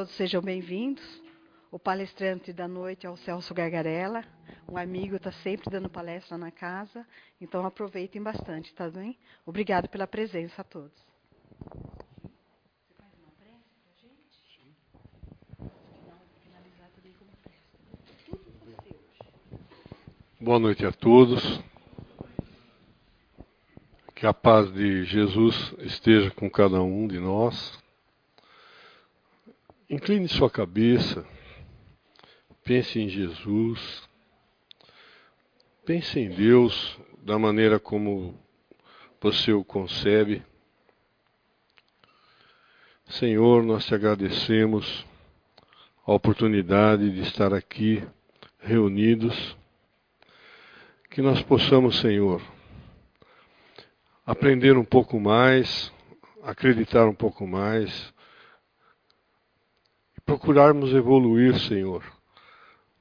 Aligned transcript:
todos 0.00 0.16
sejam 0.16 0.40
bem-vindos. 0.40 1.04
O 1.70 1.78
palestrante 1.78 2.54
da 2.54 2.66
noite 2.66 3.06
é 3.06 3.10
o 3.10 3.18
Celso 3.18 3.52
Gargarella, 3.52 4.24
um 4.66 4.78
amigo, 4.78 5.16
está 5.16 5.30
sempre 5.30 5.68
dando 5.70 5.90
palestra 5.90 6.38
na 6.38 6.50
casa, 6.50 7.06
então 7.38 7.66
aproveitem 7.66 8.22
bastante, 8.22 8.72
tá 8.72 8.88
bem? 8.88 9.18
Obrigado 9.44 9.90
pela 9.90 10.06
presença 10.06 10.62
a 10.62 10.64
todos. 10.64 10.90
Boa 20.40 20.58
noite 20.58 20.86
a 20.86 20.92
todos. 20.92 21.60
Que 24.14 24.26
a 24.26 24.32
paz 24.32 24.72
de 24.72 25.04
Jesus 25.04 25.74
esteja 25.80 26.30
com 26.30 26.48
cada 26.48 26.82
um 26.82 27.06
de 27.06 27.20
nós. 27.20 27.78
Incline 29.90 30.28
sua 30.28 30.48
cabeça, 30.48 31.26
pense 32.62 33.00
em 33.00 33.08
Jesus, 33.08 34.08
pense 35.84 36.16
em 36.16 36.28
Deus 36.28 36.96
da 37.24 37.36
maneira 37.36 37.80
como 37.80 38.38
você 39.20 39.52
o 39.52 39.64
concebe. 39.64 40.44
Senhor, 43.06 43.64
nós 43.64 43.84
te 43.84 43.92
agradecemos 43.92 45.04
a 46.06 46.12
oportunidade 46.12 47.10
de 47.10 47.22
estar 47.22 47.52
aqui 47.52 48.00
reunidos. 48.60 49.56
Que 51.10 51.20
nós 51.20 51.42
possamos, 51.42 51.98
Senhor, 51.98 52.40
aprender 54.24 54.76
um 54.76 54.84
pouco 54.84 55.18
mais, 55.18 55.92
acreditar 56.44 57.08
um 57.08 57.14
pouco 57.14 57.44
mais, 57.44 58.14
procurarmos 60.30 60.92
evoluir, 60.92 61.58
Senhor, 61.58 62.04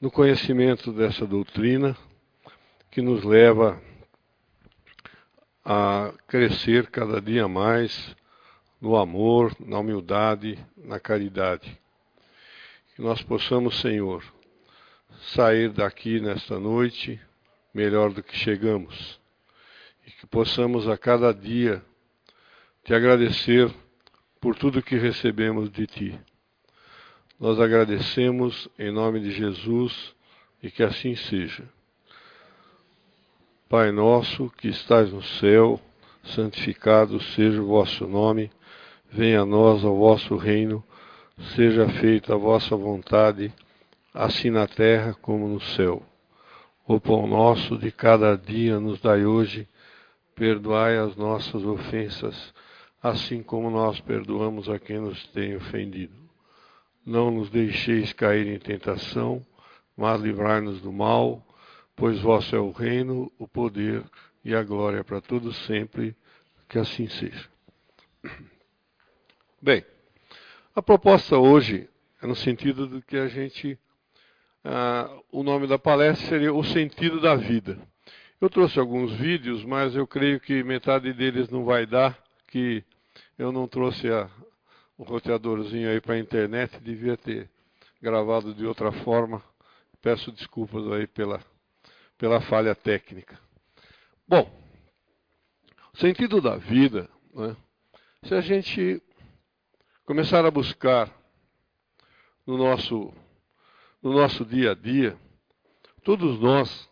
no 0.02 0.10
conhecimento 0.10 0.92
dessa 0.92 1.28
doutrina 1.28 1.96
que 2.90 3.04
nos 3.04 3.24
leva 3.24 3.80
a 5.64 6.12
crescer 6.28 6.88
cada 6.88 7.22
dia 7.22 7.48
mais 7.48 8.16
no 8.82 8.96
amor, 8.96 9.56
na 9.60 9.78
humildade, 9.78 10.58
na 10.76 11.00
caridade. 11.00 11.80
Que 12.96 13.02
nós 13.04 13.22
possamos, 13.22 13.80
Senhor, 13.80 14.24
sair 15.36 15.70
daqui 15.70 16.20
nesta 16.20 16.60
noite 16.60 17.22
melhor 17.72 18.12
do 18.12 18.24
que 18.24 18.36
chegamos. 18.36 19.22
E 20.04 20.10
que 20.10 20.26
possamos 20.26 20.88
a 20.88 20.98
cada 20.98 21.32
dia 21.32 21.80
te 22.84 22.92
agradecer 22.92 23.72
por 24.42 24.56
tudo 24.56 24.82
que 24.82 24.98
recebemos 24.98 25.70
de 25.70 25.86
ti. 25.86 26.20
Nós 27.40 27.58
agradecemos 27.58 28.68
em 28.78 28.92
nome 28.92 29.22
de 29.22 29.32
Jesus 29.32 30.14
e 30.62 30.70
que 30.70 30.84
assim 30.84 31.16
seja. 31.16 31.64
Pai 33.70 33.94
nosso 33.94 34.50
que 34.58 34.68
estás 34.68 35.10
no 35.14 35.24
céu, 35.24 35.80
santificado 36.22 37.18
seja 37.22 37.62
o 37.62 37.68
vosso 37.68 38.06
nome, 38.06 38.52
venha 39.10 39.42
a 39.42 39.46
nós 39.46 39.86
o 39.86 39.96
vosso 39.96 40.36
reino, 40.36 40.84
seja 41.56 41.88
feita 41.88 42.34
a 42.34 42.38
vossa 42.38 42.76
vontade, 42.76 43.54
assim 44.14 44.50
na 44.50 44.68
terra 44.68 45.16
como 45.22 45.48
no 45.48 45.62
céu. 45.62 46.04
O 46.86 47.00
pão 47.00 47.26
nosso 47.26 47.78
de 47.78 47.90
cada 47.90 48.36
dia 48.36 48.82
nos 48.82 49.00
dai 49.00 49.26
hoje, 49.26 49.66
perdoai 50.36 50.98
as 50.98 51.16
nossas 51.16 51.64
ofensas, 51.64 52.54
assim 53.02 53.42
como 53.42 53.70
nós 53.70 53.98
perdoamos 54.02 54.68
a 54.68 54.78
quem 54.78 55.00
nos 55.00 55.26
tem 55.28 55.56
ofendido 55.56 56.29
não 57.10 57.32
nos 57.32 57.50
deixeis 57.50 58.14
cair 58.14 58.46
em 58.46 58.60
tentação, 58.60 59.44
mas 59.98 60.22
livrai-nos 60.22 60.80
do 60.80 60.94
mal, 60.94 61.44
pois 61.96 62.20
vosso 62.20 62.56
é 62.56 62.60
o 62.60 62.72
reino, 62.72 63.32
o 63.40 63.48
poder 63.48 64.04
e 64.46 64.54
a 64.54 64.62
glória 64.62 65.04
para 65.04 65.20
todos 65.20 65.58
sempre, 65.66 66.16
que 66.70 66.78
assim 66.78 67.08
seja. 67.08 67.50
Bem, 69.60 69.84
a 70.76 70.84
proposta 70.84 71.36
hoje 71.36 71.90
é 72.22 72.28
no 72.28 72.36
sentido 72.36 72.88
de 72.88 73.02
que 73.02 73.18
a 73.18 73.28
gente, 73.28 73.78
ah, 74.64 75.10
o 75.32 75.42
nome 75.42 75.66
da 75.66 75.80
palestra 75.80 76.30
seria 76.30 76.54
o 76.54 76.64
sentido 76.64 77.20
da 77.20 77.36
vida. 77.36 77.80
Eu 78.40 78.52
trouxe 78.52 78.80
alguns 78.80 79.12
vídeos, 79.14 79.66
mas 79.66 79.96
eu 79.96 80.06
creio 80.06 80.40
que 80.40 80.64
metade 80.64 81.12
deles 81.12 81.50
não 81.50 81.66
vai 81.66 81.88
dar, 81.88 82.18
que 82.48 82.84
eu 83.36 83.52
não 83.52 83.68
trouxe 83.68 84.10
a, 84.10 84.30
o 85.00 85.04
roteadorzinho 85.04 85.90
aí 85.90 86.02
para 86.02 86.16
a 86.16 86.20
internet, 86.20 86.78
devia 86.82 87.16
ter 87.16 87.50
gravado 88.02 88.54
de 88.54 88.66
outra 88.66 88.92
forma. 88.92 89.42
Peço 90.02 90.30
desculpas 90.30 90.86
aí 90.92 91.08
pela, 91.08 91.42
pela 92.18 92.42
falha 92.42 92.76
técnica. 92.76 93.40
Bom, 94.28 94.52
o 95.94 95.98
sentido 95.98 96.42
da 96.42 96.58
vida, 96.58 97.10
né, 97.34 97.56
se 98.26 98.36
a 98.36 98.42
gente 98.42 99.02
começar 100.06 100.46
a 100.46 100.52
buscar 100.52 101.10
no 102.46 102.58
nosso, 102.58 103.14
no 104.04 104.12
nosso 104.12 104.44
dia 104.44 104.72
a 104.72 104.76
dia, 104.76 105.18
todos 106.04 106.38
nós 106.42 106.90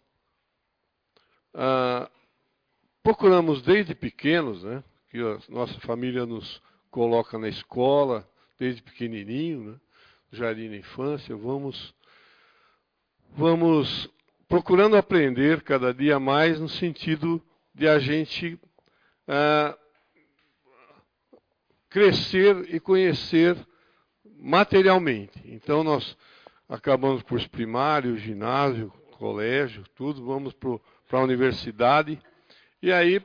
ah, 1.54 2.10
procuramos 3.04 3.62
desde 3.62 3.94
pequenos, 3.94 4.64
né, 4.64 4.82
que 5.10 5.18
a 5.20 5.40
nossa 5.50 5.78
família 5.82 6.26
nos 6.26 6.62
coloca 6.98 7.38
na 7.38 7.48
escola, 7.48 8.28
desde 8.58 8.82
pequenininho, 8.82 9.64
né? 9.72 9.76
jardim 10.32 10.68
da 10.68 10.78
infância, 10.78 11.36
vamos, 11.36 11.94
vamos 13.36 14.10
procurando 14.48 14.98
aprender 14.98 15.62
cada 15.62 15.94
dia 15.94 16.20
mais 16.20 16.60
no 16.60 16.68
sentido 16.68 17.40
de 17.72 17.88
a 17.88 18.00
gente 18.00 18.60
ah, 19.28 19.78
crescer 21.88 22.74
e 22.74 22.80
conhecer 22.80 23.56
materialmente. 24.40 25.40
Então 25.46 25.84
nós 25.84 26.18
acabamos 26.68 27.22
por 27.22 27.40
primário, 27.50 28.18
ginásio, 28.18 28.92
colégio, 29.12 29.84
tudo, 29.94 30.26
vamos 30.26 30.52
para 30.52 31.20
a 31.20 31.24
universidade 31.24 32.20
e 32.82 32.92
aí 32.92 33.24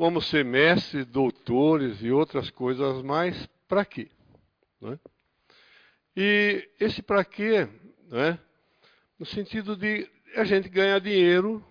vamos 0.00 0.30
ser 0.30 0.46
mestres, 0.46 1.04
doutores 1.04 2.02
e 2.02 2.10
outras 2.10 2.48
coisas 2.48 3.02
mais, 3.02 3.46
para 3.68 3.84
quê? 3.84 4.08
Né? 4.80 4.98
E 6.16 6.66
esse 6.80 7.02
para 7.02 7.22
quê, 7.22 7.68
né? 8.08 8.38
no 9.18 9.26
sentido 9.26 9.76
de 9.76 10.08
a 10.36 10.44
gente 10.44 10.70
ganhar 10.70 11.00
dinheiro, 11.00 11.62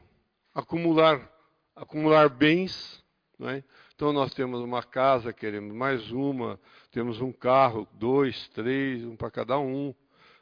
acumular, 0.53 1.27
acumular 1.75 2.29
bens. 2.29 3.03
Né? 3.39 3.63
Então 3.95 4.13
nós 4.13 4.31
temos 4.35 4.59
uma 4.61 4.83
casa, 4.83 5.33
queremos 5.33 5.73
mais 5.73 6.11
uma, 6.11 6.59
temos 6.91 7.19
um 7.19 7.31
carro, 7.31 7.87
dois, 7.93 8.47
três, 8.49 9.03
um 9.03 9.15
para 9.15 9.31
cada 9.31 9.57
um. 9.57 9.91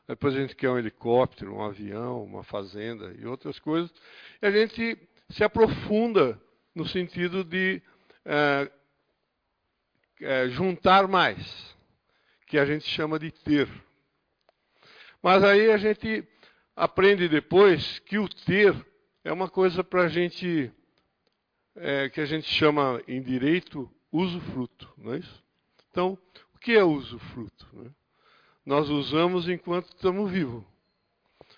Depois 0.06 0.36
a 0.36 0.42
gente 0.42 0.58
quer 0.58 0.70
um 0.70 0.78
helicóptero, 0.78 1.56
um 1.56 1.64
avião, 1.64 2.22
uma 2.22 2.44
fazenda 2.44 3.16
e 3.18 3.26
outras 3.26 3.58
coisas. 3.60 3.90
E 4.42 4.46
a 4.46 4.52
gente 4.52 4.98
se 5.30 5.42
aprofunda 5.42 6.38
no 6.78 6.86
sentido 6.88 7.44
de 7.44 7.82
é, 8.24 8.72
é, 10.22 10.50
juntar 10.50 11.08
mais, 11.08 11.76
que 12.46 12.60
a 12.60 12.66
gente 12.66 12.86
chama 12.86 13.18
de 13.18 13.32
ter. 13.32 13.68
Mas 15.24 15.44
aí 15.44 15.72
a 15.72 15.78
gente 15.78 16.24
aprende 16.76 17.28
depois 17.28 17.98
que 18.00 18.20
o 18.20 18.30
ter 18.30 18.76
é 19.24 19.34
uma 19.34 19.50
coisa 19.50 19.84
para 19.84 20.04
a 20.04 20.08
gente, 20.08 20.72
é, 21.76 22.10
que 22.10 22.22
a 22.22 22.26
gente 22.26 22.48
chama 22.48 23.02
em 23.08 23.24
direito 23.24 23.92
usufruto, 24.12 24.88
não 24.96 25.16
é 25.16 25.18
isso? 25.18 25.44
Então, 25.90 26.16
o 26.54 26.60
que 26.60 26.74
é 26.74 26.84
usufruto? 26.84 27.68
Né? 27.74 27.90
Nós 28.64 28.88
usamos 28.88 29.50
enquanto 29.50 29.88
estamos 29.88 30.30
vivos. 30.30 30.64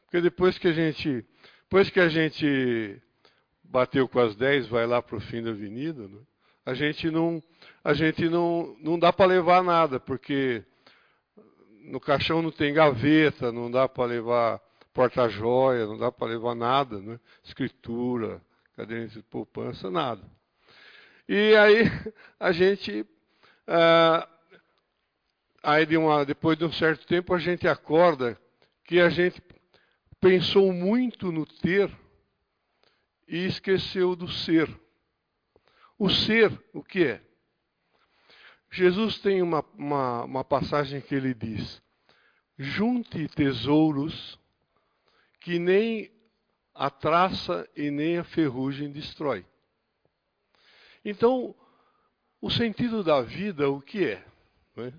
Porque 0.05 0.21
depois 0.21 0.57
que 0.57 0.69
a 0.69 0.71
gente, 0.71 1.25
depois 1.63 1.89
que 1.89 1.99
a 1.99 2.07
gente 2.07 3.01
bateu 3.69 4.07
com 4.07 4.19
as 4.19 4.35
10, 4.35 4.67
vai 4.67 4.87
lá 4.87 5.01
para 5.01 5.15
o 5.15 5.21
fim 5.21 5.43
da 5.43 5.51
avenida, 5.51 6.07
né? 6.07 6.19
a 6.65 6.73
gente 6.73 7.09
não, 7.09 7.41
a 7.83 7.93
gente 7.93 8.27
não, 8.27 8.75
não 8.79 8.97
dá 8.97 9.13
para 9.13 9.27
levar 9.27 9.63
nada, 9.63 9.99
porque 9.99 10.63
no 11.81 11.99
caixão 11.99 12.41
não 12.41 12.51
tem 12.51 12.73
gaveta, 12.73 13.51
não 13.51 13.69
dá 13.69 13.87
para 13.87 14.05
levar 14.05 14.59
porta-joia, 14.93 15.85
não 15.85 15.97
dá 15.97 16.11
para 16.11 16.27
levar 16.27 16.55
nada, 16.55 16.99
né? 16.99 17.19
escritura, 17.43 18.41
caderneta 18.75 19.13
de 19.13 19.23
poupança, 19.23 19.89
nada. 19.89 20.23
E 21.27 21.55
aí 21.55 21.83
a 22.39 22.51
gente, 22.51 23.05
ah, 23.67 24.27
aí 25.61 25.85
de 25.85 25.95
uma, 25.95 26.25
depois 26.25 26.57
de 26.57 26.65
um 26.65 26.71
certo 26.71 27.05
tempo, 27.05 27.33
a 27.33 27.39
gente 27.39 27.67
acorda 27.67 28.39
que 28.83 28.99
a 28.99 29.09
gente 29.09 29.41
pensou 30.19 30.73
muito 30.73 31.31
no 31.31 31.45
ter 31.45 31.89
e 33.29 33.45
esqueceu 33.45 34.15
do 34.15 34.27
ser. 34.27 34.67
O 35.97 36.09
ser, 36.09 36.51
o 36.73 36.83
que 36.83 37.05
é? 37.05 37.21
Jesus 38.71 39.19
tem 39.19 39.41
uma, 39.41 39.63
uma, 39.75 40.23
uma 40.23 40.43
passagem 40.43 40.99
que 40.99 41.13
ele 41.13 41.33
diz: 41.33 41.81
junte 42.57 43.27
tesouros 43.29 44.37
que 45.39 45.59
nem 45.59 46.11
a 46.73 46.89
traça 46.89 47.69
e 47.75 47.91
nem 47.91 48.17
a 48.17 48.23
ferrugem 48.23 48.91
destrói. 48.91 49.45
Então, 51.05 51.55
o 52.41 52.49
sentido 52.49 53.03
da 53.03 53.21
vida, 53.21 53.69
o 53.69 53.81
que 53.81 54.05
é? 54.05 54.25
é? 54.77 54.93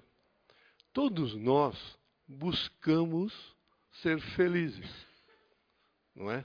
Todos 0.92 1.34
nós 1.34 1.98
buscamos 2.26 3.56
ser 3.90 4.20
felizes, 4.20 5.06
não 6.14 6.30
é? 6.30 6.44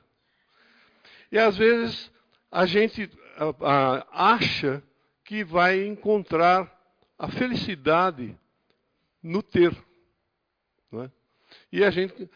E 1.35 1.37
às 1.37 1.57
vezes 1.57 2.09
a 2.49 2.65
gente 2.65 3.11
acha 4.09 4.81
que 5.21 5.43
vai 5.43 5.85
encontrar 5.85 6.73
a 7.19 7.27
felicidade 7.27 8.39
no 9.21 9.43
ter, 9.43 9.75
é? 10.93 11.11
E 11.73 11.83
a 11.83 11.91
gente 11.91 12.29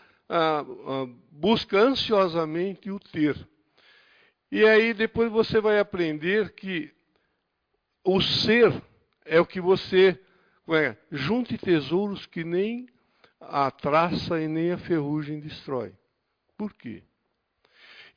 busca 1.31 1.79
ansiosamente 1.79 2.91
o 2.91 2.99
ter. 2.99 3.37
E 4.51 4.65
aí 4.65 4.93
depois 4.93 5.31
você 5.31 5.61
vai 5.61 5.79
aprender 5.79 6.51
que 6.51 6.93
o 8.03 8.19
ser 8.19 8.83
é 9.23 9.39
o 9.39 9.45
que 9.45 9.61
você 9.61 10.21
é, 10.71 10.97
junte 11.09 11.57
tesouros 11.57 12.25
que 12.25 12.43
nem 12.43 12.89
a 13.39 13.71
traça 13.71 14.41
e 14.41 14.49
nem 14.49 14.73
a 14.73 14.77
ferrugem 14.77 15.39
destrói. 15.39 15.93
Por 16.57 16.73
quê? 16.73 17.01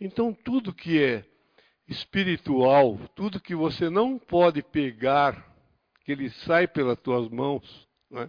Então 0.05 0.35
tudo 0.35 0.75
que 0.75 1.01
é 1.01 1.25
espiritual, 1.87 2.99
tudo 3.15 3.41
que 3.41 3.55
você 3.55 3.89
não 3.89 4.19
pode 4.19 4.61
pegar, 4.61 5.47
que 6.05 6.11
ele 6.11 6.29
sai 6.29 6.67
pelas 6.67 6.99
tuas 6.99 7.29
mãos, 7.29 7.89
né? 8.11 8.29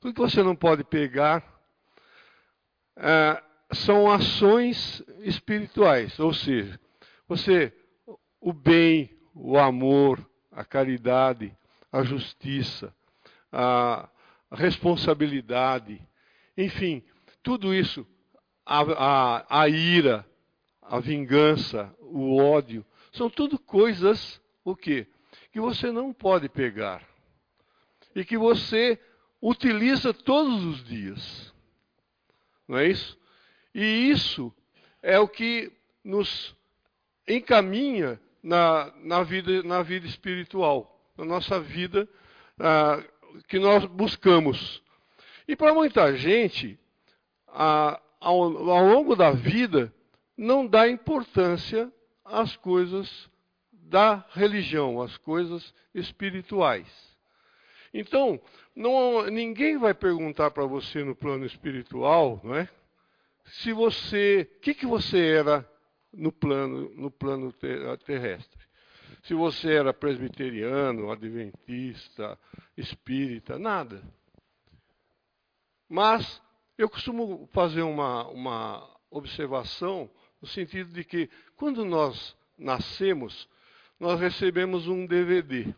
tudo 0.00 0.14
que 0.14 0.20
você 0.22 0.42
não 0.42 0.56
pode 0.56 0.82
pegar, 0.84 1.44
é, 2.96 3.42
são 3.74 4.10
ações 4.10 5.04
espirituais, 5.18 6.18
ou 6.18 6.32
seja, 6.32 6.80
você, 7.28 7.70
o 8.40 8.54
bem, 8.54 9.14
o 9.34 9.58
amor, 9.58 10.26
a 10.50 10.64
caridade, 10.64 11.54
a 11.92 12.02
justiça, 12.02 12.90
a 13.52 14.08
responsabilidade, 14.50 16.00
enfim, 16.56 17.04
tudo 17.42 17.74
isso, 17.74 18.06
a, 18.64 18.80
a, 18.80 19.60
a 19.60 19.68
ira, 19.68 20.26
a 20.92 21.00
vingança, 21.00 21.90
o 22.00 22.36
ódio, 22.36 22.84
são 23.12 23.30
tudo 23.30 23.58
coisas, 23.58 24.38
o 24.62 24.76
quê? 24.76 25.06
Que 25.50 25.58
você 25.58 25.90
não 25.90 26.12
pode 26.12 26.50
pegar. 26.50 27.02
E 28.14 28.22
que 28.26 28.36
você 28.36 29.00
utiliza 29.40 30.12
todos 30.12 30.62
os 30.66 30.84
dias. 30.84 31.54
Não 32.68 32.76
é 32.76 32.88
isso? 32.88 33.18
E 33.74 34.10
isso 34.10 34.52
é 35.02 35.18
o 35.18 35.26
que 35.26 35.72
nos 36.04 36.54
encaminha 37.26 38.20
na, 38.42 38.92
na, 39.02 39.22
vida, 39.22 39.62
na 39.62 39.82
vida 39.82 40.06
espiritual, 40.06 41.02
na 41.16 41.24
nossa 41.24 41.58
vida 41.58 42.06
ah, 42.60 43.02
que 43.48 43.58
nós 43.58 43.86
buscamos. 43.86 44.82
E 45.48 45.56
para 45.56 45.72
muita 45.72 46.14
gente, 46.14 46.78
ao, 47.46 47.98
ao 48.20 48.86
longo 48.86 49.16
da 49.16 49.30
vida, 49.30 49.90
não 50.36 50.66
dá 50.66 50.88
importância 50.88 51.92
às 52.24 52.56
coisas 52.56 53.30
da 53.72 54.24
religião, 54.30 55.00
às 55.00 55.16
coisas 55.18 55.74
espirituais. 55.94 56.88
Então, 57.92 58.40
não, 58.74 59.26
ninguém 59.26 59.76
vai 59.76 59.92
perguntar 59.92 60.50
para 60.50 60.64
você 60.64 61.04
no 61.04 61.14
plano 61.14 61.44
espiritual, 61.44 62.40
não 62.42 62.54
é? 62.54 62.68
Se 63.44 63.72
você, 63.72 64.48
o 64.56 64.60
que, 64.60 64.72
que 64.72 64.86
você 64.86 65.18
era 65.18 65.68
no 66.12 66.30
plano, 66.30 66.90
no 66.94 67.10
plano 67.10 67.52
terrestre. 68.04 68.60
Se 69.22 69.34
você 69.34 69.74
era 69.74 69.94
presbiteriano, 69.94 71.10
adventista, 71.10 72.38
espírita, 72.76 73.58
nada. 73.58 74.02
Mas 75.88 76.42
eu 76.76 76.88
costumo 76.88 77.48
fazer 77.52 77.82
uma, 77.82 78.26
uma 78.28 78.96
observação 79.10 80.10
no 80.42 80.48
sentido 80.48 80.92
de 80.92 81.04
que 81.04 81.30
quando 81.56 81.84
nós 81.84 82.36
nascemos, 82.58 83.48
nós 83.98 84.18
recebemos 84.18 84.88
um 84.88 85.06
DVD. 85.06 85.72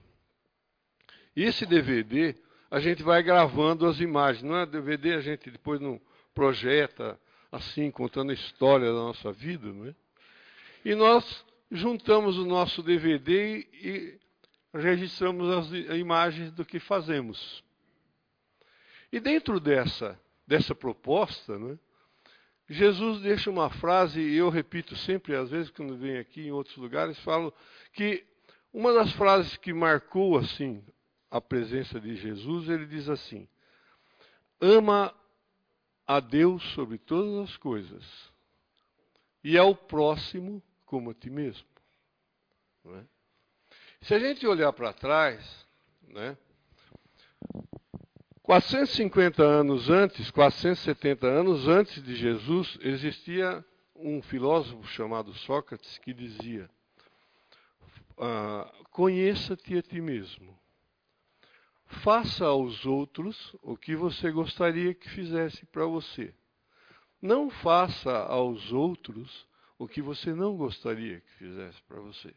E 1.37 1.45
esse 1.45 1.67
DVD, 1.67 2.35
a 2.71 2.81
gente 2.81 3.03
vai 3.03 3.23
gravando 3.23 3.87
as 3.87 4.01
imagens. 4.01 4.43
Não 4.43 4.57
é 4.57 4.65
DVD, 4.65 5.15
a 5.15 5.21
gente 5.21 5.51
depois 5.51 5.79
não 5.81 6.01
projeta 6.33 7.21
assim, 7.53 7.91
contando 7.91 8.31
a 8.31 8.35
história 8.35 8.87
da 8.87 8.99
nossa 8.99 9.31
vida, 9.33 9.71
não 9.71 9.87
é? 9.87 9.95
E 10.85 10.95
nós 10.95 11.45
juntamos 11.71 12.37
o 12.39 12.45
nosso 12.45 12.83
DVD 12.83 13.59
e 13.73 14.19
registramos 14.73 15.49
as 15.51 15.73
imagens 15.97 16.51
do 16.53 16.65
que 16.65 16.81
fazemos. 16.81 17.63
E 19.13 19.21
dentro 19.21 19.61
dessa, 19.61 20.19
dessa 20.47 20.75
proposta, 20.75 21.59
né, 21.59 21.79
Jesus 22.69 23.21
deixa 23.21 23.51
uma 23.51 23.69
frase, 23.69 24.21
e 24.21 24.37
eu 24.37 24.49
repito 24.49 24.97
sempre, 24.97 25.37
às 25.37 25.51
vezes, 25.51 25.71
quando 25.71 25.97
venho 25.97 26.21
aqui 26.21 26.47
em 26.47 26.53
outros 26.53 26.77
lugares, 26.77 27.19
falo 27.21 27.53
que 27.93 28.25
uma 28.73 28.93
das 28.93 29.13
frases 29.13 29.57
que 29.59 29.73
marcou 29.73 30.39
assim 30.39 30.83
a 31.31 31.41
presença 31.41 32.01
de 32.01 32.17
Jesus, 32.17 32.69
ele 32.69 32.87
diz 32.87 33.09
assim: 33.09 33.47
ama 34.61 35.15
a 36.07 36.21
Deus 36.21 36.63
sobre 36.73 36.99
todas 36.99 37.51
as 37.51 37.57
coisas 37.57 38.05
e 39.43 39.59
ao 39.59 39.75
próximo 39.75 40.63
como 40.87 41.11
a 41.11 41.15
ti 41.15 41.29
mesmo. 41.29 41.67
É? 42.87 43.05
Se 44.03 44.15
a 44.15 44.19
gente 44.19 44.47
olhar 44.47 44.73
para 44.73 44.93
trás, 44.93 45.67
né, 46.09 46.37
450 48.45 49.43
anos 49.43 49.89
antes, 49.89 50.31
470 50.31 51.27
anos 51.27 51.67
antes 51.67 52.03
de 52.03 52.15
Jesus, 52.15 52.79
existia 52.83 53.65
um 53.97 54.21
filósofo 54.21 54.87
chamado 54.89 55.33
Sócrates 55.33 55.97
que 55.97 56.13
dizia: 56.13 56.69
ah, 58.19 58.71
Conheça-te 58.91 59.79
a 59.79 59.83
ti 59.83 59.99
mesmo. 59.99 60.55
Faça 62.03 62.45
aos 62.45 62.85
outros 62.85 63.57
o 63.63 63.79
que 63.79 63.97
você 63.97 64.31
gostaria 64.31 64.93
que 64.93 65.09
fizesse 65.09 65.65
para 65.65 65.87
você. 65.87 66.35
Não 67.23 67.49
faça 67.49 68.15
aos 68.27 68.73
outros 68.73 69.49
o 69.79 69.89
que 69.89 70.03
você 70.03 70.35
não 70.35 70.55
gostaria 70.55 71.23
que 71.23 71.33
fizesse 71.39 71.81
para 71.85 71.99
você. 71.99 72.35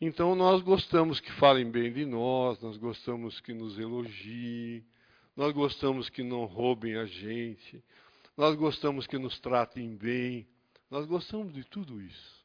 Então 0.00 0.34
nós 0.34 0.62
gostamos 0.62 1.18
que 1.20 1.32
falem 1.32 1.68
bem 1.70 1.92
de 1.92 2.04
nós, 2.04 2.60
nós 2.60 2.76
gostamos 2.76 3.40
que 3.40 3.52
nos 3.52 3.78
elogiem, 3.78 4.84
nós 5.36 5.52
gostamos 5.52 6.08
que 6.08 6.22
não 6.22 6.44
roubem 6.44 6.96
a 6.96 7.04
gente, 7.04 7.82
nós 8.36 8.54
gostamos 8.54 9.06
que 9.06 9.18
nos 9.18 9.40
tratem 9.40 9.96
bem, 9.96 10.46
nós 10.88 11.04
gostamos 11.06 11.52
de 11.52 11.64
tudo 11.64 12.00
isso. 12.00 12.38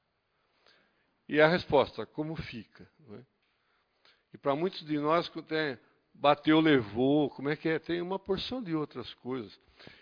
E 1.29 1.39
a 1.39 1.47
resposta, 1.47 2.05
como 2.05 2.35
fica? 2.35 2.89
É? 3.11 3.19
E 4.33 4.37
para 4.37 4.55
muitos 4.55 4.83
de 4.85 4.97
nós, 4.97 5.29
tem, 5.47 5.77
bateu, 6.13 6.59
levou, 6.59 7.29
como 7.29 7.49
é 7.49 7.55
que 7.55 7.69
é? 7.69 7.79
Tem 7.79 8.01
uma 8.01 8.19
porção 8.19 8.61
de 8.61 8.75
outras 8.75 9.13
coisas. 9.15 9.57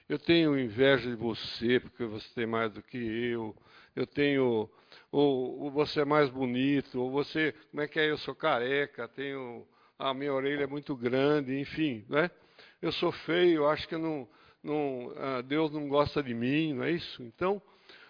Eu 0.07 0.17
tenho 0.17 0.57
inveja 0.57 1.09
de 1.09 1.15
você 1.15 1.79
porque 1.79 2.05
você 2.05 2.27
tem 2.33 2.45
mais 2.45 2.71
do 2.71 2.81
que 2.81 2.97
eu. 2.97 3.55
Eu 3.95 4.07
tenho, 4.07 4.69
ou, 5.11 5.63
ou 5.63 5.71
você 5.71 6.01
é 6.01 6.05
mais 6.05 6.29
bonito, 6.29 6.99
ou 6.99 7.11
você, 7.11 7.53
como 7.69 7.81
é 7.81 7.87
que 7.87 7.99
é? 7.99 8.09
Eu 8.09 8.17
sou 8.17 8.33
careca, 8.33 9.07
tenho, 9.07 9.67
a 9.99 10.13
minha 10.13 10.33
orelha 10.33 10.63
é 10.63 10.67
muito 10.67 10.95
grande, 10.95 11.59
enfim, 11.59 12.05
né? 12.09 12.31
Eu 12.81 12.91
sou 12.91 13.11
feio, 13.11 13.67
acho 13.67 13.87
que 13.87 13.97
não, 13.97 14.27
não, 14.63 15.13
ah, 15.17 15.41
Deus 15.41 15.71
não 15.71 15.87
gosta 15.87 16.23
de 16.23 16.33
mim, 16.33 16.73
não 16.73 16.83
é 16.83 16.91
isso? 16.91 17.21
Então, 17.23 17.61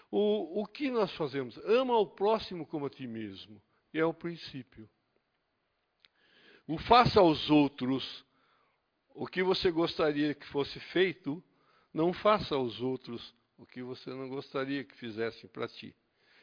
o, 0.09 0.61
o 0.61 0.67
que 0.67 0.91
nós 0.91 1.11
fazemos? 1.15 1.57
Ama 1.65 1.97
o 1.97 2.05
próximo 2.05 2.65
como 2.65 2.85
a 2.85 2.89
ti 2.89 3.07
mesmo. 3.07 3.61
E 3.93 3.99
é 3.99 4.05
o 4.05 4.13
princípio. 4.13 4.89
O 6.67 6.77
faça 6.77 7.19
aos 7.19 7.49
outros 7.49 8.25
o 9.13 9.27
que 9.27 9.43
você 9.43 9.71
gostaria 9.71 10.33
que 10.33 10.45
fosse 10.47 10.79
feito 10.79 11.43
não 11.93 12.13
faça 12.13 12.55
aos 12.55 12.81
outros 12.81 13.35
o 13.61 13.65
que 13.65 13.83
você 13.83 14.09
não 14.09 14.27
gostaria 14.27 14.83
que 14.83 14.95
fizessem 14.95 15.49
para 15.49 15.67
ti. 15.67 15.95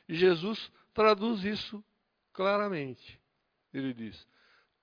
E 0.09 0.15
Jesus 0.15 0.71
traduz 0.95 1.45
isso 1.45 1.85
claramente. 2.33 3.21
Ele 3.75 3.93
diz: 3.93 4.27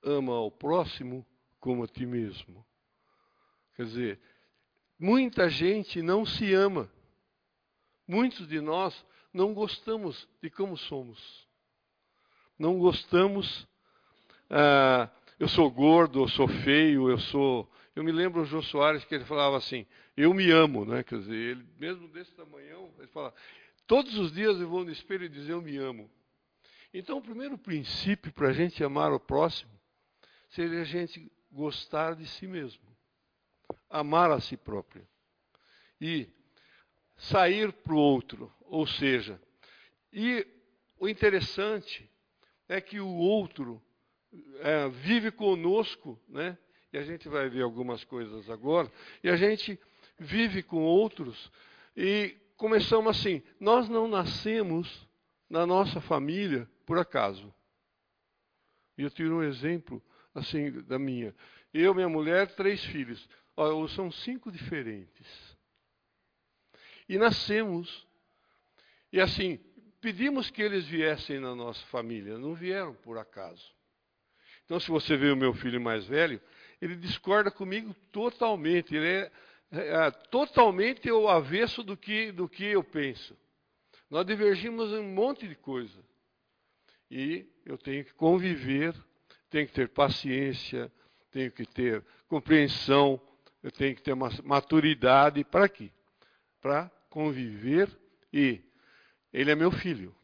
ama 0.04 0.34
ao 0.34 0.52
próximo 0.52 1.26
como 1.60 1.84
a 1.84 1.88
ti 1.88 2.06
mesmo. 2.06 2.66
Quer 3.76 3.86
dizer, 3.86 4.20
muita 5.00 5.50
gente 5.50 6.02
não 6.02 6.26
se 6.26 6.54
ama. 6.54 6.92
Muitos 8.08 8.48
de 8.48 8.62
nós 8.62 9.06
não 9.34 9.54
gostamos 9.54 10.28
de 10.42 10.50
como 10.50 10.78
somos. 10.78 11.48
Não 12.60 12.78
gostamos 12.78 13.68
ah, 14.50 15.10
eu 15.40 15.48
sou 15.48 15.70
gordo, 15.72 16.22
eu 16.22 16.28
sou 16.28 16.48
feio, 16.48 17.10
eu 17.10 17.18
sou. 17.18 17.70
Eu 17.96 18.04
me 18.04 18.12
lembro 18.12 18.42
o 18.42 18.46
Jô 18.46 18.62
Soares 18.62 19.06
que 19.06 19.16
ele 19.16 19.24
falava 19.24 19.58
assim: 19.58 19.86
eu 20.18 20.34
me 20.34 20.52
amo, 20.52 20.84
né? 20.86 21.04
Quer 21.04 21.20
dizer, 21.20 21.36
ele 21.36 21.66
mesmo 21.80 22.08
desse 22.10 22.32
tamanhão, 22.34 22.94
ele 22.98 23.08
fala: 23.08 23.34
todos 23.88 24.18
os 24.18 24.32
dias 24.32 24.60
eu 24.60 24.68
vou 24.68 24.84
no 24.84 24.92
espelho 24.92 25.26
e 25.26 25.30
dizer 25.30 25.54
eu 25.54 25.62
me 25.62 25.78
amo. 25.78 26.10
Então, 26.94 27.18
o 27.18 27.22
primeiro 27.22 27.58
princípio 27.58 28.32
para 28.34 28.50
a 28.50 28.54
gente 28.54 28.84
amar 28.84 29.12
o 29.12 29.20
próximo 29.20 29.72
seria 30.50 30.82
a 30.82 30.86
gente 30.86 31.32
gostar 31.52 32.16
de 32.16 32.26
si 32.26 32.48
mesmo, 32.48 32.84
amar 33.90 34.32
a 34.32 34.40
si 34.40 34.56
próprio 34.56 35.08
e 36.00 36.30
sair 37.18 37.72
para 37.72 37.94
o 37.94 37.98
outro, 37.98 38.52
ou 38.62 38.86
seja, 38.86 39.42
e 40.12 40.46
o 40.98 41.08
interessante 41.08 42.10
é 42.68 42.82
que 42.82 43.00
o 43.00 43.08
outro 43.08 43.82
é, 44.60 44.90
vive 44.90 45.32
conosco, 45.32 46.20
né? 46.28 46.58
E 46.96 46.98
a 46.98 47.04
gente 47.04 47.28
vai 47.28 47.50
ver 47.50 47.62
algumas 47.62 48.06
coisas 48.06 48.50
agora. 48.50 48.90
E 49.22 49.28
a 49.28 49.36
gente 49.36 49.78
vive 50.18 50.64
com 50.64 50.82
outros 50.82 51.52
e 51.94 52.34
começamos 52.56 53.18
assim. 53.18 53.44
Nós 53.60 53.90
não 53.90 54.08
nascemos 54.08 55.06
na 55.50 55.66
nossa 55.66 56.00
família 56.00 56.66
por 56.86 56.98
acaso. 56.98 57.54
E 58.98 59.04
eu 59.04 59.10
tiro 59.10 59.40
um 59.40 59.44
exemplo 59.44 60.02
assim 60.34 60.72
da 60.84 60.98
minha. 60.98 61.36
Eu, 61.74 61.94
minha 61.94 62.08
mulher, 62.08 62.56
três 62.56 62.82
filhos. 62.86 63.28
Olha, 63.58 63.86
são 63.90 64.10
cinco 64.10 64.50
diferentes. 64.50 65.58
E 67.10 67.18
nascemos. 67.18 68.08
E 69.12 69.20
assim, 69.20 69.60
pedimos 70.00 70.50
que 70.50 70.62
eles 70.62 70.86
viessem 70.86 71.42
na 71.42 71.54
nossa 71.54 71.86
família. 71.88 72.38
Não 72.38 72.56
vieram 72.56 72.94
por 72.94 73.18
acaso. 73.18 73.76
Então, 74.64 74.80
se 74.80 74.90
você 74.90 75.18
vê 75.18 75.30
o 75.30 75.36
meu 75.36 75.54
filho 75.54 75.80
mais 75.80 76.06
velho, 76.06 76.42
ele 76.86 76.96
discorda 76.96 77.50
comigo 77.50 77.96
totalmente. 78.12 78.96
Ele 78.96 79.08
é, 79.08 79.32
é, 79.72 80.08
é 80.08 80.12
totalmente 80.12 81.12
o 81.12 81.28
avesso 81.28 81.84
do 81.84 81.98
que, 81.98 82.32
do 82.32 82.48
que 82.48 82.64
eu 82.64 82.84
penso. 82.84 83.36
Nós 84.10 84.26
divergimos 84.26 84.92
em 84.92 85.00
um 85.00 85.14
monte 85.14 85.48
de 85.48 85.56
coisa. 85.56 86.00
E 87.10 87.48
eu 87.66 87.76
tenho 87.76 88.06
que 88.06 88.14
conviver, 88.14 88.94
tenho 89.50 89.66
que 89.66 89.74
ter 89.74 89.90
paciência, 89.90 90.92
tenho 91.32 91.52
que 91.52 91.66
ter 91.66 92.06
compreensão, 92.28 93.20
eu 93.64 93.72
tenho 93.72 93.96
que 93.96 94.04
ter 94.04 94.14
uma 94.14 94.30
maturidade. 94.44 95.44
Para 95.44 95.68
quê? 95.68 95.92
Para 96.62 96.92
conviver 97.10 97.90
e 98.32 98.62
ele 99.34 99.50
é 99.50 99.56
meu 99.56 99.72
filho. 99.72 100.16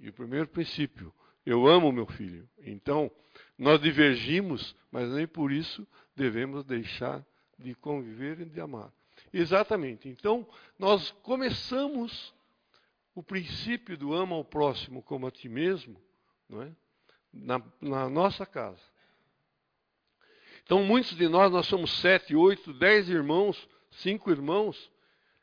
E 0.00 0.10
o 0.10 0.12
primeiro 0.12 0.48
princípio, 0.48 1.12
eu 1.46 1.66
amo 1.66 1.90
meu 1.90 2.06
filho. 2.06 2.46
Então, 2.58 3.10
nós 3.58 3.80
divergimos, 3.80 4.74
mas 4.90 5.08
nem 5.10 5.26
por 5.26 5.52
isso 5.52 5.86
devemos 6.14 6.64
deixar 6.64 7.24
de 7.58 7.74
conviver 7.74 8.40
e 8.40 8.44
de 8.44 8.60
amar. 8.60 8.92
Exatamente. 9.32 10.08
Então, 10.08 10.46
nós 10.78 11.10
começamos 11.22 12.34
o 13.14 13.22
princípio 13.22 13.96
do 13.96 14.12
ama 14.12 14.34
ao 14.34 14.44
próximo 14.44 15.02
como 15.02 15.26
a 15.26 15.30
ti 15.30 15.48
mesmo, 15.48 15.96
não 16.48 16.62
é? 16.62 16.72
na, 17.34 17.62
na 17.80 18.08
nossa 18.08 18.46
casa. 18.46 18.80
Então, 20.64 20.82
muitos 20.82 21.16
de 21.16 21.28
nós, 21.28 21.52
nós 21.52 21.66
somos 21.66 21.90
sete, 22.00 22.34
oito, 22.34 22.72
dez 22.72 23.08
irmãos, 23.08 23.68
cinco 23.90 24.30
irmãos. 24.30 24.90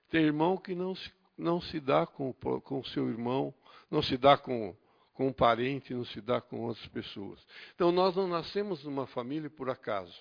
Tem 0.10 0.24
irmão 0.24 0.58
que 0.58 0.74
não 0.74 0.96
se, 0.96 1.12
não 1.38 1.62
se 1.62 1.80
dá 1.80 2.06
com 2.06 2.34
o 2.70 2.86
seu 2.86 3.08
irmão, 3.10 3.53
não 3.89 4.01
se 4.01 4.18
dá 4.18 4.38
com 4.38 4.75
com 5.13 5.27
um 5.27 5.34
parente, 5.34 5.94
não 5.94 6.06
se 6.06 6.22
dá 6.22 6.39
com 6.41 6.62
outras 6.62 6.88
pessoas. 6.88 7.46
Então 7.75 7.91
nós 7.91 8.15
não 8.15 8.27
nascemos 8.27 8.84
numa 8.84 9.08
família 9.08 9.50
por 9.50 9.70
acaso. 9.70 10.20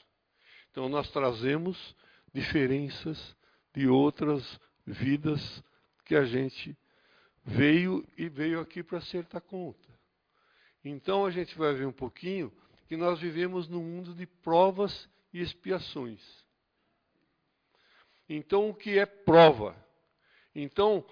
Então 0.70 0.88
nós 0.88 1.10
trazemos 1.10 1.94
diferenças 2.32 3.36
de 3.74 3.88
outras 3.88 4.60
vidas 4.86 5.62
que 6.04 6.14
a 6.14 6.24
gente 6.24 6.76
veio 7.44 8.06
e 8.16 8.28
veio 8.28 8.60
aqui 8.60 8.82
para 8.82 8.98
acertar 8.98 9.40
conta. 9.42 9.88
Então 10.84 11.24
a 11.24 11.30
gente 11.30 11.56
vai 11.56 11.74
ver 11.74 11.86
um 11.86 11.92
pouquinho 11.92 12.52
que 12.88 12.96
nós 12.96 13.20
vivemos 13.20 13.68
num 13.68 13.82
mundo 13.82 14.14
de 14.14 14.26
provas 14.26 15.08
e 15.32 15.40
expiações. 15.40 16.20
Então 18.28 18.70
o 18.70 18.74
que 18.74 18.98
é 18.98 19.06
prova? 19.06 19.76
Então 20.54 21.04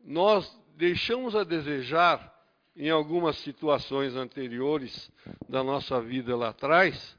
nós 0.00 0.50
deixamos 0.76 1.34
a 1.34 1.44
desejar 1.44 2.34
em 2.76 2.90
algumas 2.90 3.36
situações 3.38 4.14
anteriores 4.14 5.10
da 5.48 5.64
nossa 5.64 6.00
vida 6.00 6.36
lá 6.36 6.50
atrás, 6.50 7.16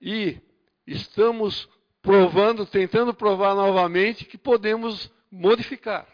e 0.00 0.38
estamos 0.86 1.68
provando, 2.02 2.66
tentando 2.66 3.14
provar 3.14 3.54
novamente 3.54 4.26
que 4.26 4.36
podemos 4.36 5.10
modificar. 5.30 6.06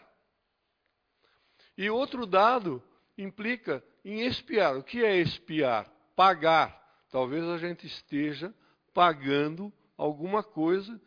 E 1.77 1.89
outro 1.89 2.25
dado 2.25 2.81
implica 3.17 3.83
em 4.05 4.21
espiar. 4.21 4.77
O 4.77 4.83
que 4.83 5.03
é 5.03 5.17
espiar? 5.17 5.91
Pagar. 6.15 6.79
Talvez 7.09 7.43
a 7.43 7.57
gente 7.57 7.85
esteja 7.85 8.53
pagando 8.93 9.71
alguma 9.97 10.41
coisa 10.41 10.99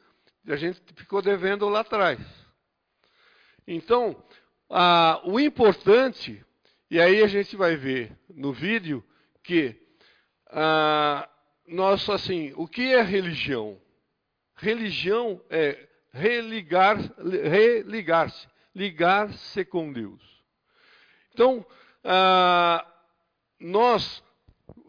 que 0.44 0.52
a 0.52 0.56
gente 0.56 0.80
ficou 0.94 1.22
devendo 1.22 1.66
lá 1.68 1.80
atrás. 1.80 2.20
Então, 3.66 4.22
o 5.24 5.40
importante 5.40 6.44
e 6.94 7.00
aí 7.00 7.24
a 7.24 7.26
gente 7.26 7.56
vai 7.56 7.74
ver 7.74 8.16
no 8.32 8.52
vídeo 8.52 9.02
que 9.42 9.74
ah, 10.46 11.28
nós 11.66 12.08
assim, 12.08 12.52
o 12.54 12.68
que 12.68 12.94
é 12.94 13.02
religião? 13.02 13.80
Religião 14.54 15.42
é 15.50 15.88
religar, 16.12 16.96
religar-se, 17.18 18.46
ligar-se 18.72 19.64
com 19.64 19.92
Deus. 19.92 20.22
Então, 21.32 21.66
ah, 22.04 22.86
nós 23.58 24.22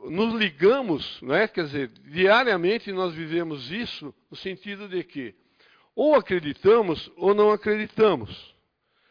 nos 0.07 0.35
ligamos, 0.35 1.19
né? 1.23 1.47
quer 1.47 1.63
dizer, 1.63 1.87
diariamente 1.87 2.91
nós 2.91 3.15
vivemos 3.15 3.71
isso 3.71 4.13
no 4.29 4.37
sentido 4.37 4.87
de 4.87 5.03
que 5.03 5.33
ou 5.95 6.13
acreditamos 6.13 7.11
ou 7.17 7.33
não 7.33 7.49
acreditamos. 7.49 8.55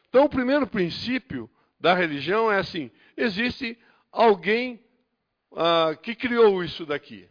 Então, 0.08 0.26
o 0.26 0.30
primeiro 0.30 0.64
princípio 0.64 1.50
da 1.78 1.94
religião 1.94 2.50
é 2.50 2.58
assim: 2.58 2.90
existe 3.16 3.78
alguém 4.10 4.82
ah, 5.52 5.96
que 6.02 6.14
criou 6.14 6.62
isso 6.62 6.84
daqui. 6.86 7.28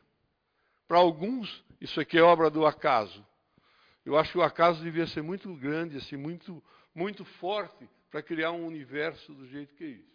Para 0.88 0.98
alguns, 0.98 1.64
isso 1.80 2.00
aqui 2.00 2.18
é 2.18 2.22
obra 2.22 2.50
do 2.50 2.66
acaso. 2.66 3.26
Eu 4.06 4.18
acho 4.18 4.32
que 4.32 4.38
o 4.38 4.44
acaso 4.44 4.84
devia 4.84 5.08
ser 5.08 5.22
muito 5.22 5.54
grande, 5.56 5.98
assim, 5.98 6.18
muito, 6.18 6.64
muito 6.94 7.24
forte 7.24 7.90
para 8.12 8.22
criar 8.22 8.52
um 8.52 8.68
universo 8.68 9.34
do 9.34 9.48
jeito 9.48 9.74
que 9.76 9.84
é 9.84 9.88
isso. 9.88 10.14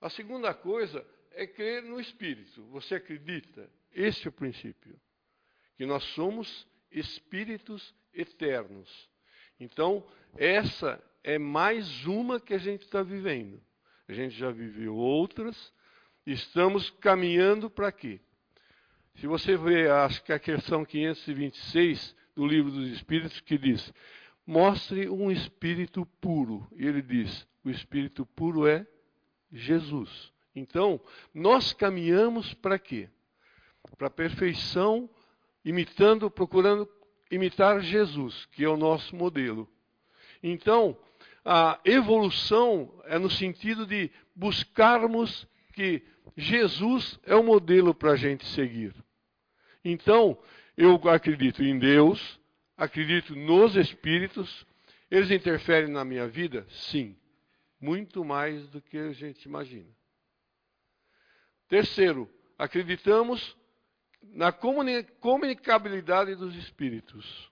A 0.00 0.10
segunda 0.10 0.52
coisa 0.54 1.06
é 1.32 1.46
crer 1.46 1.82
no 1.82 2.00
Espírito. 2.00 2.64
Você 2.70 2.96
acredita? 2.96 3.70
Esse 3.92 4.26
é 4.26 4.30
o 4.30 4.32
princípio. 4.32 4.98
Que 5.76 5.86
nós 5.86 6.02
somos 6.14 6.66
espíritos 6.90 7.94
eternos. 8.12 9.08
Então, 9.60 10.06
essa 10.36 11.02
é 11.26 11.40
mais 11.40 12.06
uma 12.06 12.38
que 12.38 12.54
a 12.54 12.58
gente 12.58 12.82
está 12.82 13.02
vivendo. 13.02 13.60
A 14.08 14.12
gente 14.12 14.36
já 14.36 14.52
viveu 14.52 14.94
outras, 14.94 15.72
estamos 16.24 16.88
caminhando 16.88 17.68
para 17.68 17.90
quê? 17.90 18.20
Se 19.16 19.26
você 19.26 19.56
ver, 19.56 19.90
acho 19.90 20.22
que 20.22 20.32
a 20.32 20.38
questão 20.38 20.84
526 20.84 22.14
do 22.36 22.46
livro 22.46 22.70
dos 22.70 22.88
Espíritos, 22.90 23.40
que 23.40 23.58
diz: 23.58 23.92
mostre 24.46 25.08
um 25.10 25.28
espírito 25.28 26.06
puro. 26.20 26.64
E 26.76 26.86
ele 26.86 27.02
diz: 27.02 27.44
o 27.64 27.70
espírito 27.70 28.24
puro 28.24 28.64
é 28.68 28.86
Jesus. 29.50 30.32
Então, 30.54 31.00
nós 31.34 31.72
caminhamos 31.72 32.54
para 32.54 32.78
quê? 32.78 33.08
Para 33.98 34.06
a 34.06 34.10
perfeição, 34.10 35.10
imitando, 35.64 36.30
procurando 36.30 36.88
imitar 37.32 37.80
Jesus, 37.80 38.46
que 38.52 38.62
é 38.62 38.68
o 38.68 38.76
nosso 38.76 39.16
modelo. 39.16 39.68
Então, 40.40 40.96
a 41.48 41.78
evolução 41.84 42.92
é 43.04 43.20
no 43.20 43.30
sentido 43.30 43.86
de 43.86 44.10
buscarmos 44.34 45.46
que 45.74 46.02
Jesus 46.36 47.20
é 47.22 47.36
o 47.36 47.44
modelo 47.44 47.94
para 47.94 48.10
a 48.12 48.16
gente 48.16 48.44
seguir. 48.46 48.92
Então, 49.84 50.36
eu 50.76 50.96
acredito 51.08 51.62
em 51.62 51.78
Deus, 51.78 52.40
acredito 52.76 53.36
nos 53.36 53.76
Espíritos, 53.76 54.66
eles 55.08 55.30
interferem 55.30 55.88
na 55.88 56.04
minha 56.04 56.26
vida? 56.26 56.66
Sim, 56.68 57.16
muito 57.80 58.24
mais 58.24 58.68
do 58.70 58.82
que 58.82 58.98
a 58.98 59.12
gente 59.12 59.44
imagina. 59.44 59.88
Terceiro, 61.68 62.28
acreditamos 62.58 63.56
na 64.20 64.50
comunicabilidade 64.50 66.34
dos 66.34 66.56
Espíritos. 66.56 67.48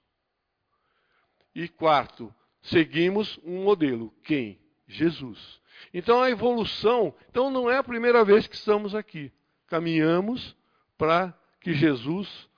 E 1.55 1.69
quarto, 1.69 2.35
seguimos 2.65 3.39
um 3.45 3.63
modelo. 3.63 4.13
Quem? 4.25 4.59
Jesus. 4.87 5.61
Então 5.93 6.21
a 6.21 6.31
evolução, 6.31 7.15
então 7.31 7.51
não 7.51 7.71
é 7.71 7.79
a 7.79 7.85
primeira 7.85 8.25
vez 8.25 8.47
que 8.47 8.57
estamos 8.57 8.95
aqui. 8.95 9.33
Caminhamos 9.67 10.57
para 10.99 11.35
que 11.61 11.73
Jesus, 11.73 12.49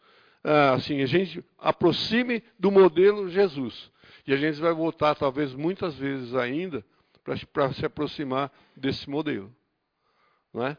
ah, 0.42 0.72
assim, 0.72 1.02
a 1.02 1.06
gente 1.06 1.44
aproxime 1.58 2.42
do 2.58 2.70
modelo 2.70 3.28
Jesus. 3.28 3.90
E 4.26 4.32
a 4.32 4.36
gente 4.36 4.60
vai 4.60 4.72
voltar, 4.72 5.14
talvez 5.14 5.54
muitas 5.54 5.94
vezes 5.94 6.34
ainda, 6.34 6.84
para 7.52 7.72
se 7.72 7.86
aproximar 7.86 8.52
desse 8.76 9.08
modelo. 9.08 9.54
Não 10.52 10.66
é? 10.66 10.76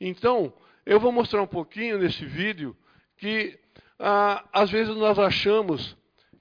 Então, 0.00 0.52
eu 0.84 0.98
vou 0.98 1.12
mostrar 1.12 1.42
um 1.42 1.46
pouquinho 1.46 1.98
nesse 1.98 2.24
vídeo 2.24 2.76
que 3.16 3.58
ah, 3.98 4.44
às 4.52 4.70
vezes 4.70 4.94
nós 4.96 5.18
achamos 5.18 5.96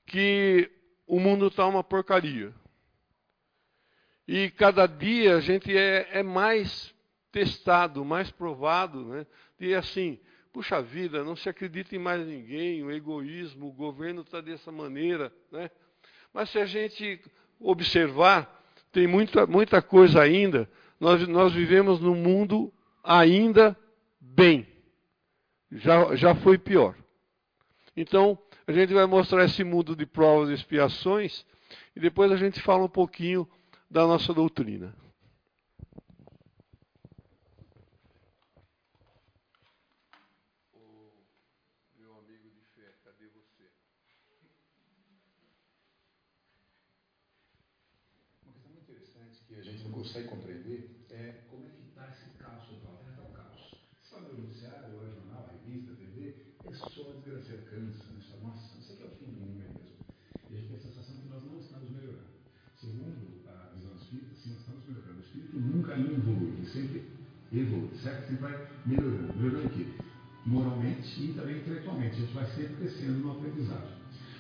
que 0.05 0.71
o 1.07 1.19
mundo 1.19 1.47
está 1.47 1.65
uma 1.65 1.83
porcaria. 1.83 2.53
E 4.27 4.51
cada 4.51 4.85
dia 4.85 5.37
a 5.37 5.39
gente 5.39 5.75
é, 5.75 6.19
é 6.19 6.21
mais 6.21 6.93
testado, 7.31 8.03
mais 8.03 8.29
provado, 8.29 9.05
né? 9.05 9.25
E 9.57 9.73
assim, 9.73 10.19
puxa 10.51 10.81
vida, 10.81 11.23
não 11.23 11.35
se 11.35 11.47
acredita 11.47 11.95
em 11.95 11.99
mais 11.99 12.27
ninguém, 12.27 12.83
o 12.83 12.91
egoísmo, 12.91 13.67
o 13.67 13.73
governo 13.73 14.21
está 14.21 14.41
dessa 14.41 14.71
maneira, 14.71 15.31
né? 15.49 15.71
Mas 16.33 16.49
se 16.49 16.59
a 16.59 16.65
gente 16.65 17.21
observar, 17.59 18.53
tem 18.91 19.07
muita, 19.07 19.47
muita 19.47 19.81
coisa 19.81 20.21
ainda. 20.21 20.69
Nós, 20.99 21.25
nós 21.27 21.53
vivemos 21.53 21.99
num 21.99 22.15
mundo 22.15 22.73
ainda 23.03 23.77
bem. 24.19 24.67
Já, 25.71 26.15
já 26.15 26.35
foi 26.35 26.57
pior. 26.57 26.95
Então, 27.95 28.37
a 28.67 28.71
gente 28.71 28.93
vai 28.93 29.05
mostrar 29.05 29.45
esse 29.45 29.63
mundo 29.63 29.95
de 29.95 30.05
provas 30.05 30.49
e 30.49 30.53
expiações 30.53 31.45
e 31.95 31.99
depois 31.99 32.31
a 32.31 32.35
gente 32.35 32.61
fala 32.61 32.83
um 32.83 32.89
pouquinho 32.89 33.47
da 33.89 34.05
nossa 34.05 34.33
doutrina. 34.33 34.93
consegue 50.07 50.27
compreender 50.27 50.89
é 51.09 51.43
como 51.49 51.67
é 51.67 51.71
que 51.71 51.81
está 51.83 52.09
esse 52.09 52.29
caos 52.37 52.65
total. 52.69 53.03
É 53.05 53.09
está 53.09 53.21
um 53.23 53.33
caos. 53.33 53.75
Fala 54.09 54.29
no 54.29 54.41
noticiário, 54.41 54.95
ou 54.95 55.05
é 55.05 55.09
jornal, 55.09 55.47
a 55.47 55.51
revista, 55.51 55.91
a 55.91 55.95
TV, 55.95 56.35
é 56.67 56.75
só 56.75 56.87
desgraça, 56.87 57.53
é 57.53 57.57
câncer, 57.69 58.03
né? 58.11 58.19
nossa, 58.43 58.77
isso 58.79 58.93
aqui 58.93 59.03
é 59.03 59.05
o 59.07 59.15
fim 59.15 59.31
do 59.31 59.39
mundo 59.39 59.55
mesmo. 59.55 59.79
E 60.49 60.53
a 60.53 60.59
gente 60.59 60.67
tem 60.67 60.77
a 60.77 60.81
sensação 60.81 61.15
que 61.15 61.29
nós 61.29 61.43
não 61.43 61.59
estamos 61.59 61.89
melhorando. 61.91 62.27
Segundo 62.75 63.47
a 63.47 63.71
visão 63.75 63.95
espírita, 63.95 64.35
sim, 64.35 64.49
nós 64.51 64.59
estamos 64.59 64.83
melhorando. 64.87 65.17
O 65.17 65.23
espírito 65.23 65.59
nunca 65.59 65.93
evolui, 65.97 66.65
sempre 66.65 67.03
evolui, 67.51 67.97
certo? 67.97 68.27
Sempre 68.27 68.41
vai 68.41 68.67
melhorando. 68.85 69.33
Melhorando 69.35 69.67
o 69.67 69.69
quê? 69.71 69.85
Moralmente 70.45 71.23
e 71.23 71.33
também 71.33 71.57
intelectualmente. 71.57 72.15
A 72.15 72.19
gente 72.19 72.33
vai 72.33 72.45
sempre 72.51 72.75
crescendo 72.75 73.19
no 73.19 73.31
aprendizado. 73.31 73.97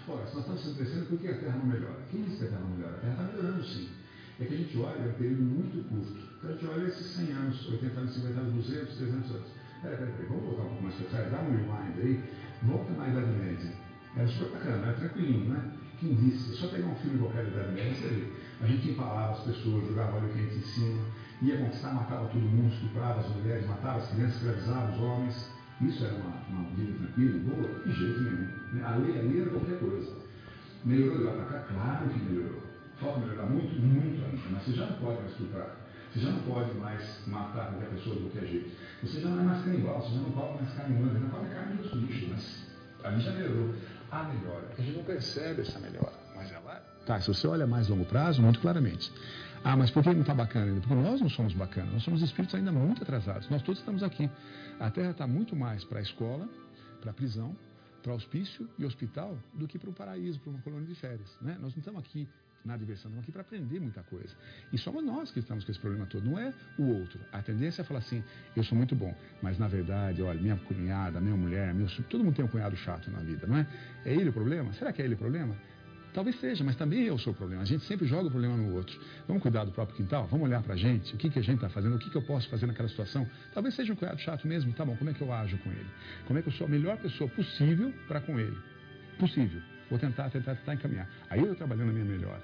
Ora, 0.07 0.27
se 0.27 0.35
nós 0.35 0.43
estamos 0.43 0.63
sempre 0.63 0.83
crescendo, 0.83 1.05
por 1.07 1.19
que 1.19 1.27
a 1.27 1.39
Terra 1.39 1.57
não 1.57 1.65
melhora? 1.65 2.03
Quem 2.11 2.23
disse 2.23 2.37
que 2.37 2.45
a 2.45 2.49
Terra 2.49 2.61
não 2.61 2.75
melhora? 2.75 2.95
A 2.95 2.99
Terra 2.99 3.13
está 3.13 3.23
melhorando 3.23 3.63
sim 3.65 3.89
é 4.39 4.45
que 4.45 4.53
a 4.53 4.57
gente 4.57 4.77
olha 4.77 5.01
é 5.01 5.09
um 5.09 5.13
período 5.13 5.41
muito 5.41 5.89
curto. 5.89 6.13
Então 6.37 6.49
a 6.49 6.53
gente 6.53 6.65
olha 6.67 6.87
esses 6.87 7.07
100 7.15 7.31
anos, 7.33 7.69
80 7.69 7.99
anos, 7.99 8.13
50 8.13 8.39
anos, 8.39 8.53
200, 8.67 8.97
300 8.97 9.31
anos. 9.31 9.47
Peraí, 9.81 9.97
peraí, 9.97 10.13
peraí, 10.13 10.27
vamos 10.27 10.43
voltar 10.43 10.63
um 10.63 10.67
pouco 10.67 10.83
mais 10.83 10.95
para 10.95 11.05
trás, 11.05 11.31
dá 11.31 11.39
um 11.39 11.51
rewind 11.51 11.99
aí, 11.99 12.23
volta 12.63 12.93
na 12.93 13.07
Idade 13.07 13.31
Média. 13.31 13.71
Era 14.15 14.27
super 14.27 14.49
bacana, 14.49 14.87
era 14.87 14.93
tranquilinho, 14.93 15.49
né? 15.49 15.71
Quem 15.99 16.15
disse? 16.15 16.55
Só 16.55 16.67
pegar 16.67 16.87
um 16.87 16.95
filme 16.95 17.19
qualquer 17.19 17.45
da 17.45 17.49
Idade 17.51 17.73
Média, 17.73 17.95
você 17.95 18.07
vê. 18.07 18.27
A 18.61 18.67
gente 18.67 18.89
empalava 18.89 19.33
as 19.33 19.43
pessoas, 19.43 19.87
jogava 19.87 20.17
óleo 20.17 20.29
quente 20.33 20.57
em 20.57 20.61
cima, 20.61 21.03
ia 21.41 21.57
conquistar, 21.57 21.93
matava 21.93 22.27
todo 22.27 22.41
mundo, 22.41 22.73
estuprava 22.73 23.19
as 23.19 23.29
mulheres, 23.35 23.67
matava 23.67 23.99
as 23.99 24.09
crianças, 24.09 24.35
escravizava 24.37 24.91
os 24.91 24.99
homens. 24.99 25.51
Isso 25.79 26.03
era 26.05 26.15
uma, 26.15 26.33
uma 26.49 26.69
vida 26.71 26.93
tranquila, 26.97 27.39
boa? 27.39 27.79
De 27.85 27.91
jeito 27.93 28.21
nenhum. 28.21 28.83
A 28.83 28.95
lei, 28.95 29.19
a 29.19 29.21
lei 29.21 29.41
era 29.41 29.49
qualquer 29.51 29.79
coisa. 29.79 30.11
Melhorou 30.83 31.17
de 31.19 31.23
lá 31.23 31.31
para 31.33 31.45
cá? 31.45 31.59
Claro 31.71 32.09
que 32.09 32.19
melhorou. 32.19 32.63
Falta 32.99 33.19
melhorar 33.19 33.45
muito, 33.45 33.79
muito 33.79 34.25
ainda, 34.25 34.41
mas 34.49 34.63
você 34.63 34.71
já 34.71 34.87
não 34.87 34.97
pode 34.97 35.19
mais 35.19 35.31
estuprar. 35.31 35.75
Você 36.11 36.19
já 36.19 36.31
não 36.31 36.39
pode 36.39 36.73
mais 36.77 37.27
matar 37.27 37.67
qualquer 37.67 37.89
pessoa 37.89 38.15
de 38.15 38.21
qualquer 38.23 38.47
jeito. 38.47 38.71
Você 39.03 39.21
já 39.21 39.29
não 39.29 39.39
é 39.39 39.43
mais 39.43 39.63
canibal, 39.63 40.01
você 40.01 40.15
já 40.15 40.21
não 40.21 40.31
come 40.31 40.61
mais 40.61 40.73
carne 40.73 40.97
humana, 40.97 41.19
não 41.19 41.29
come 41.29 41.49
carne 41.49 41.77
dos 41.77 41.93
bichos, 41.93 42.29
mas 42.29 42.67
ali 43.03 43.21
já 43.21 43.31
melhorou. 43.31 43.75
A 44.09 44.23
melhora. 44.23 44.69
A 44.77 44.81
gente 44.81 44.97
não 44.97 45.03
percebe 45.03 45.61
essa 45.61 45.79
melhora, 45.79 46.13
mas 46.35 46.51
ela. 46.51 46.81
Tá, 47.05 47.19
se 47.19 47.27
você 47.27 47.45
olha 47.47 47.67
mais 47.67 47.89
longo 47.89 48.05
prazo, 48.05 48.41
muito 48.41 48.59
claramente. 48.59 49.11
Ah, 49.63 49.75
mas 49.75 49.91
por 49.91 50.01
que 50.01 50.13
não 50.13 50.21
está 50.21 50.33
bacana 50.33 50.65
ainda? 50.65 50.79
Porque 50.79 50.95
nós 50.95 51.19
não 51.19 51.29
somos 51.29 51.53
bacanas, 51.53 51.91
nós 51.93 52.03
somos 52.03 52.21
espíritos 52.21 52.55
ainda 52.55 52.71
muito 52.71 53.03
atrasados. 53.03 53.49
Nós 53.49 53.61
todos 53.61 53.79
estamos 53.79 54.01
aqui. 54.03 54.29
A 54.79 54.89
Terra 54.89 55.11
está 55.11 55.27
muito 55.27 55.55
mais 55.55 55.83
para 55.83 55.99
a 55.99 56.01
escola, 56.01 56.47
para 57.01 57.11
a 57.11 57.13
prisão, 57.13 57.55
para 58.01 58.13
hospício 58.13 58.69
e 58.77 58.85
hospital 58.85 59.37
do 59.53 59.67
que 59.67 59.77
para 59.77 59.89
o 59.89 59.93
paraíso, 59.93 60.39
para 60.39 60.51
uma 60.51 60.61
colônia 60.61 60.87
de 60.87 60.95
férias. 60.95 61.37
Né? 61.41 61.57
Nós 61.59 61.73
não 61.73 61.79
estamos 61.79 61.99
aqui 61.99 62.27
na 62.67 62.77
diversão, 62.77 63.09
estamos 63.09 63.23
aqui 63.23 63.31
para 63.31 63.41
aprender 63.41 63.79
muita 63.79 64.03
coisa. 64.03 64.35
E 64.71 64.77
somos 64.77 65.03
nós 65.03 65.31
que 65.31 65.39
estamos 65.39 65.63
com 65.63 65.71
esse 65.71 65.79
problema 65.79 66.05
todo, 66.05 66.23
não 66.25 66.37
é 66.37 66.53
o 66.77 66.83
outro. 66.83 67.19
A 67.31 67.41
tendência 67.41 67.81
é 67.81 67.85
falar 67.85 67.99
assim, 67.99 68.23
eu 68.55 68.63
sou 68.63 68.77
muito 68.77 68.95
bom, 68.95 69.15
mas 69.41 69.57
na 69.57 69.67
verdade, 69.67 70.21
olha, 70.21 70.39
minha 70.39 70.57
cunhada, 70.57 71.19
minha 71.21 71.35
mulher, 71.35 71.73
meu 71.73 71.87
todo 72.09 72.23
mundo 72.23 72.35
tem 72.35 72.45
um 72.45 72.49
cunhado 72.49 72.75
chato 72.75 73.09
na 73.09 73.19
vida, 73.19 73.47
não 73.47 73.57
é? 73.57 73.67
É 74.05 74.13
ele 74.13 74.29
o 74.29 74.33
problema? 74.33 74.73
Será 74.73 74.91
que 74.91 75.01
é 75.01 75.05
ele 75.05 75.15
o 75.15 75.17
problema? 75.17 75.55
Talvez 76.13 76.39
seja, 76.39 76.63
mas 76.63 76.75
também 76.75 77.03
eu 77.03 77.17
sou 77.19 77.31
o 77.31 77.35
problema. 77.35 77.61
A 77.61 77.65
gente 77.65 77.85
sempre 77.85 78.07
joga 78.07 78.27
o 78.27 78.31
problema 78.31 78.57
no 78.57 78.73
outro. 78.73 78.99
Vamos 79.27 79.41
cuidar 79.43 79.65
do 79.65 79.71
próprio 79.71 79.95
quintal? 79.97 80.25
Vamos 80.27 80.47
olhar 80.47 80.63
para 80.63 80.73
a 80.73 80.77
gente? 80.77 81.13
O 81.13 81.17
que, 81.17 81.29
que 81.29 81.37
a 81.37 81.43
gente 81.43 81.55
está 81.55 81.69
fazendo? 81.69 81.95
O 81.95 81.99
que, 81.99 82.09
que 82.09 82.17
eu 82.17 82.23
posso 82.23 82.49
fazer 82.49 82.65
naquela 82.65 82.89
situação? 82.89 83.29
Talvez 83.53 83.75
seja 83.75 83.93
um 83.93 83.95
cunhado 83.95 84.19
chato 84.19 84.47
mesmo. 84.47 84.73
Tá 84.73 84.83
bom, 84.83 84.95
como 84.95 85.11
é 85.11 85.13
que 85.13 85.21
eu 85.21 85.31
ajo 85.31 85.57
com 85.59 85.69
ele? 85.69 85.89
Como 86.25 86.39
é 86.39 86.41
que 86.41 86.47
eu 86.49 86.53
sou 86.53 86.65
a 86.65 86.69
melhor 86.69 86.97
pessoa 86.97 87.29
possível 87.29 87.93
para 88.07 88.19
com 88.19 88.39
ele? 88.39 88.57
Possível. 89.19 89.61
Vou 89.91 89.99
tentar, 89.99 90.29
tentar, 90.29 90.55
tentar 90.55 90.73
encaminhar. 90.73 91.07
Aí 91.29 91.39
eu 91.39 91.55
trabalhando 91.55 91.89
a 91.89 91.93
minha 91.93 92.05
melhor. 92.05 92.41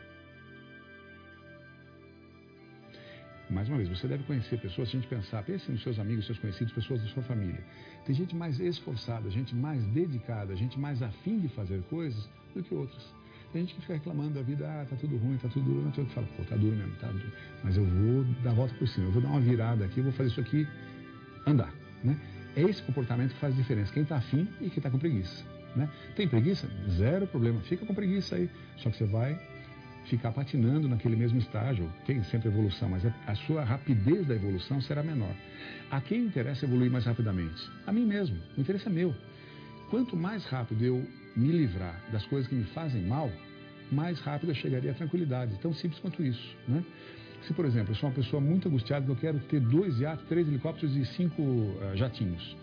Mais 3.53 3.69
uma 3.69 3.77
vez, 3.77 3.87
você 3.87 4.07
deve 4.07 4.23
conhecer 4.23 4.59
pessoas, 4.59 4.89
se 4.89 4.97
a 4.97 4.99
gente 4.99 5.07
pensar, 5.07 5.43
pense 5.43 5.71
nos 5.71 5.83
seus 5.83 5.99
amigos, 5.99 6.25
seus 6.25 6.39
conhecidos, 6.39 6.73
pessoas 6.73 7.01
da 7.01 7.07
sua 7.09 7.21
família. 7.21 7.63
Tem 8.03 8.15
gente 8.15 8.35
mais 8.35 8.59
esforçada, 8.59 9.29
gente 9.29 9.55
mais 9.55 9.85
dedicada, 9.87 10.55
gente 10.55 10.79
mais 10.79 11.03
afim 11.03 11.39
de 11.39 11.47
fazer 11.49 11.81
coisas 11.83 12.27
do 12.55 12.63
que 12.63 12.73
outras. 12.73 13.13
Tem 13.51 13.61
gente 13.61 13.75
que 13.75 13.81
fica 13.81 13.93
reclamando 13.93 14.31
da 14.31 14.41
vida, 14.41 14.67
ah, 14.67 14.85
tá 14.89 14.95
tudo 14.95 15.15
ruim, 15.17 15.37
tá 15.37 15.47
tudo 15.47 15.71
duro. 15.71 15.91
Tem 15.91 16.03
que 16.03 16.13
fala, 16.13 16.25
pô, 16.35 16.43
tá 16.43 16.55
duro 16.55 16.75
mesmo, 16.75 16.95
tá 16.95 17.07
duro. 17.07 17.31
Mas 17.63 17.77
eu 17.77 17.85
vou 17.85 18.23
dar 18.43 18.49
a 18.49 18.53
volta 18.53 18.73
por 18.73 18.87
cima, 18.87 19.05
eu 19.05 19.11
vou 19.11 19.21
dar 19.21 19.29
uma 19.29 19.39
virada 19.39 19.85
aqui, 19.85 19.99
eu 19.99 20.03
vou 20.03 20.13
fazer 20.13 20.29
isso 20.29 20.41
aqui 20.41 20.67
andar. 21.45 21.71
Né? 22.03 22.19
É 22.55 22.63
esse 22.63 22.81
comportamento 22.81 23.33
que 23.33 23.39
faz 23.39 23.55
diferença. 23.55 23.93
Quem 23.93 24.01
está 24.01 24.15
afim 24.15 24.47
e 24.59 24.69
quem 24.69 24.77
está 24.77 24.89
com 24.89 24.97
preguiça. 24.97 25.45
Né? 25.75 25.87
Tem 26.15 26.27
preguiça? 26.27 26.67
Zero 26.89 27.27
problema. 27.27 27.61
Fica 27.61 27.85
com 27.85 27.93
preguiça 27.93 28.35
aí. 28.35 28.49
Só 28.77 28.89
que 28.89 28.97
você 28.97 29.05
vai 29.05 29.39
ficar 30.05 30.31
patinando 30.31 30.87
naquele 30.87 31.15
mesmo 31.15 31.39
estágio. 31.39 31.91
Tem 32.05 32.23
sempre 32.23 32.49
evolução, 32.49 32.89
mas 32.89 33.03
a 33.05 33.35
sua 33.35 33.63
rapidez 33.63 34.27
da 34.27 34.35
evolução 34.35 34.81
será 34.81 35.03
menor. 35.03 35.33
A 35.91 36.01
quem 36.01 36.25
interessa 36.25 36.65
evoluir 36.65 36.91
mais 36.91 37.05
rapidamente? 37.05 37.69
A 37.85 37.91
mim 37.91 38.05
mesmo. 38.05 38.37
O 38.57 38.61
interesse 38.61 38.87
é 38.87 38.91
meu. 38.91 39.13
Quanto 39.89 40.15
mais 40.15 40.45
rápido 40.45 40.83
eu 40.83 41.07
me 41.35 41.51
livrar 41.51 41.99
das 42.11 42.25
coisas 42.25 42.47
que 42.47 42.55
me 42.55 42.63
fazem 42.65 43.03
mal, 43.03 43.31
mais 43.91 44.19
rápido 44.19 44.49
eu 44.49 44.55
chegaria 44.55 44.91
à 44.91 44.93
tranquilidade. 44.93 45.57
Tão 45.61 45.73
simples 45.73 45.99
quanto 45.99 46.23
isso. 46.23 46.55
Né? 46.67 46.83
Se, 47.43 47.53
por 47.53 47.65
exemplo, 47.65 47.91
eu 47.91 47.95
sou 47.95 48.09
uma 48.09 48.15
pessoa 48.15 48.41
muito 48.41 48.67
angustiada 48.67 49.09
eu 49.09 49.15
quero 49.15 49.39
ter 49.39 49.59
dois 49.59 49.99
iates, 49.99 50.25
três 50.27 50.47
helicópteros 50.47 50.95
e 50.95 51.05
cinco 51.05 51.41
uh, 51.41 51.95
jatinhos. 51.95 52.55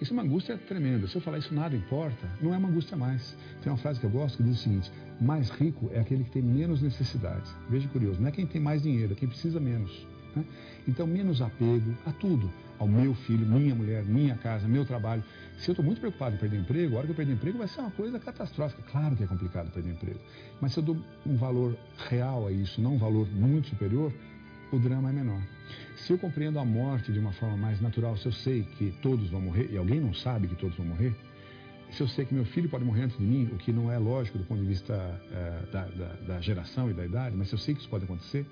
Isso 0.00 0.12
é 0.12 0.14
uma 0.14 0.22
angústia 0.22 0.56
tremenda. 0.56 1.06
Se 1.06 1.16
eu 1.16 1.20
falar 1.20 1.38
isso 1.38 1.52
nada 1.52 1.76
importa, 1.76 2.26
não 2.40 2.54
é 2.54 2.56
uma 2.56 2.68
angústia 2.68 2.96
mais. 2.96 3.36
Tem 3.62 3.70
uma 3.70 3.78
frase 3.78 4.00
que 4.00 4.06
eu 4.06 4.10
gosto 4.10 4.38
que 4.38 4.44
diz 4.44 4.58
o 4.58 4.62
seguinte: 4.62 4.90
mais 5.20 5.50
rico 5.50 5.90
é 5.92 6.00
aquele 6.00 6.24
que 6.24 6.30
tem 6.30 6.42
menos 6.42 6.80
necessidade. 6.80 7.50
Veja 7.68 7.88
curioso, 7.88 8.20
não 8.20 8.28
é 8.28 8.32
quem 8.32 8.46
tem 8.46 8.60
mais 8.60 8.82
dinheiro, 8.82 9.12
é 9.12 9.16
quem 9.16 9.28
precisa 9.28 9.60
menos. 9.60 10.06
Né? 10.34 10.44
Então, 10.88 11.06
menos 11.06 11.42
apego 11.42 11.94
a 12.06 12.12
tudo, 12.12 12.50
ao 12.78 12.88
meu 12.88 13.14
filho, 13.14 13.44
minha 13.46 13.74
mulher, 13.74 14.04
minha 14.04 14.34
casa, 14.36 14.66
meu 14.66 14.84
trabalho. 14.84 15.22
Se 15.58 15.68
eu 15.68 15.72
estou 15.72 15.84
muito 15.84 16.00
preocupado 16.00 16.36
em 16.36 16.38
perder 16.38 16.58
emprego, 16.58 16.94
a 16.94 16.98
hora 16.98 17.06
que 17.06 17.12
eu 17.12 17.16
perder 17.16 17.34
emprego 17.34 17.58
vai 17.58 17.68
ser 17.68 17.80
uma 17.80 17.90
coisa 17.90 18.18
catastrófica. 18.18 18.82
Claro 18.90 19.14
que 19.16 19.22
é 19.22 19.26
complicado 19.26 19.70
perder 19.70 19.90
emprego, 19.90 20.20
mas 20.60 20.72
se 20.72 20.78
eu 20.78 20.84
dou 20.84 20.96
um 21.26 21.36
valor 21.36 21.76
real 22.08 22.46
a 22.46 22.52
isso, 22.52 22.80
não 22.80 22.94
um 22.94 22.98
valor 22.98 23.28
muito 23.28 23.68
superior, 23.68 24.12
o 24.72 24.78
drama 24.78 25.10
é 25.10 25.12
menor. 25.12 25.42
Se 25.96 26.12
eu 26.12 26.18
compreendo 26.18 26.58
a 26.58 26.64
morte 26.64 27.12
de 27.12 27.18
uma 27.18 27.32
forma 27.32 27.56
mais 27.56 27.80
natural, 27.80 28.16
se 28.16 28.26
eu 28.26 28.32
sei 28.32 28.62
que 28.62 28.94
todos 29.02 29.28
vão 29.28 29.40
morrer, 29.40 29.68
e 29.70 29.76
alguém 29.76 30.00
não 30.00 30.14
sabe 30.14 30.48
que 30.48 30.56
todos 30.56 30.76
vão 30.76 30.86
morrer, 30.86 31.14
se 31.92 32.00
eu 32.00 32.08
sei 32.08 32.24
que 32.24 32.34
meu 32.34 32.44
filho 32.44 32.68
pode 32.68 32.84
morrer 32.84 33.04
antes 33.04 33.18
de 33.18 33.24
mim, 33.24 33.48
o 33.52 33.56
que 33.56 33.72
não 33.72 33.90
é 33.90 33.98
lógico 33.98 34.38
do 34.38 34.44
ponto 34.44 34.60
de 34.60 34.66
vista 34.66 34.94
é, 35.32 35.72
da, 35.72 35.84
da, 35.86 36.12
da, 36.26 36.40
geração 36.40 36.90
e 36.90 36.94
da 36.94 37.04
idade, 37.04 37.36
mas 37.36 37.48
se 37.48 37.54
eu 37.54 37.58
sei 37.58 37.74
que 37.74 37.80
isso 37.80 37.88
pode 37.88 38.04
acontecer, 38.04 38.46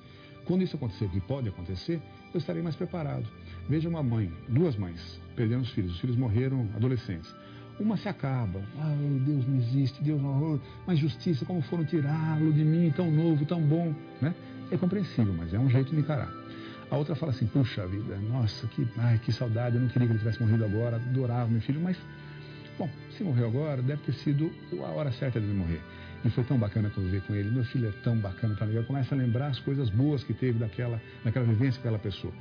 quando 0.44 0.62
isso 0.62 0.76
acontecer, 0.76 1.04
o 1.04 1.08
que 1.10 1.20
pode 1.20 1.48
acontecer, 1.48 2.00
eu 2.32 2.38
estarei 2.38 2.62
mais 2.62 2.74
preparado. 2.74 3.26
Veja 3.68 3.88
uma 3.88 4.02
mãe, 4.02 4.32
duas 4.48 4.76
mães, 4.76 5.20
perdendo 5.36 5.62
os 5.62 5.70
filhos, 5.70 5.92
os 5.92 6.00
filhos 6.00 6.16
morreram 6.16 6.68
adolescentes. 6.74 7.34
Uma 7.78 7.96
se 7.96 8.08
acaba, 8.08 8.60
ah, 8.78 8.96
Deus 9.24 9.46
não 9.46 9.56
existe, 9.56 10.02
Deus 10.02 10.20
não, 10.20 10.60
mas 10.86 10.98
justiça, 10.98 11.44
como 11.44 11.60
foram 11.62 11.84
tirá-lo 11.84 12.52
de 12.52 12.64
mim, 12.64 12.92
tão 12.96 13.10
novo, 13.10 13.44
tão 13.44 13.60
bom, 13.60 13.94
né? 14.20 14.34
É 14.70 14.76
compreensível, 14.76 15.32
mas 15.32 15.54
é 15.54 15.58
um 15.58 15.70
jeito 15.70 15.94
de 15.94 16.00
encarar. 16.00 16.28
A 16.90 16.96
outra 16.96 17.14
fala 17.14 17.32
assim, 17.32 17.46
puxa 17.46 17.86
vida, 17.86 18.16
nossa, 18.16 18.66
que, 18.68 18.86
ai, 18.96 19.18
que 19.18 19.30
saudade, 19.30 19.76
eu 19.76 19.82
não 19.82 19.88
queria 19.88 20.08
que 20.08 20.12
ele 20.12 20.18
tivesse 20.18 20.40
morrido 20.42 20.64
agora, 20.64 20.96
adorava 20.96 21.48
meu 21.48 21.60
filho, 21.60 21.80
mas, 21.80 21.96
bom, 22.78 22.88
se 23.16 23.24
morreu 23.24 23.48
agora, 23.48 23.82
deve 23.82 24.02
ter 24.02 24.12
sido 24.12 24.50
a 24.72 24.88
hora 24.88 25.10
certa 25.12 25.40
de 25.40 25.46
ele 25.46 25.58
morrer. 25.58 25.80
E 26.24 26.30
foi 26.30 26.44
tão 26.44 26.58
bacana 26.58 26.90
conviver 26.90 27.22
com 27.22 27.34
ele, 27.34 27.50
meu 27.50 27.64
filho 27.64 27.88
é 27.88 27.92
tão 28.02 28.16
bacana, 28.16 28.54
tá 28.56 28.64
legal, 28.64 28.84
começa 28.84 29.14
a 29.14 29.18
lembrar 29.18 29.48
as 29.48 29.58
coisas 29.60 29.90
boas 29.90 30.24
que 30.24 30.32
teve 30.32 30.58
daquela, 30.58 31.00
daquela 31.24 31.44
vivência 31.44 31.80
com 31.80 31.88
aquela 31.88 31.98
pessoa. 31.98 32.32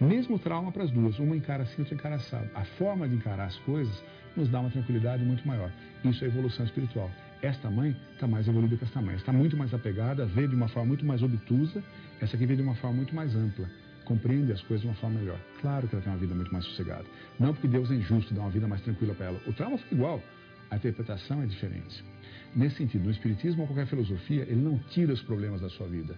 Mesmo 0.00 0.38
trauma 0.38 0.72
para 0.72 0.84
as 0.84 0.90
duas, 0.90 1.18
uma 1.18 1.36
encara 1.36 1.64
assim, 1.64 1.82
outra 1.82 1.94
encara 1.94 2.14
assado. 2.14 2.48
A 2.54 2.64
forma 2.64 3.08
de 3.08 3.14
encarar 3.14 3.44
as 3.44 3.56
coisas 3.58 3.94
nos 4.36 4.48
dá 4.48 4.60
uma 4.60 4.70
tranquilidade 4.70 5.22
muito 5.22 5.46
maior. 5.46 5.70
Isso 6.04 6.24
é 6.24 6.28
evolução 6.28 6.64
espiritual. 6.64 7.10
Esta 7.42 7.70
mãe 7.70 7.94
está 8.14 8.26
mais 8.26 8.48
evoluída 8.48 8.76
que 8.76 8.84
esta 8.84 9.00
mãe. 9.00 9.16
Está 9.16 9.32
muito 9.32 9.56
mais 9.56 9.72
apegada, 9.74 10.24
vê 10.26 10.46
de 10.46 10.54
uma 10.54 10.68
forma 10.68 10.88
muito 10.88 11.04
mais 11.04 11.22
obtusa. 11.22 11.82
Essa 12.20 12.36
aqui 12.36 12.46
vê 12.46 12.56
de 12.56 12.62
uma 12.62 12.74
forma 12.76 12.96
muito 12.96 13.14
mais 13.14 13.34
ampla. 13.34 13.66
Compreende 14.10 14.50
as 14.50 14.60
coisas 14.62 14.80
de 14.80 14.88
uma 14.88 14.96
forma 14.96 15.20
melhor. 15.20 15.38
Claro 15.60 15.86
que 15.86 15.94
ela 15.94 16.02
tem 16.02 16.12
uma 16.12 16.18
vida 16.18 16.34
muito 16.34 16.52
mais 16.52 16.64
sossegada. 16.64 17.04
Não 17.38 17.54
porque 17.54 17.68
Deus 17.68 17.88
é 17.92 17.94
injusto, 17.94 18.34
dá 18.34 18.40
uma 18.40 18.50
vida 18.50 18.66
mais 18.66 18.82
tranquila 18.82 19.14
para 19.14 19.26
ela. 19.26 19.40
O 19.46 19.52
trauma 19.52 19.78
fica 19.78 19.94
igual. 19.94 20.20
A 20.68 20.74
interpretação 20.74 21.40
é 21.40 21.46
diferente. 21.46 22.04
Nesse 22.52 22.78
sentido, 22.78 23.04
no 23.04 23.12
Espiritismo 23.12 23.60
ou 23.60 23.68
qualquer 23.68 23.86
filosofia, 23.86 24.42
ele 24.42 24.60
não 24.60 24.78
tira 24.90 25.12
os 25.12 25.22
problemas 25.22 25.60
da 25.60 25.68
sua 25.70 25.86
vida. 25.86 26.16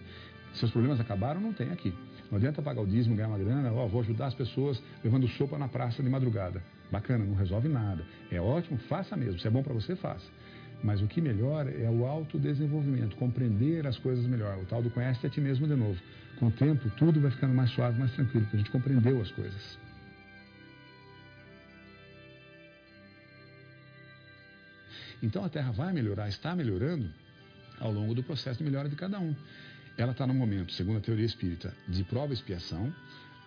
Seus 0.55 0.71
problemas 0.71 0.99
acabaram, 0.99 1.39
não 1.39 1.53
tem 1.53 1.69
aqui. 1.69 1.93
Não 2.31 2.39
adianta 2.39 2.63
pagar 2.63 2.81
o 2.81 2.87
dízimo, 2.87 3.15
ganhar 3.15 3.27
uma 3.27 3.37
grana, 3.37 3.71
ó, 3.71 3.85
vou 3.85 4.01
ajudar 4.01 4.25
as 4.25 4.33
pessoas 4.33 4.81
levando 5.03 5.27
sopa 5.27 5.55
na 5.59 5.67
praça 5.67 6.01
de 6.01 6.09
madrugada. 6.09 6.63
Bacana, 6.91 7.23
não 7.23 7.35
resolve 7.35 7.69
nada. 7.69 8.03
É 8.31 8.41
ótimo, 8.41 8.79
faça 8.89 9.15
mesmo. 9.15 9.39
Se 9.39 9.47
é 9.47 9.51
bom 9.51 9.61
para 9.61 9.71
você, 9.71 9.95
faça. 9.95 10.25
Mas 10.83 11.01
o 11.01 11.07
que 11.07 11.21
melhora 11.21 11.71
é 11.71 11.89
o 11.89 12.05
autodesenvolvimento, 12.05 13.15
compreender 13.15 13.87
as 13.87 13.97
coisas 13.97 14.25
melhor. 14.25 14.57
O 14.57 14.65
tal 14.65 14.83
do 14.83 14.89
conhece 14.89 15.25
a 15.25 15.29
ti 15.29 15.39
mesmo 15.39 15.65
de 15.65 15.75
novo. 15.75 15.99
Com 16.37 16.47
o 16.47 16.51
tempo, 16.51 16.89
tudo 16.97 17.21
vai 17.21 17.31
ficando 17.31 17.53
mais 17.53 17.69
suave, 17.71 17.97
mais 17.97 18.11
tranquilo, 18.11 18.41
porque 18.41 18.57
a 18.57 18.59
gente 18.59 18.71
compreendeu 18.71 19.21
as 19.21 19.31
coisas. 19.31 19.79
Então 25.21 25.45
a 25.45 25.49
Terra 25.49 25.71
vai 25.71 25.93
melhorar, 25.93 26.27
está 26.27 26.53
melhorando 26.53 27.09
ao 27.79 27.91
longo 27.91 28.13
do 28.13 28.21
processo 28.21 28.57
de 28.57 28.65
melhora 28.65 28.89
de 28.89 28.95
cada 28.97 29.17
um. 29.19 29.33
Ela 29.97 30.11
está 30.11 30.27
no 30.27 30.33
momento, 30.33 30.73
segundo 30.73 30.97
a 30.97 31.01
teoria 31.01 31.25
espírita, 31.25 31.73
de 31.87 32.03
prova 32.03 32.33
e 32.33 32.35
expiação, 32.35 32.93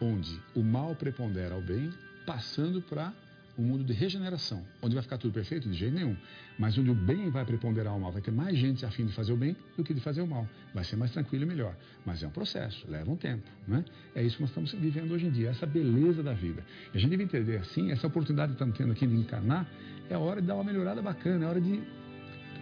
onde 0.00 0.40
o 0.54 0.62
mal 0.62 0.94
prepondera 0.94 1.54
ao 1.54 1.60
bem, 1.60 1.92
passando 2.24 2.80
para 2.80 3.12
um 3.58 3.62
mundo 3.62 3.84
de 3.84 3.92
regeneração, 3.92 4.64
onde 4.82 4.94
vai 4.94 5.02
ficar 5.02 5.18
tudo 5.18 5.32
perfeito? 5.32 5.68
De 5.68 5.74
jeito 5.74 5.94
nenhum. 5.94 6.16
Mas 6.58 6.76
onde 6.76 6.90
o 6.90 6.94
bem 6.94 7.30
vai 7.30 7.44
preponderar 7.44 7.92
ao 7.92 7.98
mal, 7.98 8.12
vai 8.12 8.20
ter 8.20 8.30
mais 8.30 8.56
gente 8.56 8.84
a 8.84 8.90
fim 8.90 9.06
de 9.06 9.12
fazer 9.12 9.32
o 9.32 9.36
bem 9.36 9.56
do 9.76 9.84
que 9.84 9.94
de 9.94 10.00
fazer 10.00 10.20
o 10.20 10.26
mal. 10.26 10.46
Vai 10.74 10.84
ser 10.84 10.96
mais 10.96 11.10
tranquilo 11.10 11.44
e 11.44 11.46
melhor. 11.46 11.74
Mas 12.04 12.22
é 12.22 12.26
um 12.26 12.30
processo, 12.30 12.84
leva 12.88 13.10
um 13.10 13.16
tempo. 13.16 13.48
Né? 13.66 13.84
É 14.14 14.22
isso 14.22 14.36
que 14.36 14.42
nós 14.42 14.50
estamos 14.50 14.72
vivendo 14.72 15.12
hoje 15.12 15.26
em 15.26 15.30
dia, 15.30 15.50
essa 15.50 15.66
beleza 15.66 16.22
da 16.22 16.32
vida. 16.32 16.64
E 16.92 16.98
a 16.98 17.00
gente 17.00 17.10
deve 17.10 17.24
entender 17.24 17.56
assim, 17.56 17.90
essa 17.90 18.06
oportunidade 18.06 18.52
que 18.52 18.56
estamos 18.56 18.76
tendo 18.76 18.92
aqui 18.92 19.06
de 19.06 19.14
encarnar, 19.14 19.66
é 20.08 20.14
a 20.14 20.18
hora 20.18 20.40
de 20.40 20.46
dar 20.46 20.54
uma 20.54 20.64
melhorada 20.64 21.00
bacana, 21.00 21.44
é 21.44 21.46
a 21.46 21.50
hora 21.50 21.60
de 21.60 21.82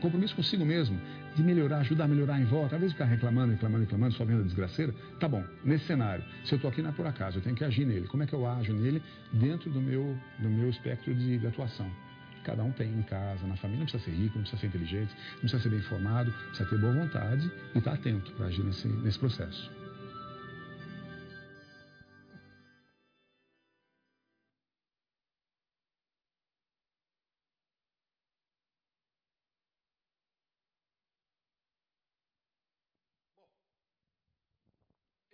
compromisso 0.01 0.35
consigo 0.37 0.65
mesmo, 0.65 1.01
de 1.35 1.43
melhorar, 1.43 1.79
ajudar 1.79 2.05
a 2.05 2.09
melhorar 2.09 2.41
em 2.41 2.45
volta. 2.45 2.77
Às 2.77 2.81
vezes 2.81 2.93
ficar 2.95 3.07
reclamando, 3.07 3.53
reclamando, 3.53 3.85
reclamando, 3.85 4.15
só 4.15 4.25
vendo 4.25 4.41
a 4.41 4.45
desgraceira. 4.45 4.95
Tá 5.19 5.29
bom, 5.29 5.45
nesse 5.65 5.87
cenário, 5.87 6.25
se 6.45 6.53
eu 6.53 6.57
estou 6.57 6.71
aqui 6.71 6.83
não 6.83 6.91
é 6.91 6.93
por 6.93 7.07
acaso, 7.07 7.39
eu 7.39 7.43
tenho 7.43 7.57
que 7.57 7.65
agir 7.65 7.85
nele. 7.85 8.07
Como 8.07 8.23
é 8.23 8.27
que 8.27 8.33
eu 8.33 8.47
ajo 8.47 8.73
nele 8.73 9.03
dentro 9.33 9.71
do 9.71 9.81
meu, 9.81 10.17
do 10.39 10.49
meu 10.49 10.71
espectro 10.71 11.15
de, 11.15 11.39
de 11.39 11.47
atuação? 11.47 11.91
Cada 12.45 12.63
um 12.63 12.73
tem 12.73 12.93
em 12.93 13.03
casa, 13.03 13.47
na 13.47 13.57
família, 13.57 13.81
não 13.81 13.87
precisa 13.87 14.05
ser 14.05 14.17
rico, 14.17 14.35
não 14.35 14.43
precisa 14.43 14.61
ser 14.61 14.67
inteligente, 14.67 15.15
não 15.33 15.41
precisa 15.41 15.63
ser 15.63 15.69
bem 15.71 15.79
informado, 15.79 16.31
precisa 16.49 16.69
ter 16.69 16.79
boa 16.79 16.93
vontade 16.93 17.51
e 17.75 17.79
estar 17.79 17.93
tá 17.93 17.97
atento 17.97 18.33
para 18.33 18.47
agir 18.47 18.63
nesse, 18.63 18.87
nesse 18.87 19.19
processo. 19.19 19.84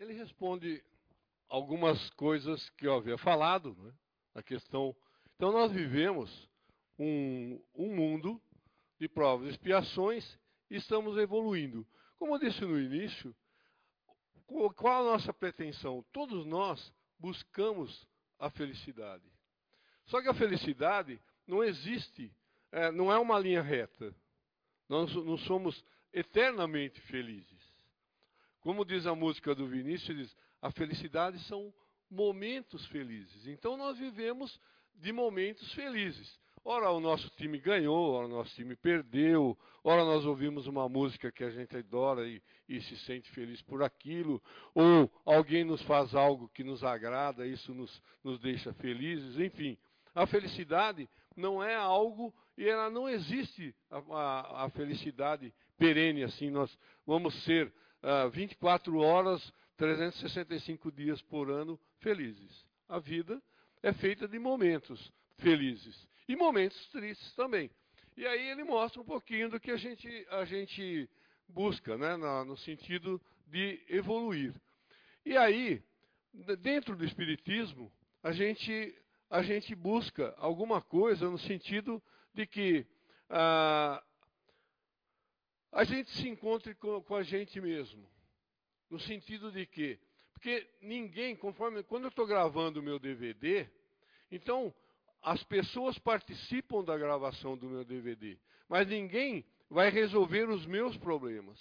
Ele 0.00 0.14
responde 0.14 0.82
algumas 1.46 2.08
coisas 2.10 2.70
que 2.70 2.86
eu 2.86 2.94
havia 2.94 3.18
falado, 3.18 3.76
né? 3.76 3.92
a 4.34 4.42
questão. 4.42 4.96
Então 5.36 5.52
nós 5.52 5.70
vivemos 5.70 6.48
um, 6.98 7.62
um 7.74 7.94
mundo 7.94 8.40
de 8.98 9.06
provas 9.08 9.48
e 9.48 9.50
expiações 9.50 10.38
e 10.70 10.76
estamos 10.76 11.18
evoluindo. 11.18 11.86
Como 12.18 12.34
eu 12.34 12.38
disse 12.38 12.62
no 12.62 12.80
início, 12.80 13.36
qual 14.74 15.02
a 15.02 15.12
nossa 15.12 15.34
pretensão? 15.34 16.04
Todos 16.12 16.46
nós 16.46 16.92
buscamos 17.18 18.08
a 18.38 18.48
felicidade. 18.48 19.24
Só 20.06 20.22
que 20.22 20.28
a 20.28 20.34
felicidade 20.34 21.20
não 21.46 21.62
existe, 21.62 22.34
é, 22.72 22.90
não 22.90 23.12
é 23.12 23.18
uma 23.18 23.38
linha 23.38 23.60
reta. 23.60 24.14
Nós 24.88 25.14
não 25.14 25.36
somos 25.36 25.84
eternamente 26.10 27.00
felizes. 27.02 27.59
Como 28.60 28.84
diz 28.84 29.06
a 29.06 29.14
música 29.14 29.54
do 29.54 29.66
Vinícius, 29.66 30.16
diz, 30.16 30.36
a 30.60 30.70
felicidade 30.70 31.38
são 31.44 31.72
momentos 32.10 32.84
felizes. 32.86 33.46
Então 33.46 33.76
nós 33.76 33.98
vivemos 33.98 34.60
de 34.96 35.12
momentos 35.12 35.72
felizes. 35.72 36.38
Ora 36.62 36.90
o 36.90 37.00
nosso 37.00 37.30
time 37.30 37.58
ganhou, 37.58 38.12
ora 38.12 38.26
o 38.26 38.30
nosso 38.30 38.54
time 38.54 38.76
perdeu, 38.76 39.56
ora 39.82 40.04
nós 40.04 40.26
ouvimos 40.26 40.66
uma 40.66 40.86
música 40.90 41.32
que 41.32 41.42
a 41.42 41.50
gente 41.50 41.74
adora 41.74 42.28
e, 42.28 42.42
e, 42.68 42.82
se 42.82 42.98
sente 42.98 43.30
feliz 43.30 43.62
por 43.62 43.82
aquilo, 43.82 44.42
ou 44.74 45.10
alguém 45.24 45.64
nos 45.64 45.80
faz 45.82 46.14
algo 46.14 46.50
que 46.50 46.62
nos 46.62 46.84
agrada, 46.84 47.46
isso 47.46 47.72
nos, 47.72 48.02
nos 48.22 48.38
deixa 48.40 48.74
felizes, 48.74 49.38
enfim. 49.38 49.78
A 50.14 50.26
felicidade 50.26 51.08
não 51.34 51.64
é 51.64 51.74
algo, 51.74 52.34
e 52.58 52.68
ela 52.68 52.90
não 52.90 53.08
existe, 53.08 53.74
a, 53.90 53.98
a, 53.98 54.64
a 54.66 54.70
felicidade 54.70 55.54
perene, 55.78 56.24
assim, 56.24 56.50
nós 56.50 56.78
vamos 57.06 57.42
ser 57.44 57.72
uh, 58.02 58.30
24 58.30 58.98
horas, 58.98 59.52
365 59.76 60.92
dias 60.92 61.20
por 61.22 61.50
ano 61.50 61.78
felizes. 62.00 62.64
A 62.88 62.98
vida 62.98 63.40
é 63.82 63.92
feita 63.92 64.28
de 64.28 64.38
momentos 64.38 65.12
felizes 65.38 66.08
e 66.28 66.36
momentos 66.36 66.86
tristes 66.88 67.34
também. 67.34 67.70
E 68.16 68.26
aí 68.26 68.50
ele 68.50 68.64
mostra 68.64 69.00
um 69.00 69.04
pouquinho 69.04 69.48
do 69.48 69.58
que 69.58 69.70
a 69.70 69.76
gente, 69.76 70.26
a 70.30 70.44
gente 70.44 71.08
busca, 71.48 71.96
né, 71.96 72.16
no 72.16 72.56
sentido 72.58 73.20
de 73.46 73.82
evoluir. 73.88 74.54
E 75.24 75.36
aí, 75.36 75.82
dentro 76.60 76.96
do 76.96 77.04
Espiritismo, 77.04 77.90
a 78.22 78.32
gente, 78.32 78.94
a 79.28 79.42
gente 79.42 79.74
busca 79.74 80.34
alguma 80.38 80.80
coisa 80.80 81.28
no 81.30 81.38
sentido 81.38 82.02
de 82.34 82.46
que 82.46 82.86
ah, 83.28 84.02
a 85.72 85.84
gente 85.84 86.10
se 86.10 86.28
encontre 86.28 86.74
com, 86.74 87.02
com 87.02 87.14
a 87.14 87.22
gente 87.22 87.60
mesmo. 87.60 88.08
No 88.90 88.98
sentido 89.00 89.52
de 89.52 89.66
que, 89.66 89.98
porque 90.32 90.68
ninguém, 90.80 91.36
conforme 91.36 91.82
quando 91.82 92.04
eu 92.04 92.08
estou 92.08 92.26
gravando 92.26 92.80
o 92.80 92.82
meu 92.82 92.98
DVD, 92.98 93.68
então 94.30 94.74
as 95.22 95.42
pessoas 95.44 95.98
participam 95.98 96.82
da 96.82 96.96
gravação 96.96 97.56
do 97.56 97.68
meu 97.68 97.84
DVD, 97.84 98.38
mas 98.68 98.88
ninguém 98.88 99.44
vai 99.68 99.90
resolver 99.90 100.48
os 100.48 100.66
meus 100.66 100.96
problemas. 100.96 101.60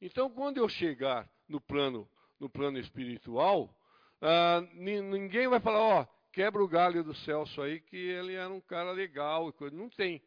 Então, 0.00 0.30
quando 0.30 0.56
eu 0.56 0.68
chegar 0.68 1.30
no 1.46 1.60
plano, 1.60 2.08
no 2.38 2.48
plano 2.48 2.78
espiritual, 2.78 3.74
ah, 4.22 4.66
ninguém 4.72 5.48
vai 5.48 5.60
falar, 5.60 5.80
ó, 5.80 6.02
oh, 6.02 6.06
quebra 6.32 6.62
o 6.62 6.68
galho 6.68 7.04
do 7.04 7.14
Celso 7.14 7.60
aí, 7.60 7.80
que 7.80 7.96
ele 7.96 8.34
era 8.34 8.48
um 8.48 8.60
cara 8.60 8.92
legal. 8.92 9.52
Não 9.72 9.90
tem. 9.90 10.22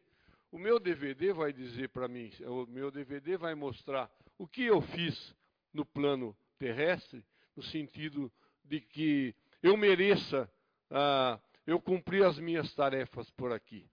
O 0.54 0.58
meu 0.58 0.78
DVD 0.78 1.32
vai 1.32 1.52
dizer 1.52 1.88
para 1.88 2.06
mim, 2.06 2.30
o 2.42 2.64
meu 2.66 2.88
DVD 2.88 3.36
vai 3.36 3.56
mostrar 3.56 4.08
o 4.38 4.46
que 4.46 4.62
eu 4.62 4.80
fiz 4.80 5.34
no 5.72 5.84
plano 5.84 6.32
terrestre, 6.60 7.26
no 7.56 7.62
sentido 7.64 8.32
de 8.62 8.80
que 8.80 9.34
eu 9.60 9.76
mereça, 9.76 10.48
ah, 10.92 11.40
eu 11.66 11.80
cumprir 11.80 12.24
as 12.24 12.38
minhas 12.38 12.72
tarefas 12.72 13.28
por 13.32 13.50
aqui. 13.50 13.90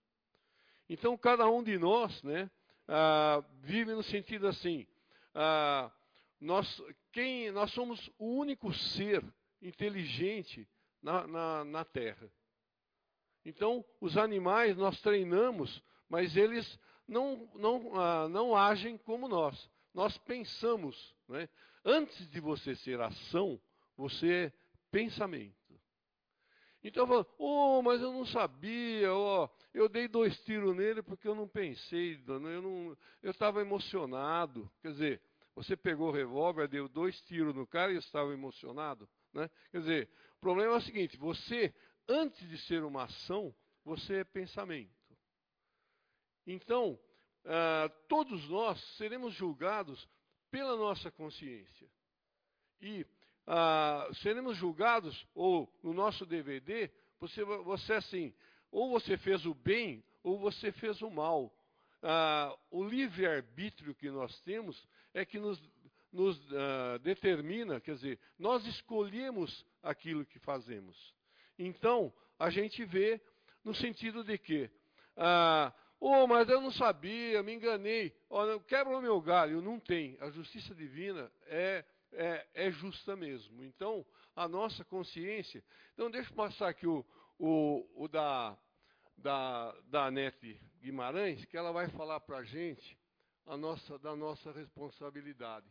Então, 0.87 1.17
cada 1.17 1.49
um 1.49 1.63
de 1.63 1.79
nós 1.79 2.21
né, 2.21 2.47
ah, 2.87 3.43
vive 3.61 3.95
no 3.95 4.03
sentido 4.03 4.45
assim: 4.45 4.85
ah, 5.33 5.91
nós, 6.39 6.79
quem, 7.11 7.49
nós 7.49 7.71
somos 7.71 8.07
o 8.19 8.35
único 8.35 8.71
ser 8.71 9.25
inteligente 9.63 10.69
na, 11.01 11.25
na, 11.25 11.65
na 11.65 11.83
Terra. 11.83 12.31
Então, 13.43 13.83
os 13.99 14.15
animais 14.15 14.77
nós 14.77 15.01
treinamos 15.01 15.81
mas 16.11 16.35
eles 16.35 16.77
não, 17.07 17.49
não, 17.55 17.95
ah, 17.97 18.27
não 18.27 18.53
agem 18.53 18.97
como 18.97 19.29
nós. 19.29 19.71
Nós 19.93 20.17
pensamos. 20.17 21.15
Né? 21.25 21.47
Antes 21.85 22.29
de 22.29 22.41
você 22.41 22.75
ser 22.75 22.99
ação, 22.99 23.57
você 23.95 24.27
é 24.27 24.53
pensamento. 24.91 25.55
Então, 26.83 27.07
falo, 27.07 27.25
oh, 27.37 27.81
mas 27.81 28.01
eu 28.01 28.11
não 28.11 28.25
sabia, 28.25 29.13
oh, 29.13 29.49
eu 29.73 29.87
dei 29.87 30.09
dois 30.09 30.37
tiros 30.41 30.75
nele 30.75 31.01
porque 31.01 31.27
eu 31.27 31.35
não 31.35 31.47
pensei, 31.47 32.21
eu 32.27 32.39
não, 32.39 32.97
eu 33.23 33.31
estava 33.31 33.61
emocionado. 33.61 34.69
Quer 34.81 34.91
dizer, 34.91 35.21
Você 35.55 35.77
pegou 35.77 36.09
o 36.09 36.13
revólver, 36.13 36.67
deu 36.67 36.89
dois 36.89 37.21
tiros 37.21 37.55
no 37.55 37.65
cara 37.65 37.93
e 37.93 37.97
estava 37.97 38.33
emocionado? 38.33 39.07
Né? 39.33 39.49
Quer 39.71 39.79
dizer, 39.79 40.09
o 40.37 40.39
problema 40.41 40.73
é 40.73 40.77
o 40.77 40.81
seguinte: 40.81 41.15
você, 41.17 41.73
antes 42.07 42.49
de 42.49 42.57
ser 42.57 42.83
uma 42.83 43.03
ação, 43.03 43.55
você 43.85 44.15
é 44.15 44.23
pensamento. 44.23 45.00
Então, 46.45 46.99
ah, 47.45 47.89
todos 48.07 48.47
nós 48.49 48.79
seremos 48.97 49.33
julgados 49.33 50.07
pela 50.49 50.75
nossa 50.75 51.09
consciência. 51.11 51.87
E 52.79 53.05
ah, 53.47 54.07
seremos 54.21 54.57
julgados, 54.57 55.25
ou 55.33 55.71
no 55.83 55.93
nosso 55.93 56.25
DVD, 56.25 56.91
você, 57.19 57.43
você 57.43 57.93
assim, 57.93 58.33
ou 58.71 58.91
você 58.91 59.17
fez 59.17 59.45
o 59.45 59.53
bem, 59.53 60.03
ou 60.23 60.39
você 60.39 60.71
fez 60.71 61.01
o 61.01 61.09
mal. 61.09 61.53
Ah, 62.03 62.55
o 62.69 62.83
livre-arbítrio 62.83 63.95
que 63.95 64.09
nós 64.09 64.39
temos 64.41 64.87
é 65.13 65.25
que 65.25 65.39
nos, 65.39 65.61
nos 66.11 66.39
determina, 67.01 67.81
quer 67.81 67.95
dizer, 67.95 68.19
nós 68.37 68.65
escolhemos 68.65 69.65
aquilo 69.81 70.25
que 70.25 70.39
fazemos. 70.39 71.13
Então, 71.57 72.13
a 72.39 72.49
gente 72.49 72.83
vê 72.85 73.21
no 73.63 73.73
sentido 73.75 74.23
de 74.23 74.37
que, 74.37 74.69
oh, 76.01 76.27
mas 76.27 76.49
eu 76.49 76.59
não 76.59 76.71
sabia, 76.71 77.41
me 77.41 77.53
enganei, 77.53 78.13
oh, 78.29 78.59
quebra 78.61 78.97
o 78.97 79.01
meu 79.01 79.21
galho. 79.21 79.61
Não 79.61 79.79
tem. 79.79 80.17
A 80.19 80.29
justiça 80.29 80.75
divina 80.75 81.31
é, 81.45 81.85
é, 82.11 82.47
é, 82.53 82.71
justa 82.71 83.15
mesmo. 83.15 83.63
Então, 83.63 84.05
a 84.35 84.47
nossa 84.47 84.83
consciência. 84.83 85.63
Então, 85.93 86.11
deixa 86.11 86.29
eu 86.29 86.35
passar 86.35 86.67
aqui 86.67 86.85
o, 86.85 87.05
o, 87.39 87.87
o 87.95 88.07
da 88.09 88.57
da, 89.21 89.75
da 89.87 90.05
Anete 90.05 90.59
Guimarães, 90.81 91.45
que 91.45 91.55
ela 91.55 91.71
vai 91.71 91.87
falar 91.89 92.19
para 92.19 92.37
a 92.37 92.43
gente 92.43 92.97
a 93.45 93.55
nossa, 93.55 93.97
da 93.99 94.15
nossa 94.15 94.51
responsabilidade. 94.51 95.65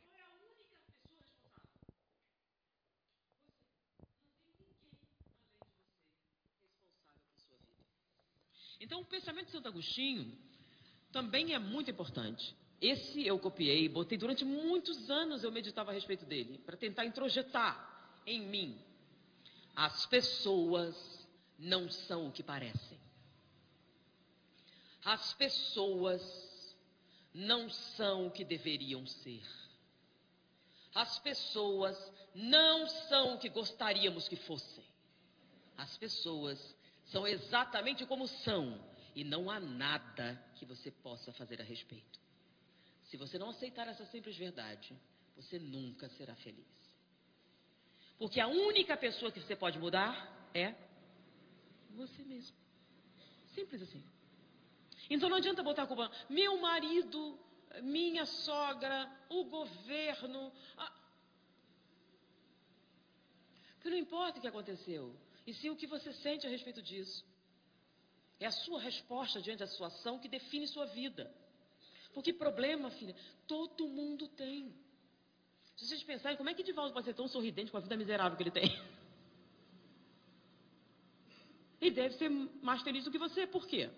Então, 8.81 9.03
o 9.03 9.05
pensamento 9.05 9.47
de 9.47 9.53
Santo 9.53 9.69
Agostinho 9.69 10.37
também 11.13 11.55
é 11.55 11.59
muito 11.59 11.91
importante. 11.91 12.57
Esse 12.81 13.27
eu 13.27 13.39
copiei, 13.39 13.89
botei 13.89 14.17
durante 14.17 14.43
muitos 14.43 15.11
anos, 15.11 15.45
eu 15.45 15.53
meditava 15.53 15.91
a 15.91 15.95
respeito 15.95 16.25
dele, 16.25 16.59
para 16.65 16.79
tentar 16.79 17.05
introjetar 17.05 18.19
em 18.27 18.41
mim. 18.41 18.81
As 19.77 20.07
pessoas 20.07 20.97
não 21.59 21.91
são 21.91 22.29
o 22.29 22.33
que 22.33 22.43
parecem. 22.43 22.99
As 25.05 25.35
pessoas 25.35 26.23
não 27.35 27.69
são 27.69 28.27
o 28.27 28.31
que 28.31 28.45
deveriam 28.45 29.07
ser. 29.07 29.43
As 30.95 31.19
pessoas 31.19 31.97
não 32.35 32.89
são 32.89 33.35
o 33.35 33.39
que 33.39 33.49
gostaríamos 33.49 34.27
que 34.27 34.37
fossem. 34.37 34.85
As 35.77 35.97
pessoas 35.99 36.59
são 37.11 37.27
exatamente 37.27 38.07
como 38.07 38.27
são 38.27 38.81
e 39.15 39.25
não 39.25 39.51
há 39.51 39.59
nada 39.59 40.43
que 40.57 40.65
você 40.65 40.91
possa 40.91 41.33
fazer 41.33 41.61
a 41.61 41.65
respeito. 41.65 42.21
Se 43.05 43.17
você 43.17 43.39
não 43.39 43.51
aceitar 43.51 43.89
essa 43.89 44.07
simples 44.07 44.37
verdade, 44.37 44.97
você 45.35 45.59
nunca 45.59 46.09
será 46.11 46.35
feliz. 46.37 46.67
Porque 48.19 48.41
a 48.41 48.47
única 48.47 48.97
pessoa 48.97 49.33
que 49.33 49.41
você 49.41 49.57
pode 49.57 49.79
mudar 49.79 50.51
é 50.55 50.75
você 51.91 52.23
mesmo. 52.23 52.57
Simples 53.55 53.83
assim. 53.83 54.05
Então 55.09 55.29
não 55.29 55.39
adianta 55.39 55.63
botar 55.63 55.83
a 55.83 55.87
culpa. 55.87 56.11
Meu 56.29 56.59
marido, 56.59 57.39
minha 57.83 58.27
sogra, 58.27 59.11
o 59.29 59.45
governo. 59.45 60.53
A... 60.77 60.93
Porque 63.75 63.91
não 63.91 63.97
importa 63.97 64.39
o 64.39 64.41
que 64.43 64.47
aconteceu, 64.47 65.17
e 65.47 65.55
sim 65.55 65.71
o 65.71 65.77
que 65.77 65.87
você 65.87 66.13
sente 66.13 66.47
a 66.47 66.51
respeito 66.51 66.83
disso. 66.83 67.25
É 68.39 68.47
a 68.47 68.51
sua 68.51 68.81
resposta 68.81 69.41
diante 69.41 69.59
da 69.59 69.67
situação 69.67 70.19
que 70.19 70.29
define 70.29 70.67
sua 70.67 70.87
vida. 70.87 71.33
Porque 72.13 72.33
problema, 72.33 72.91
filha, 72.91 73.15
todo 73.47 73.89
mundo 73.89 74.29
tem. 74.29 74.75
Se 75.77 75.87
vocês 75.87 76.03
pensarem, 76.03 76.37
como 76.37 76.51
é 76.51 76.55
que 76.55 76.63
Divaldo 76.63 76.93
pode 76.93 77.07
ser 77.07 77.15
tão 77.15 77.29
sorridente 77.29 77.71
com 77.71 77.77
a 77.77 77.81
vida 77.81 77.97
miserável 77.97 78.37
que 78.37 78.43
ele 78.43 78.51
tem? 78.51 78.71
E 81.81 81.91
deve 81.91 82.15
ser 82.17 82.29
mais 82.29 82.83
feliz 82.83 83.05
do 83.05 83.11
que 83.11 83.19
você. 83.19 83.47
Por 83.47 83.67
quê? 83.67 83.89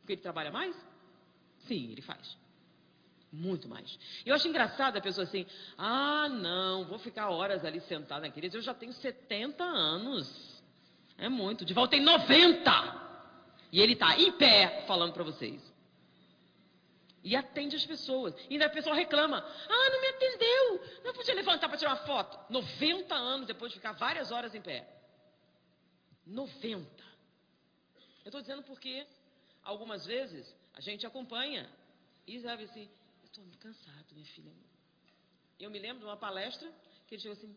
Porque 0.00 0.14
ele 0.14 0.22
trabalha 0.22 0.50
mais? 0.50 0.74
Sim, 1.68 1.92
ele 1.92 2.02
faz. 2.02 2.36
Muito 3.30 3.68
mais. 3.68 3.98
Eu 4.24 4.34
acho 4.34 4.48
engraçado 4.48 4.96
a 4.96 5.00
pessoa 5.00 5.24
assim, 5.24 5.46
ah, 5.76 6.28
não, 6.28 6.86
vou 6.86 6.98
ficar 6.98 7.28
horas 7.28 7.64
ali 7.64 7.80
sentada 7.82 8.22
naqueles, 8.22 8.54
eu 8.54 8.62
já 8.62 8.72
tenho 8.72 8.92
70 8.92 9.62
anos. 9.62 10.47
É 11.18 11.28
muito. 11.28 11.64
De 11.64 11.74
volta 11.74 11.90
tem 11.90 12.00
90. 12.00 12.70
E 13.72 13.80
ele 13.80 13.92
está 13.92 14.18
em 14.18 14.32
pé 14.32 14.84
falando 14.86 15.12
para 15.12 15.24
vocês. 15.24 15.60
E 17.22 17.34
atende 17.34 17.76
as 17.76 17.84
pessoas. 17.84 18.34
E 18.48 18.54
ainda 18.54 18.66
a 18.66 18.70
pessoa 18.70 18.94
reclama: 18.94 19.38
Ah, 19.38 19.90
não 19.90 20.00
me 20.00 20.08
atendeu. 20.08 21.02
Não 21.04 21.12
podia 21.12 21.34
levantar 21.34 21.68
para 21.68 21.76
tirar 21.76 21.90
uma 21.90 22.06
foto. 22.06 22.38
90 22.50 23.14
anos 23.14 23.46
depois 23.46 23.72
de 23.72 23.78
ficar 23.78 23.92
várias 23.92 24.30
horas 24.30 24.54
em 24.54 24.62
pé. 24.62 24.88
90. 26.24 26.86
Eu 28.24 28.28
estou 28.28 28.40
dizendo 28.40 28.62
porque 28.62 29.06
algumas 29.62 30.06
vezes 30.06 30.54
a 30.74 30.80
gente 30.80 31.06
acompanha 31.06 31.68
e 32.26 32.40
sabe 32.40 32.64
assim, 32.64 32.88
eu 33.22 33.24
estou 33.24 33.44
cansado, 33.58 34.04
minha 34.12 34.26
filha. 34.26 34.52
Eu 35.58 35.70
me 35.70 35.78
lembro 35.78 36.00
de 36.00 36.04
uma 36.04 36.16
palestra 36.16 36.70
que 37.06 37.14
ele 37.14 37.22
chegou 37.22 37.36
assim, 37.36 37.56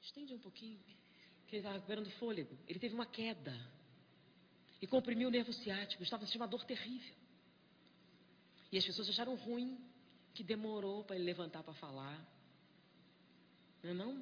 estende 0.00 0.34
um 0.34 0.38
pouquinho, 0.38 0.80
que 1.48 1.56
ele 1.56 1.60
estava 1.60 1.76
recuperando 1.76 2.10
fôlego. 2.12 2.56
Ele 2.68 2.78
teve 2.78 2.94
uma 2.94 3.06
queda 3.06 3.58
e 4.80 4.86
comprimiu 4.86 5.28
o 5.28 5.30
nervo 5.30 5.52
ciático, 5.52 6.02
estava 6.02 6.24
sentindo 6.24 6.42
uma 6.42 6.48
dor 6.48 6.64
terrível. 6.64 7.14
E 8.70 8.76
as 8.76 8.84
pessoas 8.84 9.08
acharam 9.08 9.34
ruim 9.34 9.78
que 10.34 10.44
demorou 10.44 11.02
para 11.04 11.16
ele 11.16 11.24
levantar 11.24 11.62
para 11.62 11.72
falar. 11.74 12.22
Não 13.82 13.90
é 13.90 13.94
não? 13.94 14.14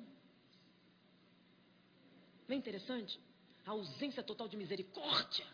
Não 2.46 2.54
é 2.54 2.54
interessante? 2.54 3.18
A 3.66 3.72
ausência 3.72 4.22
total 4.22 4.46
de 4.46 4.56
misericórdia 4.56 5.46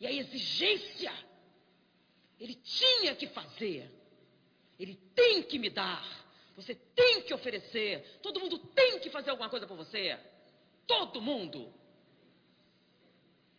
e 0.00 0.06
a 0.06 0.12
exigência. 0.12 1.12
Ele 2.40 2.54
tinha 2.54 3.14
que 3.14 3.26
fazer. 3.28 3.90
Ele 4.78 4.96
tem 5.14 5.42
que 5.42 5.58
me 5.58 5.68
dar. 5.68 6.02
Você 6.56 6.74
tem 6.74 7.22
que 7.22 7.34
oferecer. 7.34 8.18
Todo 8.22 8.40
mundo 8.40 8.58
tem 8.58 8.98
que 9.00 9.10
fazer 9.10 9.30
alguma 9.30 9.50
coisa 9.50 9.66
por 9.66 9.76
você. 9.76 10.18
Todo 10.86 11.20
mundo. 11.20 11.72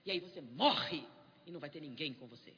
E 0.05 0.11
aí 0.11 0.19
você 0.19 0.41
morre 0.41 1.05
e 1.45 1.51
não 1.51 1.59
vai 1.59 1.69
ter 1.69 1.81
ninguém 1.81 2.13
com 2.13 2.27
você. 2.27 2.53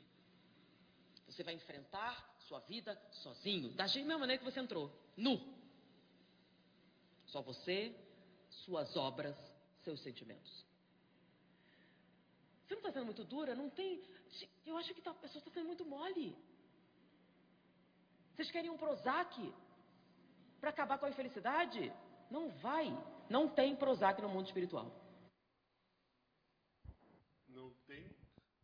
Você 1.28 1.44
vai 1.44 1.54
enfrentar 1.54 2.38
sua 2.48 2.60
vida 2.62 3.00
sozinho, 3.12 3.70
da 3.74 3.86
mesma 3.86 4.18
maneira 4.18 4.40
que 4.44 4.50
você 4.50 4.60
entrou, 4.60 4.92
nu. 5.16 5.40
Só 7.28 7.42
você, 7.42 7.96
suas 8.50 8.96
obras, 8.98 9.36
seus 9.84 10.02
sentimentos. 10.02 10.66
Você 12.66 12.76
não 12.76 12.82
está 12.82 12.92
sendo 12.92 13.06
muito 13.06 13.24
dura? 13.24 13.56
Não 13.56 13.70
tem. 13.70 14.02
Eu 14.66 14.78
acho 14.78 14.94
que 14.94 15.02
tá, 15.02 15.12
a 15.12 15.16
pessoa 15.16 15.40
está 15.40 15.52
sendo 15.52 15.68
muito 15.68 15.86
mole. 15.86 16.36
Vocês 18.36 18.52
querem 18.52 18.70
um 18.70 18.78
Prozac 18.78 19.54
para 20.60 20.70
acabar 20.70 20.98
com 20.98 21.06
a 21.06 21.10
infelicidade? 21.10 21.92
Não 22.30 22.50
vai. 22.50 22.88
Não 23.30 23.48
tem 23.48 23.76
Prozac 23.76 24.20
no 24.22 24.30
mundo 24.30 24.48
espiritual. 24.48 24.92
Não 27.48 27.72
tem 27.88 28.04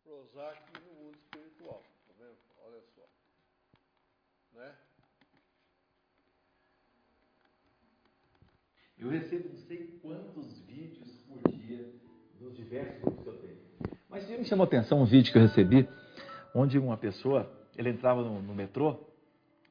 Prozac 0.02 0.60
no 0.80 1.04
mundo 1.04 1.16
espiritual. 1.16 1.82
Tá 2.08 2.14
vendo? 2.18 2.36
Olha 2.64 2.82
só. 2.94 3.02
Né? 4.54 4.74
Eu 8.98 9.08
recebo 9.08 9.50
não 9.50 9.56
sei 9.56 9.98
quantos 10.02 10.58
vídeos 10.62 11.12
por 11.28 11.40
dia 11.52 11.92
nos 12.40 12.56
diversos 12.56 13.00
grupos 13.00 13.22
que 13.22 13.28
eu 13.28 13.38
tenho. 13.38 13.66
Mas 14.08 14.28
me 14.28 14.44
chamou 14.46 14.64
a 14.64 14.66
atenção 14.66 15.00
um 15.00 15.04
vídeo 15.04 15.30
que 15.30 15.38
eu 15.38 15.42
recebi, 15.42 15.88
onde 16.52 16.78
uma 16.78 16.96
pessoa, 16.96 17.48
ele 17.76 17.90
entrava 17.90 18.22
no, 18.22 18.42
no 18.42 18.54
metrô 18.54 18.98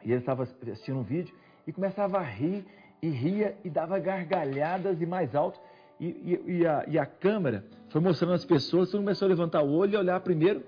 e 0.03 0.11
ele 0.11 0.19
estava 0.19 0.43
assistindo 0.43 0.99
um 0.99 1.03
vídeo 1.03 1.35
e 1.67 1.73
começava 1.73 2.19
a 2.19 2.23
rir 2.23 2.65
e 3.05 3.09
ria 3.09 3.55
e 3.63 3.69
dava 3.69 3.99
gargalhadas 3.99 4.99
e 4.99 5.05
mais 5.05 5.35
alto. 5.35 5.59
E, 5.99 6.07
e, 6.07 6.57
e, 6.57 6.67
a, 6.67 6.83
e 6.87 6.97
a 6.97 7.05
câmera 7.05 7.63
foi 7.89 8.01
mostrando 8.01 8.33
as 8.33 8.43
pessoas, 8.43 8.89
todo 8.89 9.01
começou 9.01 9.27
a 9.27 9.29
levantar 9.29 9.61
o 9.61 9.71
olho 9.71 9.93
e 9.93 9.97
olhar 9.97 10.19
primeiro 10.21 10.63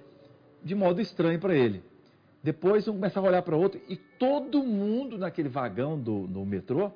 de 0.64 0.76
modo 0.76 1.02
estranho 1.02 1.40
para 1.40 1.56
ele. 1.56 1.84
Depois 2.44 2.88
um 2.88 2.94
começava 2.94 3.28
a 3.28 3.30
olhar 3.30 3.42
para 3.42 3.56
o 3.56 3.60
outro 3.60 3.82
e 3.90 3.98
todo 3.98 4.64
mundo 4.64 5.18
naquele 5.18 5.50
vagão 5.50 6.00
do, 6.00 6.46
metrô 6.46 6.92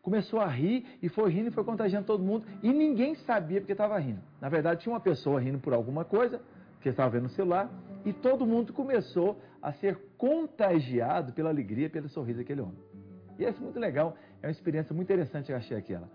começou 0.00 0.38
a 0.38 0.46
rir 0.46 0.86
e 1.02 1.08
foi 1.08 1.30
rindo 1.30 1.48
e 1.48 1.50
foi 1.50 1.64
contagiando 1.64 2.06
todo 2.06 2.22
mundo 2.22 2.46
e 2.62 2.72
ninguém 2.72 3.16
sabia 3.16 3.60
porque 3.60 3.72
estava 3.72 3.98
rindo. 3.98 4.20
Na 4.40 4.48
verdade, 4.48 4.82
tinha 4.82 4.92
uma 4.92 5.00
pessoa 5.00 5.40
rindo 5.40 5.58
por 5.58 5.74
alguma 5.74 6.04
coisa, 6.04 6.40
que 6.80 6.88
estava 6.88 7.10
vendo 7.10 7.24
no 7.24 7.28
celular, 7.30 7.68
e 8.04 8.12
todo 8.12 8.46
mundo 8.46 8.72
começou 8.72 9.36
a 9.60 9.72
ser 9.72 9.98
contagiado 10.16 11.32
pela 11.32 11.50
alegria, 11.50 11.90
pelo 11.90 12.08
sorriso 12.08 12.38
daquele 12.38 12.60
homem. 12.60 12.78
E 13.38 13.44
é 13.44 13.52
muito 13.52 13.78
legal, 13.78 14.16
é 14.42 14.46
uma 14.46 14.52
experiência 14.52 14.94
muito 14.94 15.10
interessante 15.12 15.50
eu 15.50 15.56
achei 15.56 15.76
aquela. 15.76 16.08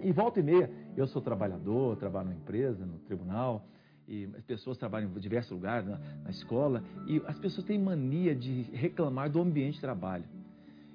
E 0.00 0.12
volta 0.12 0.40
e 0.40 0.42
meia, 0.42 0.70
eu 0.96 1.06
sou 1.06 1.22
trabalhador, 1.22 1.96
trabalho 1.96 2.28
numa 2.28 2.38
empresa, 2.38 2.84
no 2.84 2.98
tribunal, 3.00 3.66
e 4.06 4.28
as 4.36 4.44
pessoas 4.44 4.76
trabalham 4.76 5.10
em 5.10 5.20
diversos 5.20 5.50
lugares, 5.52 5.88
na, 5.88 5.98
na 5.98 6.30
escola, 6.30 6.82
e 7.06 7.22
as 7.26 7.38
pessoas 7.38 7.66
têm 7.66 7.78
mania 7.78 8.34
de 8.34 8.62
reclamar 8.72 9.30
do 9.30 9.40
ambiente 9.40 9.74
de 9.74 9.80
trabalho. 9.80 10.24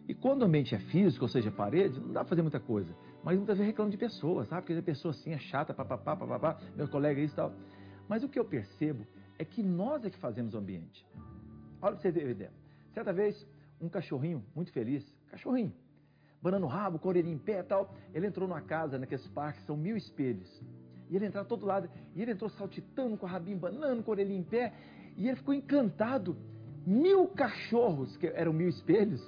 E 0.08 0.14
quando 0.14 0.42
o 0.42 0.46
ambiente 0.46 0.74
é 0.74 0.80
físico, 0.80 1.26
ou 1.26 1.30
seja, 1.30 1.52
parede, 1.52 2.00
não 2.00 2.12
dá 2.12 2.22
para 2.22 2.30
fazer 2.30 2.42
muita 2.42 2.60
coisa. 2.60 2.96
Mas 3.24 3.38
muitas 3.38 3.58
vezes 3.58 3.72
reclamam 3.72 3.92
de 3.92 3.98
pessoas, 3.98 4.48
sabe? 4.48 4.62
Porque 4.62 4.80
a 4.80 4.84
pessoa 4.84 5.12
assim 5.12 5.32
é 5.32 5.38
chata, 5.38 5.74
papapá, 5.74 6.16
papapá, 6.16 6.60
meu 6.76 6.88
colega 6.88 7.20
é 7.20 7.24
isso 7.24 7.34
e 7.34 7.36
tal. 7.36 7.54
Mas 8.08 8.24
o 8.24 8.30
que 8.30 8.40
eu 8.40 8.46
percebo 8.46 9.06
é 9.38 9.46
que 9.46 9.62
nós 9.62 10.04
é 10.04 10.10
que 10.10 10.18
fazemos 10.18 10.54
o 10.54 10.58
ambiente. 10.58 11.06
Olha 11.82 11.94
para 11.94 12.02
você 12.02 12.12
ver 12.12 12.28
ideia. 12.30 12.52
Certa 12.92 13.14
vez, 13.14 13.48
um 13.80 13.88
cachorrinho 13.88 14.44
muito 14.56 14.72
feliz, 14.72 15.06
cachorrinho, 15.28 15.74
banando 16.42 16.66
o 16.66 16.70
rabo, 16.70 17.00
com 17.00 17.10
orelhinha 17.10 17.36
em 17.36 17.40
pé 17.40 17.60
e 17.60 17.64
tal, 17.64 17.94
ele 18.14 18.28
entrou 18.28 18.48
numa 18.48 18.62
casa, 18.62 18.98
naqueles 18.98 19.28
parques, 19.28 19.66
são 19.66 19.76
mil 19.76 19.98
espelhos. 19.98 20.50
E 21.10 21.16
ele 21.16 21.26
entrava 21.26 21.48
todo 21.48 21.66
lado, 21.66 21.90
e 22.16 22.22
ele 22.22 22.32
entrou 22.32 22.50
saltitando, 22.52 23.18
com 23.18 23.26
a 23.26 23.30
rabinha 23.30 23.58
banando, 23.58 24.04
com 24.04 24.12
a 24.12 24.14
orelhinha 24.14 24.40
em 24.40 24.44
pé, 24.44 24.74
e 25.18 25.28
ele 25.28 25.38
ficou 25.38 25.54
encantado. 25.54 26.38
Mil 26.86 27.28
cachorros, 27.28 28.16
que 28.18 28.28
eram 28.28 28.54
mil 28.54 28.70
espelhos, 28.70 29.22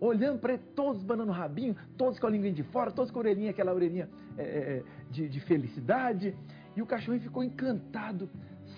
olhando 0.00 0.38
para 0.38 0.54
ele, 0.54 0.62
todos 0.74 1.02
banando 1.02 1.30
o 1.30 1.34
rabinho, 1.34 1.76
todos 1.96 2.18
com 2.18 2.26
a 2.26 2.30
língua 2.30 2.50
de 2.50 2.62
fora, 2.64 2.90
todos 2.90 3.10
com 3.10 3.18
a 3.18 3.22
orelhinha, 3.22 3.50
aquela 3.50 3.72
orelhinha 3.72 4.08
é, 4.36 4.42
é, 4.42 4.82
de, 5.10 5.28
de 5.28 5.40
felicidade. 5.40 6.34
E 6.76 6.82
o 6.82 6.86
cachorrinho 6.86 7.22
ficou 7.22 7.42
encantado, 7.42 8.28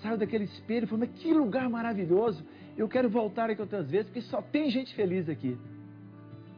saiu 0.01 0.17
daquele 0.17 0.45
espelho 0.45 0.85
e 0.85 0.87
falou: 0.87 1.05
Mas 1.07 1.21
que 1.21 1.33
lugar 1.33 1.69
maravilhoso! 1.69 2.43
Eu 2.75 2.87
quero 2.87 3.09
voltar 3.09 3.49
aqui 3.49 3.61
outras 3.61 3.89
vezes, 3.89 4.07
porque 4.07 4.21
só 4.21 4.41
tem 4.41 4.69
gente 4.69 4.95
feliz 4.95 5.29
aqui. 5.29 5.57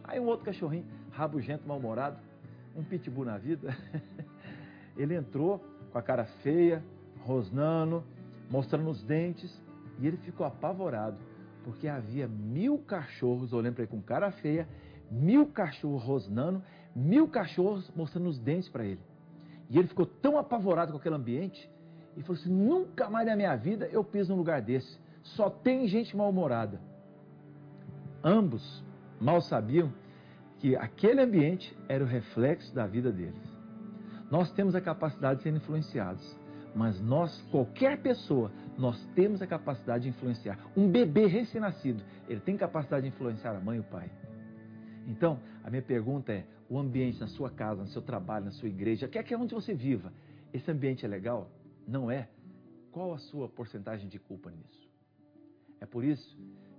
Aí 0.03 0.19
um 0.19 0.25
outro 0.25 0.45
cachorrinho, 0.45 0.85
rabugento, 1.15 1.67
mal-humorado, 1.67 2.17
um 2.75 2.83
pitbull 2.83 3.25
na 3.25 3.37
vida, 3.37 3.75
ele 4.97 5.15
entrou 5.15 5.63
com 5.91 5.97
a 5.97 6.01
cara 6.01 6.25
feia, 6.43 6.83
rosnando, 7.21 8.03
mostrando 8.49 8.89
os 8.89 9.01
dentes, 9.03 9.61
e 9.99 10.07
ele 10.07 10.17
ficou 10.17 10.45
apavorado, 10.45 11.17
porque 11.63 11.87
havia 11.87 12.27
mil 12.27 12.77
cachorros 12.79 13.53
olhando 13.53 13.75
para 13.75 13.83
ele 13.83 13.91
com 13.91 14.01
cara 14.01 14.31
feia, 14.31 14.67
mil 15.09 15.47
cachorros 15.47 16.03
rosnando, 16.03 16.61
mil 16.93 17.27
cachorros 17.27 17.89
mostrando 17.95 18.27
os 18.27 18.37
dentes 18.37 18.67
para 18.67 18.83
ele. 18.83 18.99
E 19.69 19.79
ele 19.79 19.87
ficou 19.87 20.05
tão 20.05 20.37
apavorado 20.37 20.91
com 20.91 20.97
aquele 20.97 21.15
ambiente 21.15 21.69
e 22.15 22.21
falou 22.21 22.39
assim: 22.39 22.51
nunca 22.51 23.09
mais 23.09 23.25
na 23.25 23.35
minha 23.35 23.55
vida 23.55 23.87
eu 23.87 24.03
piso 24.03 24.31
num 24.31 24.37
lugar 24.37 24.61
desse. 24.61 24.99
Só 25.23 25.49
tem 25.49 25.87
gente 25.87 26.15
mal-humorada. 26.15 26.79
Ambos 28.23 28.83
mal 29.19 29.41
sabiam 29.41 29.91
que 30.65 30.75
aquele 30.75 31.21
ambiente 31.21 31.77
era 31.87 32.03
o 32.03 32.07
reflexo 32.07 32.73
da 32.73 32.87
vida 32.87 33.11
deles. 33.11 33.39
Nós 34.31 34.51
temos 34.53 34.73
a 34.73 34.81
capacidade 34.81 35.37
de 35.37 35.43
ser 35.43 35.53
influenciados, 35.53 36.35
mas 36.73 36.99
nós, 36.99 37.39
qualquer 37.51 38.01
pessoa, 38.01 38.51
nós 38.75 38.99
temos 39.13 39.43
a 39.43 39.45
capacidade 39.45 40.05
de 40.05 40.09
influenciar. 40.09 40.57
Um 40.75 40.89
bebê 40.89 41.27
recém-nascido, 41.27 42.03
ele 42.27 42.39
tem 42.39 42.57
capacidade 42.57 43.03
de 43.03 43.09
influenciar 43.09 43.55
a 43.55 43.59
mãe 43.59 43.77
e 43.77 43.81
o 43.81 43.83
pai. 43.83 44.09
Então, 45.05 45.39
a 45.63 45.69
minha 45.69 45.83
pergunta 45.83 46.33
é: 46.33 46.47
o 46.67 46.79
ambiente 46.79 47.19
na 47.19 47.27
sua 47.27 47.51
casa, 47.51 47.83
no 47.83 47.89
seu 47.89 48.01
trabalho, 48.01 48.45
na 48.45 48.51
sua 48.51 48.67
igreja, 48.67 49.07
quer 49.07 49.21
que 49.21 49.35
é 49.35 49.37
onde 49.37 49.53
você 49.53 49.75
viva, 49.75 50.11
esse 50.51 50.71
ambiente 50.71 51.05
é 51.05 51.07
legal? 51.07 51.47
Não 51.87 52.09
é? 52.09 52.27
Qual 52.91 53.13
a 53.13 53.19
sua 53.19 53.47
porcentagem 53.47 54.09
de 54.09 54.17
culpa 54.17 54.49
nisso? 54.49 54.89
É 55.79 55.85
por 55.85 56.03
isso 56.03 56.35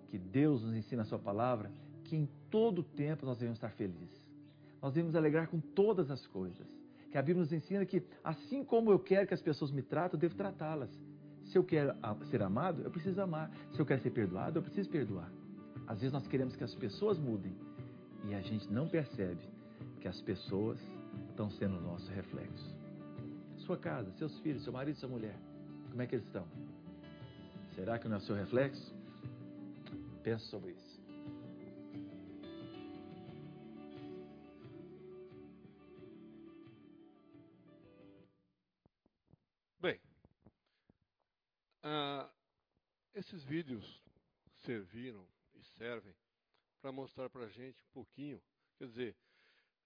que 0.09 0.19
Deus 0.19 0.65
nos 0.65 0.75
ensina 0.75 1.03
a 1.03 1.05
sua 1.05 1.21
palavra 1.21 1.71
que 2.07 2.17
em 2.17 2.29
todo 2.51 2.83
tempo 2.83 3.27
nós 3.27 3.39
devemos 3.39 3.59
estar 3.59 3.71
felizes. 3.71 4.25
Nós 4.81 4.93
devemos 4.93 5.15
alegrar 5.15 5.49
com 5.49 5.61
todas 5.61 6.11
as 6.11 6.27
coisas. 6.27 6.67
Que 7.11 7.19
a 7.19 7.23
Bíblia 7.23 7.43
nos 7.43 7.53
ensina 7.53 7.85
que 7.85 8.03
assim 8.23 8.65
como 8.65 8.91
eu 8.91 8.99
quero 8.99 9.27
que 9.27 9.35
as 9.35 9.43
pessoas 9.43 9.71
me 9.71 9.83
tratem, 9.83 10.17
eu 10.17 10.21
devo 10.21 10.35
tratá-las. 10.35 10.91
Se 11.45 11.57
eu 11.57 11.65
quero 11.65 11.95
ser 12.31 12.43
amado, 12.43 12.83
eu 12.83 12.91
preciso 12.91 13.21
amar. 13.21 13.51
Se 13.73 13.81
eu 13.81 13.87
quero 13.87 14.03
ser 14.03 14.11
perdoado, 14.11 14.59
eu 14.59 14.63
preciso 14.63 14.89
perdoar. 14.91 15.31
Às 15.87 16.01
vezes 16.01 16.13
nós 16.13 16.27
queremos 16.27 16.57
que 16.57 16.65
as 16.65 16.75
pessoas 16.75 17.19
mudem 17.19 17.57
e 18.29 18.35
a 18.35 18.41
gente 18.41 18.71
não 18.73 18.89
percebe 18.89 19.49
que 20.01 20.09
as 20.09 20.21
pessoas 20.21 20.79
estão 21.29 21.49
sendo 21.51 21.79
o 21.79 21.81
nosso 21.81 22.11
reflexo. 22.13 22.77
Sua 23.59 23.77
casa, 23.77 24.11
seus 24.13 24.39
filhos, 24.41 24.63
seu 24.65 24.73
marido, 24.73 24.97
sua 24.97 25.09
mulher, 25.09 25.37
como 25.91 26.03
é 26.03 26.07
que 26.07 26.17
eles 26.17 26.27
estão? 26.27 26.47
Será 27.75 27.99
que 27.99 28.09
não 28.09 28.17
é 28.17 28.19
o 28.19 28.23
seu 28.23 28.35
reflexo? 28.35 28.95
Pense 30.23 30.45
sobre 30.47 30.73
isso. 30.73 30.86
Bem, 39.79 40.01
uh, 41.85 42.33
esses 43.13 43.45
vídeos 43.45 43.85
serviram 44.65 45.29
e 45.55 45.63
servem 45.77 46.17
para 46.81 46.91
mostrar 46.91 47.29
para 47.29 47.45
a 47.45 47.51
gente 47.51 47.79
um 47.83 47.91
pouquinho. 47.93 48.43
Quer 48.79 48.87
dizer, 48.87 49.17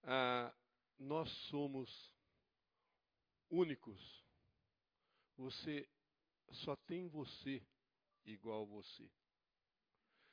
ah, 0.05 0.55
nós 0.97 1.29
somos 1.49 2.13
únicos. 3.51 4.25
Você 5.37 5.89
só 6.53 6.77
tem 6.77 7.09
você 7.09 7.61
igual 8.25 8.65
você. 8.67 9.11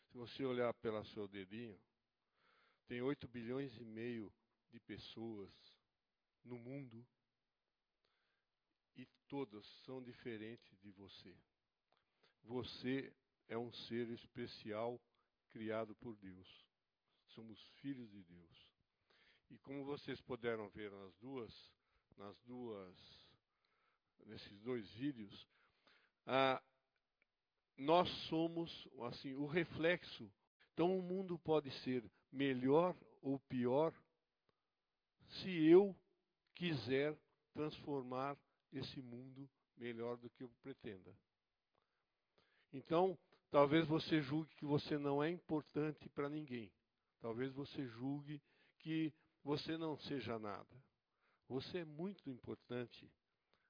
Se 0.06 0.18
você 0.18 0.46
olhar 0.46 0.72
pelo 0.76 1.04
seu 1.06 1.28
dedinho, 1.28 1.80
tem 2.88 3.02
8 3.02 3.28
bilhões 3.28 3.76
e 3.78 3.86
meio 3.86 4.32
de 4.70 4.80
pessoas 4.82 5.52
no 6.44 6.60
mundo 6.60 7.06
e 8.98 9.06
todas 9.28 9.66
são 9.86 10.02
diferentes 10.02 10.78
de 10.82 10.92
você. 10.92 11.36
Você 12.44 13.14
é 13.48 13.58
um 13.58 13.72
ser 13.72 14.10
especial 14.10 15.00
criado 15.50 15.96
por 15.96 16.16
Deus. 16.18 16.66
Somos 17.28 17.62
filhos 17.82 18.10
de 18.10 18.24
Deus. 18.24 18.72
E 19.50 19.58
como 19.60 19.86
vocês 19.86 20.20
puderam 20.22 20.68
ver 20.70 20.92
nas 20.92 21.16
duas, 21.18 21.74
nas 22.18 22.38
duas, 22.42 23.28
nesses 24.26 24.60
dois 24.62 24.90
vídeos, 24.94 25.48
ah, 26.26 26.62
nós 27.78 28.10
somos 28.28 28.88
assim 29.08 29.36
o 29.36 29.46
reflexo. 29.46 30.30
Então 30.74 30.98
o 30.98 31.02
mundo 31.02 31.38
pode 31.40 31.72
ser 31.84 32.04
melhor 32.32 32.96
ou 33.22 33.40
pior 33.40 33.94
se 35.42 35.50
eu 35.68 35.96
quiser 36.56 37.18
transformar 37.54 38.38
esse 38.72 39.02
mundo 39.02 39.50
melhor 39.76 40.18
do 40.18 40.30
que 40.30 40.44
eu 40.44 40.50
pretenda. 40.62 41.14
Então, 42.74 43.18
Talvez 43.50 43.88
você 43.88 44.22
julgue 44.22 44.54
que 44.56 44.66
você 44.66 44.98
não 44.98 45.24
é 45.24 45.30
importante 45.30 46.10
para 46.10 46.30
ninguém. 46.30 46.72
Talvez 47.22 47.52
você 47.54 47.86
julgue 47.88 48.42
que 48.80 49.14
você 49.44 49.78
não 49.78 49.98
seja 49.98 50.38
nada. 50.38 50.68
Você 51.48 51.80
é 51.80 51.86
muito 51.86 52.30
importante 52.30 53.10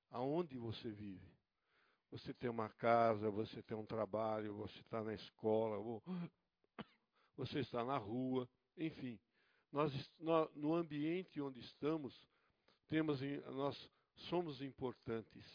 aonde 0.10 0.58
você 0.58 0.90
vive. 0.90 1.32
Você 2.10 2.34
tem 2.34 2.50
uma 2.50 2.70
casa, 2.70 3.30
você 3.30 3.62
tem 3.62 3.78
um 3.78 3.86
trabalho, 3.86 4.56
você 4.56 4.80
está 4.80 5.04
na 5.04 5.14
escola, 5.14 6.02
você 7.38 7.60
está 7.60 7.84
na 7.84 7.98
rua, 7.98 8.50
enfim. 8.76 9.20
Nós, 9.72 9.94
no 10.56 10.74
ambiente 10.74 11.40
onde 11.40 11.60
estamos, 11.60 12.20
temos, 12.88 13.20
nós 13.54 13.92
somos 14.22 14.62
importantes 14.62 15.46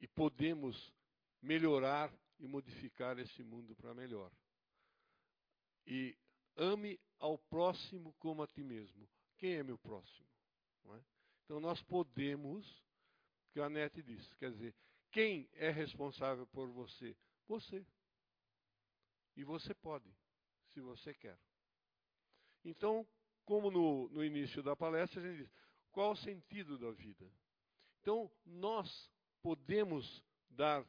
e 0.00 0.08
podemos 0.08 0.92
melhorar 1.40 2.12
e 2.38 2.46
modificar 2.46 3.18
esse 3.18 3.42
mundo 3.42 3.74
para 3.76 3.94
melhor. 3.94 4.30
E 5.86 6.16
ame 6.56 7.00
ao 7.18 7.38
próximo 7.38 8.12
como 8.18 8.42
a 8.42 8.46
ti 8.46 8.62
mesmo. 8.62 9.08
Quem 9.36 9.54
é 9.54 9.62
meu 9.62 9.78
próximo? 9.78 10.28
É? 10.94 11.02
Então 11.44 11.60
nós 11.60 11.82
podemos, 11.82 12.66
que 13.52 13.60
a 13.60 13.68
Nete 13.68 14.02
disse, 14.02 14.34
quer 14.36 14.50
dizer, 14.50 14.74
quem 15.10 15.48
é 15.52 15.70
responsável 15.70 16.46
por 16.48 16.68
você? 16.68 17.16
Você. 17.46 17.86
E 19.36 19.44
você 19.44 19.74
pode, 19.74 20.10
se 20.72 20.80
você 20.80 21.12
quer. 21.14 21.38
Então, 22.64 23.06
como 23.44 23.70
no, 23.70 24.08
no 24.08 24.24
início 24.24 24.62
da 24.62 24.74
palestra, 24.74 25.20
a 25.20 25.24
gente 25.24 25.42
diz, 25.42 25.52
qual 25.94 26.10
o 26.10 26.16
sentido 26.16 26.76
da 26.76 26.90
vida? 26.90 27.24
Então, 28.00 28.30
nós 28.44 29.10
podemos 29.40 30.22
dar 30.50 30.84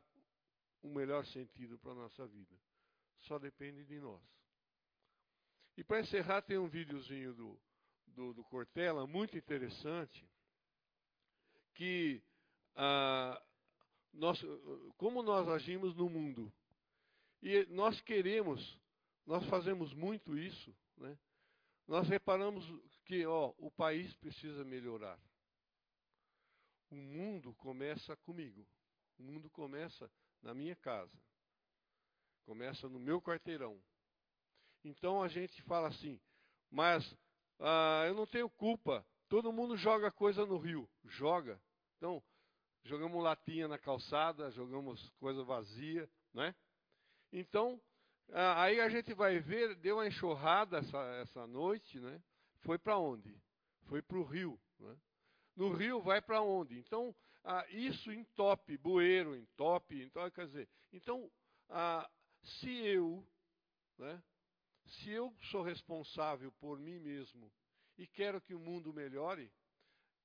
o 0.82 0.90
melhor 0.90 1.24
sentido 1.28 1.78
para 1.78 1.92
a 1.92 1.96
nossa 1.96 2.28
vida. 2.28 2.56
Só 3.20 3.38
depende 3.38 3.86
de 3.86 4.00
nós. 4.00 4.22
E 5.78 5.84
para 5.84 6.02
encerrar, 6.02 6.42
tem 6.42 6.58
um 6.58 6.68
videozinho 6.68 7.34
do, 7.36 7.62
do, 8.08 8.34
do 8.34 8.44
Cortella, 8.46 9.06
muito 9.06 9.38
interessante, 9.38 10.28
que 11.76 12.24
ah, 12.76 13.40
nós, 14.12 14.42
como 14.98 15.22
nós 15.22 15.48
agimos 15.50 15.96
no 15.96 16.10
mundo. 16.10 16.52
E 17.44 17.66
nós 17.68 18.02
queremos, 18.02 18.80
nós 19.26 19.46
fazemos 19.50 19.94
muito 19.94 20.36
isso, 20.36 20.76
né? 20.98 21.16
nós 21.88 22.08
reparamos 22.08 22.66
que 23.06 23.26
ó, 23.26 23.54
o 23.58 23.72
país 23.72 24.14
precisa 24.18 24.64
melhorar. 24.64 25.20
O 26.90 26.96
mundo 26.96 27.54
começa 27.56 28.16
comigo. 28.18 28.68
O 29.18 29.24
mundo 29.24 29.50
começa 29.50 30.12
na 30.42 30.54
minha 30.54 30.76
casa. 30.76 31.18
Começa 32.46 32.90
no 32.90 33.00
meu 33.00 33.22
quarteirão. 33.22 33.82
Então 34.84 35.24
a 35.24 35.28
gente 35.28 35.62
fala 35.64 35.88
assim, 35.88 36.20
mas 36.70 37.04
ah, 37.60 38.04
eu 38.08 38.16
não 38.16 38.28
tenho 38.28 38.50
culpa. 38.50 39.06
Todo 39.30 39.54
mundo 39.54 39.78
joga 39.78 40.12
coisa 40.12 40.46
no 40.46 40.58
rio. 40.58 40.90
Joga. 41.06 41.60
Então, 41.98 42.24
jogamos 42.84 43.24
latinha 43.24 43.68
na 43.68 43.78
calçada, 43.78 44.52
jogamos 44.52 45.10
coisa 45.20 45.44
vazia, 45.44 46.10
né? 46.34 46.54
Então, 47.32 47.82
ah, 48.32 48.64
aí 48.64 48.80
a 48.80 48.90
gente 48.90 49.14
vai 49.14 49.40
ver, 49.40 49.76
deu 49.76 49.98
uma 49.98 50.08
enxurrada 50.08 50.78
essa, 50.78 50.98
essa 51.22 51.48
noite, 51.48 52.00
né? 52.00 52.22
Foi 52.66 52.80
para 52.80 52.98
onde? 52.98 53.40
Foi 53.84 54.02
para 54.02 54.18
o 54.18 54.24
rio. 54.24 54.60
Né? 54.80 54.98
No 55.56 55.72
rio 55.72 56.02
vai 56.02 56.20
para 56.20 56.42
onde? 56.42 56.80
Então, 56.80 57.16
ah, 57.44 57.64
isso 57.70 58.12
entope, 58.12 58.76
bueiro 58.76 59.36
entope, 59.36 60.02
então, 60.02 60.30
quer 60.32 60.48
dizer, 60.48 60.68
então, 60.92 61.32
ah, 61.70 62.10
se 62.42 62.70
eu, 62.70 63.24
né, 64.00 64.22
se 64.88 65.12
eu 65.12 65.32
sou 65.52 65.62
responsável 65.62 66.52
por 66.54 66.80
mim 66.80 67.00
mesmo 67.00 67.54
e 68.00 68.08
quero 68.08 68.42
que 68.42 68.56
o 68.56 68.60
mundo 68.60 68.92
melhore, 68.92 69.54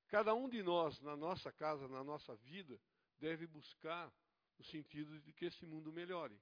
cada 0.09 0.35
um 0.35 0.49
de 0.49 0.63
nós, 0.63 0.99
na 1.03 1.15
nossa 1.15 1.53
casa, 1.53 1.87
na 1.89 2.03
nossa 2.03 2.35
vida, 2.37 2.81
deve 3.19 3.47
buscar 3.47 4.11
o 4.59 4.65
sentido 4.65 5.21
de 5.21 5.33
que 5.35 5.45
esse 5.45 5.67
mundo 5.67 5.93
melhore. 5.93 6.41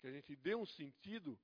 Que 0.00 0.08
a 0.08 0.10
gente 0.10 0.34
dê 0.34 0.54
um 0.54 0.66
sentido. 0.66 1.38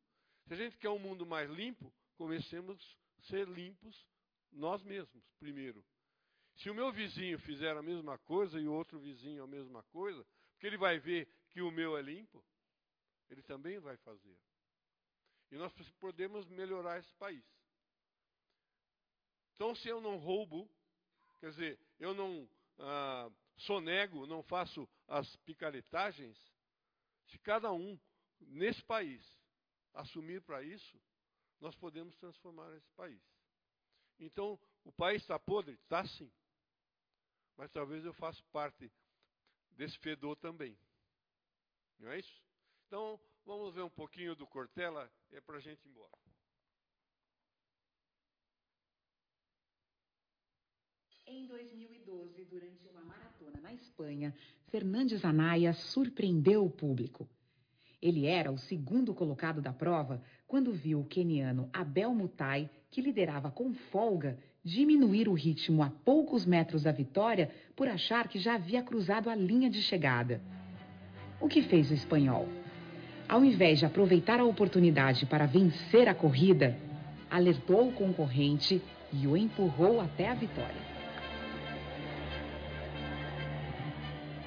Se 0.47 0.53
a 0.53 0.57
gente 0.57 0.77
quer 0.79 0.91
um 0.91 0.99
mundo 0.99 1.25
mais 1.25 1.49
limpo, 1.49 1.93
comecemos 2.17 2.99
ser 3.29 3.49
limpos 3.49 4.07
nós 4.53 4.83
mesmos, 4.83 5.25
primeiro. 5.39 5.85
Se 6.57 6.71
o 6.71 6.75
meu 6.75 6.93
vizinho 6.93 7.39
fizer 7.41 7.77
a 7.77 7.83
mesma 7.83 8.17
coisa 8.19 8.61
e 8.61 8.69
o 8.69 8.73
outro 8.73 8.99
vizinho 9.01 9.43
a 9.43 9.47
mesma 9.47 9.83
coisa, 9.85 10.25
porque 10.53 10.67
ele 10.67 10.79
vai 10.79 10.99
ver 10.99 11.29
que 11.51 11.61
o 11.61 11.71
meu 11.71 11.97
é 11.97 12.03
limpo, 12.03 12.45
ele 13.29 13.43
também 13.43 13.79
vai 13.81 13.97
fazer. 13.99 14.39
E 15.51 15.57
nós 15.57 15.73
podemos 15.99 16.47
melhorar 16.49 16.99
esse 16.99 17.13
país. 17.15 17.45
Então, 19.55 19.75
se 19.75 19.89
eu 19.89 20.01
não 20.01 20.17
roubo, 20.17 20.69
quer 21.41 21.51
dizer, 21.51 21.81
eu 21.99 22.15
não 22.15 22.49
ah, 22.79 23.31
sonego, 23.59 24.27
não 24.27 24.43
faço 24.43 24.89
as 25.07 25.35
picaretagens, 25.37 26.37
se 27.27 27.39
cada 27.39 27.73
um 27.73 27.99
nesse 28.41 28.83
país 28.85 29.23
assumir 29.93 30.43
para 30.43 30.63
isso, 30.63 31.01
nós 31.65 31.75
podemos 31.75 32.15
transformar 32.17 32.73
esse 32.77 32.91
país. 32.93 33.21
Então, 34.21 34.59
o 34.85 34.93
país 34.93 35.23
está 35.23 35.39
podre? 35.39 35.75
Está 35.75 36.07
sim 36.07 36.31
mas 37.57 37.71
talvez 37.71 38.05
eu 38.05 38.13
faça 38.15 38.43
parte 38.53 38.91
desse 39.71 39.99
fedor 39.99 40.37
também. 40.37 40.77
Não 41.99 42.11
é 42.11 42.19
isso? 42.19 42.43
Então, 42.87 43.21
vamos 43.45 43.75
ver 43.75 43.83
um 43.83 43.91
pouquinho 43.91 44.35
do 44.35 44.47
Cortella, 44.47 45.11
é 45.33 45.41
para 45.41 45.57
a 45.57 45.61
gente 45.61 45.85
ir 45.85 45.91
embora. 45.91 46.13
Em 51.27 51.47
2012, 51.47 52.45
durante 52.45 52.87
uma 52.89 53.03
maratona 53.03 53.61
na 53.61 53.73
Espanha, 53.73 54.37
Fernandes 54.69 55.25
Anaya 55.25 55.73
surpreendeu 55.73 56.65
o 56.65 56.71
público. 56.71 57.29
Ele 58.01 58.27
era 58.27 58.53
o 58.53 58.59
segundo 58.59 59.15
colocado 59.15 59.63
da 59.63 59.73
prova 59.73 60.23
quando 60.55 60.73
viu 60.73 61.01
o 61.01 61.05
queniano 61.05 61.69
Abel 61.73 62.15
Mutai, 62.15 62.71
que 62.89 63.01
liderava 63.01 63.51
com 63.51 63.75
folga, 63.91 64.39
diminuir 64.63 65.29
o 65.29 65.33
ritmo 65.33 65.83
a 65.83 65.91
poucos 66.05 66.47
metros 66.47 66.85
da 66.85 66.93
vitória 66.93 67.51
por 67.75 67.89
achar 67.89 68.29
que 68.29 68.39
já 68.39 68.55
havia 68.55 68.81
cruzado 68.81 69.29
a 69.29 69.35
linha 69.35 69.69
de 69.69 69.83
chegada. 69.83 70.41
O 71.41 71.49
que 71.49 71.61
fez 71.61 71.91
o 71.91 71.95
espanhol? 71.95 72.49
Ao 73.29 73.45
invés 73.45 73.81
de 73.81 73.87
aproveitar 73.87 74.39
a 74.39 74.45
oportunidade 74.45 75.27
para 75.27 75.45
vencer 75.45 76.09
a 76.09 76.15
corrida, 76.15 76.79
alertou 77.29 77.89
o 77.89 77.93
concorrente 77.93 78.81
e 79.13 79.27
o 79.27 79.37
empurrou 79.37 80.01
até 80.01 80.29
a 80.29 80.35
vitória. 80.35 80.83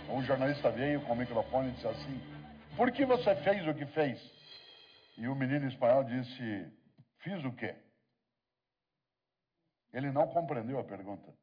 Um 0.09 0.23
jornalista 0.23 0.71
veio 0.71 1.01
com 1.01 1.11
o 1.11 1.17
microfone 1.17 1.67
e 1.67 1.71
disse 1.73 1.87
assim: 1.87 2.17
por 2.77 2.91
que 2.91 3.05
você 3.05 3.35
fez 3.37 3.67
o 3.67 3.73
que 3.73 3.85
fez? 3.87 4.36
E 5.17 5.27
o 5.27 5.35
menino 5.35 5.67
espanhol 5.67 6.03
disse: 6.03 6.71
Fiz 7.19 7.43
o 7.43 7.51
quê? 7.51 7.75
Ele 9.91 10.11
não 10.11 10.27
compreendeu 10.27 10.79
a 10.79 10.83
pergunta. 10.83 11.33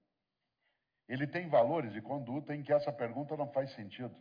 Ele 1.09 1.27
tem 1.27 1.49
valores 1.49 1.93
de 1.93 2.01
conduta 2.01 2.55
em 2.55 2.63
que 2.63 2.73
essa 2.73 2.93
pergunta 2.93 3.37
não 3.37 3.51
faz 3.53 3.75
sentido. 3.75 4.15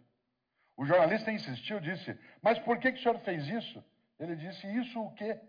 O 0.75 0.85
jornalista 0.85 1.31
insistiu, 1.31 1.79
disse: 1.79 2.17
Mas 2.41 2.57
por 2.59 2.79
que, 2.79 2.91
que 2.91 2.99
o 2.99 3.01
senhor 3.03 3.19
fez 3.19 3.47
isso? 3.47 3.83
Ele 4.19 4.35
disse: 4.35 4.67
Isso 4.67 4.99
o 4.99 5.13
quê? 5.13 5.39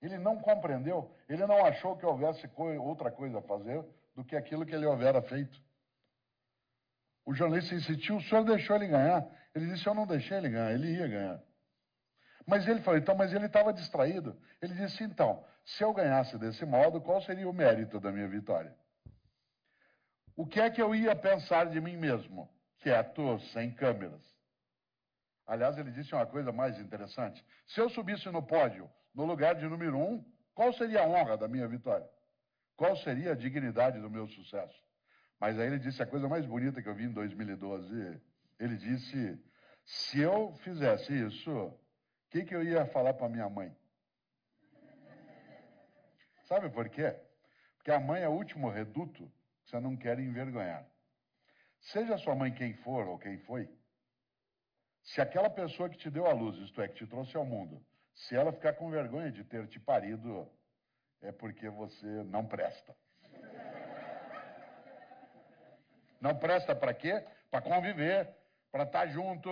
Ele 0.00 0.18
não 0.18 0.38
compreendeu, 0.38 1.10
ele 1.28 1.44
não 1.46 1.64
achou 1.64 1.96
que 1.96 2.06
houvesse 2.06 2.48
outra 2.78 3.10
coisa 3.10 3.38
a 3.38 3.42
fazer 3.42 3.84
do 4.14 4.24
que 4.24 4.36
aquilo 4.36 4.64
que 4.64 4.74
ele 4.74 4.86
houvera 4.86 5.20
feito. 5.22 5.60
O 7.24 7.34
jornalista 7.34 7.74
insistiu, 7.74 8.16
o 8.16 8.22
senhor 8.22 8.44
deixou 8.44 8.76
ele 8.76 8.86
ganhar. 8.86 9.26
Ele 9.52 9.66
disse, 9.66 9.86
eu 9.86 9.94
não 9.94 10.06
deixei 10.06 10.36
ele 10.36 10.50
ganhar, 10.50 10.72
ele 10.72 10.94
ia 10.94 11.08
ganhar. 11.08 11.42
Mas 12.46 12.66
ele 12.68 12.80
falou, 12.80 12.98
então, 12.98 13.16
mas 13.16 13.32
ele 13.32 13.46
estava 13.46 13.72
distraído. 13.72 14.40
Ele 14.62 14.74
disse, 14.74 15.02
então, 15.02 15.44
se 15.64 15.82
eu 15.82 15.92
ganhasse 15.92 16.38
desse 16.38 16.64
modo, 16.64 17.00
qual 17.00 17.20
seria 17.20 17.48
o 17.48 17.52
mérito 17.52 17.98
da 17.98 18.12
minha 18.12 18.28
vitória? 18.28 18.74
O 20.36 20.46
que 20.46 20.60
é 20.60 20.70
que 20.70 20.80
eu 20.80 20.94
ia 20.94 21.16
pensar 21.16 21.66
de 21.66 21.80
mim 21.80 21.96
mesmo? 21.96 22.48
Quieto, 22.78 23.40
sem 23.52 23.72
câmeras. 23.74 24.22
Aliás, 25.46 25.76
ele 25.76 25.90
disse 25.90 26.14
uma 26.14 26.26
coisa 26.26 26.52
mais 26.52 26.78
interessante. 26.78 27.44
Se 27.66 27.80
eu 27.80 27.88
subisse 27.88 28.28
no 28.30 28.42
pódio, 28.42 28.88
no 29.14 29.24
lugar 29.24 29.54
de 29.54 29.66
número 29.66 29.96
um, 29.98 30.24
qual 30.54 30.72
seria 30.72 31.02
a 31.02 31.08
honra 31.08 31.36
da 31.36 31.48
minha 31.48 31.66
vitória? 31.66 32.08
Qual 32.76 32.94
seria 32.96 33.32
a 33.32 33.34
dignidade 33.34 34.00
do 34.00 34.10
meu 34.10 34.28
sucesso? 34.28 34.76
Mas 35.40 35.58
aí 35.58 35.66
ele 35.66 35.78
disse 35.78 36.02
a 36.02 36.06
coisa 36.06 36.28
mais 36.28 36.46
bonita 36.46 36.82
que 36.82 36.88
eu 36.88 36.94
vi 36.94 37.04
em 37.04 37.12
2012. 37.12 38.20
Ele 38.58 38.76
disse: 38.76 39.38
se 39.84 40.20
eu 40.20 40.52
fizesse 40.62 41.12
isso, 41.12 41.72
o 42.26 42.30
que, 42.30 42.44
que 42.44 42.54
eu 42.54 42.62
ia 42.62 42.86
falar 42.86 43.14
para 43.14 43.28
minha 43.28 43.48
mãe? 43.48 43.74
Sabe 46.44 46.68
por 46.70 46.88
quê? 46.88 47.14
Porque 47.76 47.90
a 47.90 48.00
mãe 48.00 48.22
é 48.22 48.28
o 48.28 48.32
último 48.32 48.68
reduto 48.68 49.30
que 49.64 49.70
você 49.70 49.80
não 49.80 49.96
quer 49.96 50.18
envergonhar. 50.18 50.86
Seja 51.80 52.18
sua 52.18 52.34
mãe 52.34 52.52
quem 52.52 52.74
for 52.74 53.06
ou 53.06 53.18
quem 53.18 53.38
foi, 53.38 53.68
se 55.06 55.20
aquela 55.20 55.48
pessoa 55.48 55.88
que 55.88 55.96
te 55.96 56.10
deu 56.10 56.26
a 56.26 56.32
luz, 56.32 56.56
isto 56.58 56.80
é, 56.82 56.88
que 56.88 56.96
te 56.96 57.06
trouxe 57.06 57.36
ao 57.36 57.44
mundo, 57.44 57.80
se 58.12 58.34
ela 58.34 58.52
ficar 58.52 58.72
com 58.72 58.90
vergonha 58.90 59.30
de 59.30 59.44
ter 59.44 59.66
te 59.68 59.78
parido, 59.78 60.50
é 61.22 61.30
porque 61.30 61.68
você 61.68 62.06
não 62.24 62.44
presta. 62.44 62.94
Não 66.20 66.36
presta 66.36 66.74
para 66.74 66.92
quê? 66.92 67.24
Para 67.50 67.62
conviver, 67.62 68.28
para 68.72 68.82
estar 68.82 69.00
tá 69.00 69.06
junto, 69.06 69.48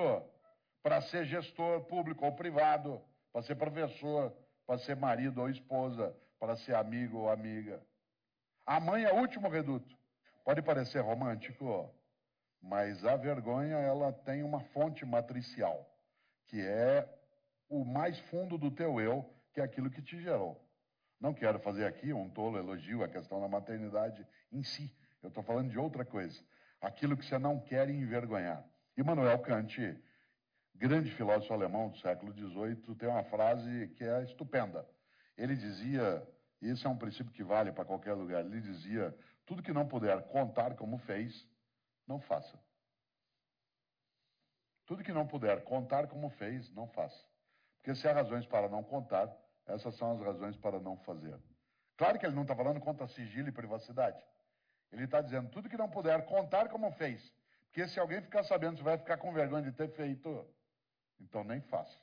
para 0.84 1.00
ser 1.00 1.24
gestor 1.24 1.80
público 1.86 2.26
ou 2.26 2.32
privado, 2.32 3.00
para 3.32 3.40
ser 3.40 3.54
professor, 3.54 4.36
para 4.66 4.78
ser 4.78 4.94
marido 4.94 5.40
ou 5.40 5.48
esposa, 5.48 6.14
para 6.38 6.56
ser 6.56 6.74
amigo 6.74 7.20
ou 7.20 7.30
amiga. 7.30 7.82
A 8.66 8.78
mãe 8.78 9.02
é 9.02 9.10
o 9.10 9.16
último 9.16 9.48
reduto. 9.48 9.96
Pode 10.44 10.60
parecer 10.60 11.00
romântico, 11.00 11.90
mas 12.60 13.02
a 13.02 13.16
vergonha 13.16 13.76
ela 13.76 14.12
tem 14.12 14.42
uma 14.42 14.60
fonte 14.60 15.06
matricial, 15.06 15.90
que 16.48 16.60
é 16.60 17.08
o 17.66 17.82
mais 17.82 18.18
fundo 18.28 18.58
do 18.58 18.70
teu 18.70 19.00
eu, 19.00 19.24
que 19.54 19.62
é 19.62 19.64
aquilo 19.64 19.90
que 19.90 20.02
te 20.02 20.20
gerou. 20.20 20.62
Não 21.18 21.32
quero 21.32 21.58
fazer 21.60 21.86
aqui 21.86 22.12
um 22.12 22.28
tolo 22.28 22.58
elogio 22.58 23.02
à 23.02 23.08
questão 23.08 23.40
da 23.40 23.48
maternidade 23.48 24.26
em 24.52 24.62
si. 24.62 24.94
Eu 25.22 25.30
estou 25.30 25.42
falando 25.42 25.70
de 25.70 25.78
outra 25.78 26.04
coisa 26.04 26.44
aquilo 26.78 27.16
que 27.16 27.24
você 27.24 27.38
não 27.38 27.58
quer 27.58 27.88
envergonhar. 27.88 28.62
Immanuel 28.98 29.38
Kant, 29.38 29.98
grande 30.74 31.10
filósofo 31.12 31.52
alemão 31.52 31.88
do 31.88 31.98
século 31.98 32.32
XVIII, 32.32 32.94
tem 32.96 33.08
uma 33.08 33.24
frase 33.24 33.88
que 33.96 34.04
é 34.04 34.22
estupenda. 34.24 34.86
Ele 35.36 35.56
dizia, 35.56 36.26
e 36.60 36.68
esse 36.68 36.86
é 36.86 36.88
um 36.88 36.96
princípio 36.96 37.32
que 37.32 37.42
vale 37.42 37.72
para 37.72 37.84
qualquer 37.84 38.14
lugar, 38.14 38.44
ele 38.44 38.60
dizia: 38.60 39.16
tudo 39.46 39.62
que 39.62 39.72
não 39.72 39.86
puder 39.86 40.22
contar 40.28 40.74
como 40.74 40.98
fez, 40.98 41.46
não 42.06 42.20
faça. 42.20 42.58
Tudo 44.86 45.02
que 45.02 45.12
não 45.12 45.26
puder 45.26 45.64
contar 45.64 46.06
como 46.08 46.28
fez, 46.30 46.70
não 46.72 46.86
faça. 46.88 47.24
Porque 47.78 47.94
se 47.94 48.06
há 48.06 48.12
razões 48.12 48.46
para 48.46 48.68
não 48.68 48.82
contar, 48.82 49.34
essas 49.66 49.94
são 49.96 50.12
as 50.12 50.20
razões 50.20 50.56
para 50.56 50.78
não 50.78 50.96
fazer. 50.98 51.38
Claro 51.96 52.18
que 52.18 52.26
ele 52.26 52.34
não 52.34 52.42
está 52.42 52.54
falando 52.54 52.80
contra 52.80 53.06
sigilo 53.08 53.48
e 53.48 53.52
privacidade. 53.52 54.18
Ele 54.92 55.04
está 55.04 55.20
dizendo 55.20 55.48
tudo 55.50 55.68
que 55.68 55.76
não 55.76 55.88
puder 55.88 56.24
contar 56.26 56.68
como 56.68 56.90
fez. 56.92 57.32
Porque 57.66 57.88
se 57.88 57.98
alguém 57.98 58.20
ficar 58.20 58.44
sabendo, 58.44 58.76
você 58.76 58.82
vai 58.82 58.98
ficar 58.98 59.16
com 59.16 59.32
vergonha 59.32 59.64
de 59.64 59.72
ter 59.72 59.88
feito. 59.90 60.46
Então 61.20 61.44
nem 61.44 61.60
faça. 61.62 61.98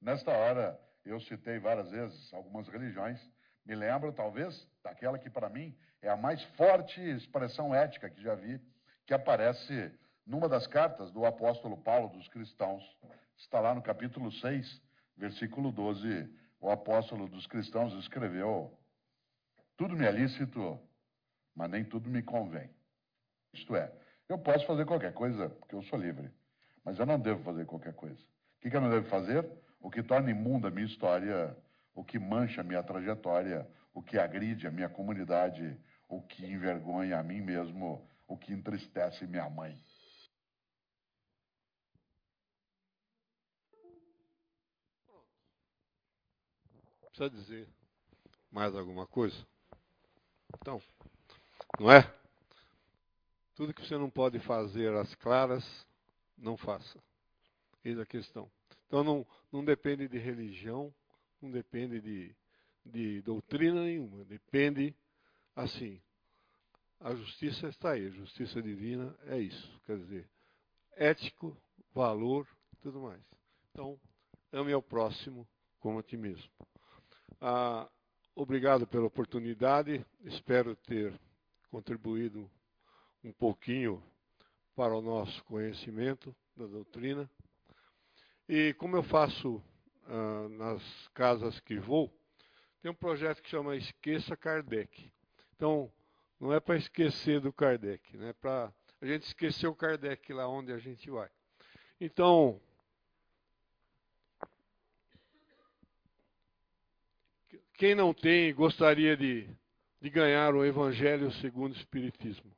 Nesta 0.00 0.30
hora, 0.30 0.78
eu 1.04 1.20
citei 1.20 1.58
várias 1.58 1.90
vezes 1.90 2.32
algumas 2.34 2.68
religiões, 2.68 3.20
Me 3.64 3.74
lembro, 3.74 4.12
talvez, 4.12 4.68
daquela 4.80 5.18
que 5.18 5.28
para 5.28 5.48
mim 5.48 5.76
é 6.00 6.08
a 6.08 6.16
mais 6.16 6.40
forte 6.54 7.00
expressão 7.00 7.74
ética 7.74 8.08
que 8.08 8.22
já 8.22 8.32
vi, 8.36 8.60
que 9.04 9.12
aparece 9.12 9.92
numa 10.24 10.48
das 10.48 10.68
cartas 10.68 11.10
do 11.10 11.26
apóstolo 11.26 11.76
Paulo 11.76 12.08
dos 12.10 12.28
cristãos. 12.28 12.82
Está 13.36 13.58
lá 13.58 13.74
no 13.74 13.82
capítulo 13.82 14.30
6, 14.30 14.82
versículo 15.16 15.72
12. 15.72 16.32
O 16.60 16.70
apóstolo 16.70 17.28
dos 17.28 17.46
cristãos 17.46 17.92
escreveu: 17.94 18.76
Tudo 19.76 19.96
me 19.96 20.06
é 20.06 20.12
lícito, 20.12 20.78
mas 21.54 21.68
nem 21.68 21.84
tudo 21.84 22.08
me 22.08 22.22
convém. 22.22 22.70
Isto 23.52 23.74
é, 23.74 23.92
eu 24.28 24.38
posso 24.38 24.66
fazer 24.66 24.84
qualquer 24.84 25.12
coisa, 25.12 25.48
porque 25.48 25.74
eu 25.74 25.82
sou 25.84 25.98
livre, 25.98 26.30
mas 26.84 26.98
eu 26.98 27.06
não 27.06 27.18
devo 27.18 27.42
fazer 27.42 27.64
qualquer 27.66 27.94
coisa. 27.94 28.22
O 28.58 28.68
que 28.70 28.76
eu 28.76 28.80
não 28.80 28.90
devo 28.90 29.08
fazer? 29.08 29.48
O 29.80 29.90
que 29.90 30.02
torna 30.02 30.30
imunda 30.30 30.68
a 30.68 30.70
minha 30.70 30.86
história, 30.86 31.56
o 31.94 32.04
que 32.04 32.18
mancha 32.18 32.60
a 32.60 32.64
minha 32.64 32.82
trajetória, 32.82 33.68
o 33.94 34.02
que 34.02 34.18
agride 34.18 34.66
a 34.66 34.70
minha 34.70 34.88
comunidade, 34.88 35.78
o 36.08 36.20
que 36.22 36.44
envergonha 36.44 37.18
a 37.18 37.22
mim 37.22 37.40
mesmo, 37.40 38.08
o 38.26 38.36
que 38.36 38.52
entristece 38.52 39.26
minha 39.26 39.48
mãe. 39.48 39.78
Precisa 47.16 47.30
dizer 47.30 47.68
mais 48.50 48.74
alguma 48.74 49.06
coisa? 49.06 49.36
Então, 50.60 50.82
não 51.80 51.90
é? 51.90 52.02
Tudo 53.54 53.72
que 53.72 53.86
você 53.86 53.96
não 53.96 54.10
pode 54.10 54.38
fazer 54.40 54.92
às 54.94 55.14
claras, 55.14 55.64
não 56.36 56.58
faça. 56.58 57.05
Eis 57.86 58.00
a 58.00 58.04
questão. 58.04 58.50
Então 58.88 59.04
não, 59.04 59.24
não 59.52 59.64
depende 59.64 60.08
de 60.08 60.18
religião, 60.18 60.92
não 61.40 61.52
depende 61.52 62.00
de, 62.00 62.34
de 62.84 63.22
doutrina 63.22 63.84
nenhuma, 63.84 64.24
depende 64.24 64.92
assim. 65.54 66.02
A 66.98 67.14
justiça 67.14 67.68
está 67.68 67.92
aí, 67.92 68.08
a 68.08 68.10
justiça 68.10 68.60
divina 68.60 69.16
é 69.26 69.38
isso, 69.38 69.80
quer 69.86 69.98
dizer, 69.98 70.28
ético, 70.96 71.56
valor 71.94 72.48
e 72.72 72.76
tudo 72.78 73.00
mais. 73.00 73.22
Então, 73.70 74.00
ame 74.50 74.72
ao 74.72 74.82
próximo 74.82 75.46
como 75.78 76.00
a 76.00 76.02
ti 76.02 76.16
mesmo. 76.16 76.50
Ah, 77.40 77.88
obrigado 78.34 78.84
pela 78.84 79.06
oportunidade, 79.06 80.04
espero 80.24 80.74
ter 80.74 81.16
contribuído 81.70 82.50
um 83.22 83.32
pouquinho 83.32 84.02
para 84.74 84.92
o 84.92 85.00
nosso 85.00 85.44
conhecimento 85.44 86.34
da 86.56 86.66
doutrina. 86.66 87.30
E 88.48 88.74
como 88.74 88.96
eu 88.96 89.02
faço 89.02 89.62
ah, 90.06 90.48
nas 90.50 91.08
casas 91.08 91.58
que 91.60 91.78
vou, 91.78 92.12
tem 92.80 92.90
um 92.90 92.94
projeto 92.94 93.42
que 93.42 93.48
chama 93.48 93.76
Esqueça 93.76 94.36
Kardec. 94.36 95.12
Então, 95.56 95.92
não 96.38 96.52
é 96.52 96.60
para 96.60 96.76
esquecer 96.76 97.40
do 97.40 97.52
Kardec, 97.52 98.16
né? 98.16 98.32
para 98.34 98.72
a 99.00 99.06
gente 99.06 99.24
esquecer 99.24 99.66
o 99.66 99.74
Kardec 99.74 100.32
lá 100.32 100.48
onde 100.48 100.72
a 100.72 100.78
gente 100.78 101.10
vai. 101.10 101.28
Então, 102.00 102.60
quem 107.74 107.94
não 107.94 108.14
tem 108.14 108.54
gostaria 108.54 109.16
de, 109.16 109.48
de 110.00 110.10
ganhar 110.10 110.54
o 110.54 110.64
Evangelho 110.64 111.32
segundo 111.32 111.72
o 111.72 111.76
Espiritismo? 111.76 112.54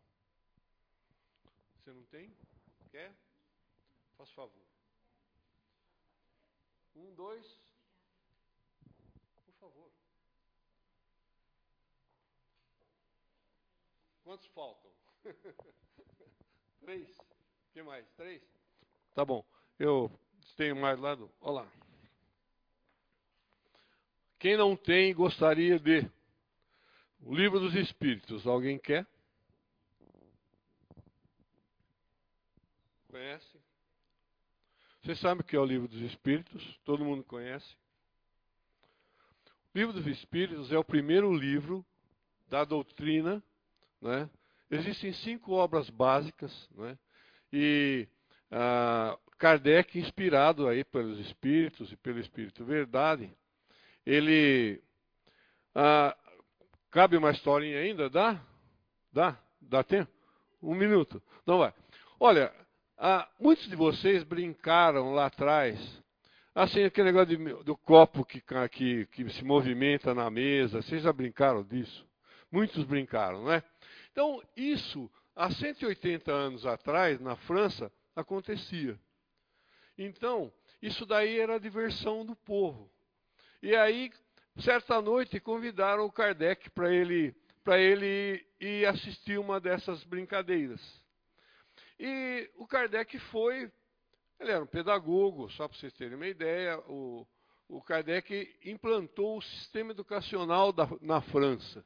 Você 1.79 1.93
não 1.93 2.03
tem? 2.05 2.31
Quer? 2.91 3.13
Faz 4.17 4.31
favor. 4.33 4.63
Um, 6.97 7.08
dois. 7.19 7.45
Por 9.45 9.55
favor. 9.55 9.91
Quantos 14.23 14.47
faltam? 14.55 14.91
Três. 16.81 17.19
O 17.19 17.73
que 17.73 17.83
mais? 17.83 18.09
Três? 18.13 18.41
Tá 19.17 19.25
bom. 19.25 19.45
Eu 19.81 20.09
tenho 20.57 20.77
mais 20.77 20.97
lado. 21.01 21.29
Olá. 21.41 21.69
Quem 24.39 24.57
não 24.57 24.77
tem, 24.77 25.13
gostaria 25.13 25.77
de. 25.81 26.09
O 27.21 27.35
livro 27.35 27.59
dos 27.59 27.75
Espíritos. 27.75 28.47
Alguém 28.47 28.79
quer? 28.79 29.05
Conhece? 33.09 33.58
Você 35.09 35.15
sabe 35.15 35.41
o 35.41 35.45
que 35.45 35.57
é 35.57 35.59
o 35.59 35.65
livro 35.65 35.89
dos 35.89 36.03
Espíritos? 36.03 36.63
Todo 36.85 37.03
mundo 37.03 37.25
conhece. 37.25 37.75
O 39.75 39.79
livro 39.79 39.95
dos 39.95 40.07
Espíritos 40.07 40.71
é 40.71 40.77
o 40.77 40.85
primeiro 40.85 41.35
livro 41.35 41.83
da 42.47 42.63
doutrina. 42.63 43.43
Né? 44.03 44.29
Existem 44.71 45.15
cinco 45.15 45.53
obras 45.53 45.89
básicas. 45.89 46.53
Né? 46.75 46.99
E 47.51 48.07
ah, 48.51 49.19
Kardec, 49.39 49.99
inspirado 49.99 50.69
aí 50.69 50.85
pelos 50.85 51.19
Espíritos 51.21 51.91
e 51.91 51.97
pelo 51.97 52.19
Espírito 52.19 52.63
Verdade, 52.63 53.35
ele. 54.05 54.79
Ah, 55.75 56.15
cabe 56.91 57.17
uma 57.17 57.31
historinha 57.31 57.79
ainda? 57.79 58.11
Dá? 58.11 58.39
Dá? 59.11 59.41
Dá 59.59 59.83
tempo? 59.83 60.13
Um 60.63 60.75
minuto. 60.75 61.23
Não 61.47 61.57
vai. 61.61 61.73
Olha, 62.21 62.53
ah, 63.01 63.29
muitos 63.39 63.69
de 63.69 63.77
vocês 63.77 64.25
brincaram 64.25 65.13
lá 65.13 65.27
atrás, 65.27 65.79
assim, 66.53 66.83
aquele 66.83 67.13
negócio 67.13 67.37
de, 67.37 67.65
do 67.65 67.77
copo 67.77 68.25
que, 68.25 68.43
que, 68.73 69.07
que 69.07 69.31
se 69.31 69.45
movimenta 69.45 70.13
na 70.13 70.29
mesa, 70.29 70.83
vocês 70.83 71.05
já 71.05 71.13
brincaram 71.13 71.63
disso? 71.63 72.05
Muitos 72.51 72.83
brincaram, 72.83 73.45
não 73.45 73.53
é? 73.53 73.63
Então, 74.11 74.43
isso, 74.57 75.09
há 75.37 75.49
180 75.49 76.33
anos 76.33 76.67
atrás, 76.67 77.21
na 77.21 77.37
França, 77.37 77.93
acontecia. 78.17 78.99
Então, 79.97 80.53
isso 80.83 81.07
daí 81.07 81.39
era 81.39 81.55
a 81.55 81.61
diversão 81.61 82.27
do 82.27 82.35
povo. 82.35 82.91
E 83.63 83.77
aí, 83.77 84.11
certa 84.59 85.01
noite, 85.01 85.39
convidaram 85.39 86.05
o 86.05 86.11
Kardec 86.11 86.69
para 86.71 86.93
ele, 86.93 87.33
ele 87.69 88.45
ir 88.61 88.87
assistir 88.87 89.39
uma 89.39 89.61
dessas 89.61 90.03
brincadeiras. 90.03 90.81
E 91.99 92.51
o 92.57 92.67
Kardec 92.67 93.19
foi, 93.31 93.71
ele 94.39 94.53
era 94.53 94.63
um 94.63 94.67
pedagogo, 94.67 95.51
só 95.51 95.67
para 95.67 95.77
vocês 95.77 95.93
terem 95.95 96.15
uma 96.15 96.27
ideia, 96.27 96.79
o, 96.89 97.27
o 97.69 97.83
Kardec 97.83 98.57
implantou 98.65 99.39
o 99.39 99.43
sistema 99.43 99.91
educacional 99.91 100.73
da, 100.73 100.89
na 101.01 101.21
França. 101.21 101.85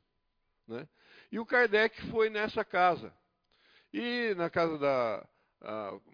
Né? 0.69 0.87
E 1.31 1.39
o 1.39 1.47
Kardec 1.47 2.01
foi 2.11 2.29
nessa 2.29 2.65
casa. 2.65 3.13
E 3.93 4.35
na 4.37 4.49
casa 4.49 4.79
da 4.79 5.29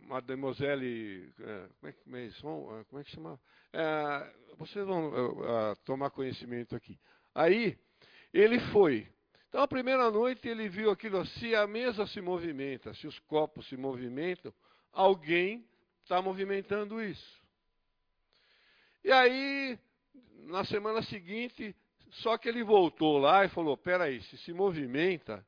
Mademoiselle. 0.03 1.33
É, 1.41 1.69
como, 1.81 2.17
é, 2.17 2.31
como, 2.41 2.79
é, 2.79 2.85
como 2.85 3.01
é 3.01 3.05
que 3.05 3.11
chama? 3.11 3.41
É, 3.73 4.33
vocês 4.57 4.85
vão 4.87 5.13
tomar 5.85 6.11
conhecimento 6.11 6.75
aqui. 6.75 6.99
Aí, 7.35 7.79
ele 8.33 8.59
foi 8.73 9.09
então, 9.49 9.63
a 9.63 9.69
primeira 9.69 10.11
noite 10.11 10.47
ele 10.47 10.69
viu 10.69 10.91
aquilo, 10.91 11.25
se 11.25 11.55
a 11.55 11.67
mesa 11.67 12.07
se 12.07 12.21
movimenta, 12.21 12.93
se 12.93 13.07
os 13.07 13.19
copos 13.21 13.67
se 13.67 13.77
movimentam, 13.79 14.53
alguém 14.93 15.67
está 16.03 16.21
movimentando 16.21 17.03
isso. 17.03 17.39
E 19.03 19.11
aí, 19.11 19.79
na 20.45 20.65
semana 20.65 21.01
seguinte, 21.01 21.75
só 22.11 22.37
que 22.37 22.49
ele 22.49 22.63
voltou 22.63 23.17
lá 23.17 23.45
e 23.45 23.49
falou: 23.49 23.75
peraí, 23.75 24.21
se 24.23 24.37
se 24.37 24.53
movimenta, 24.53 25.45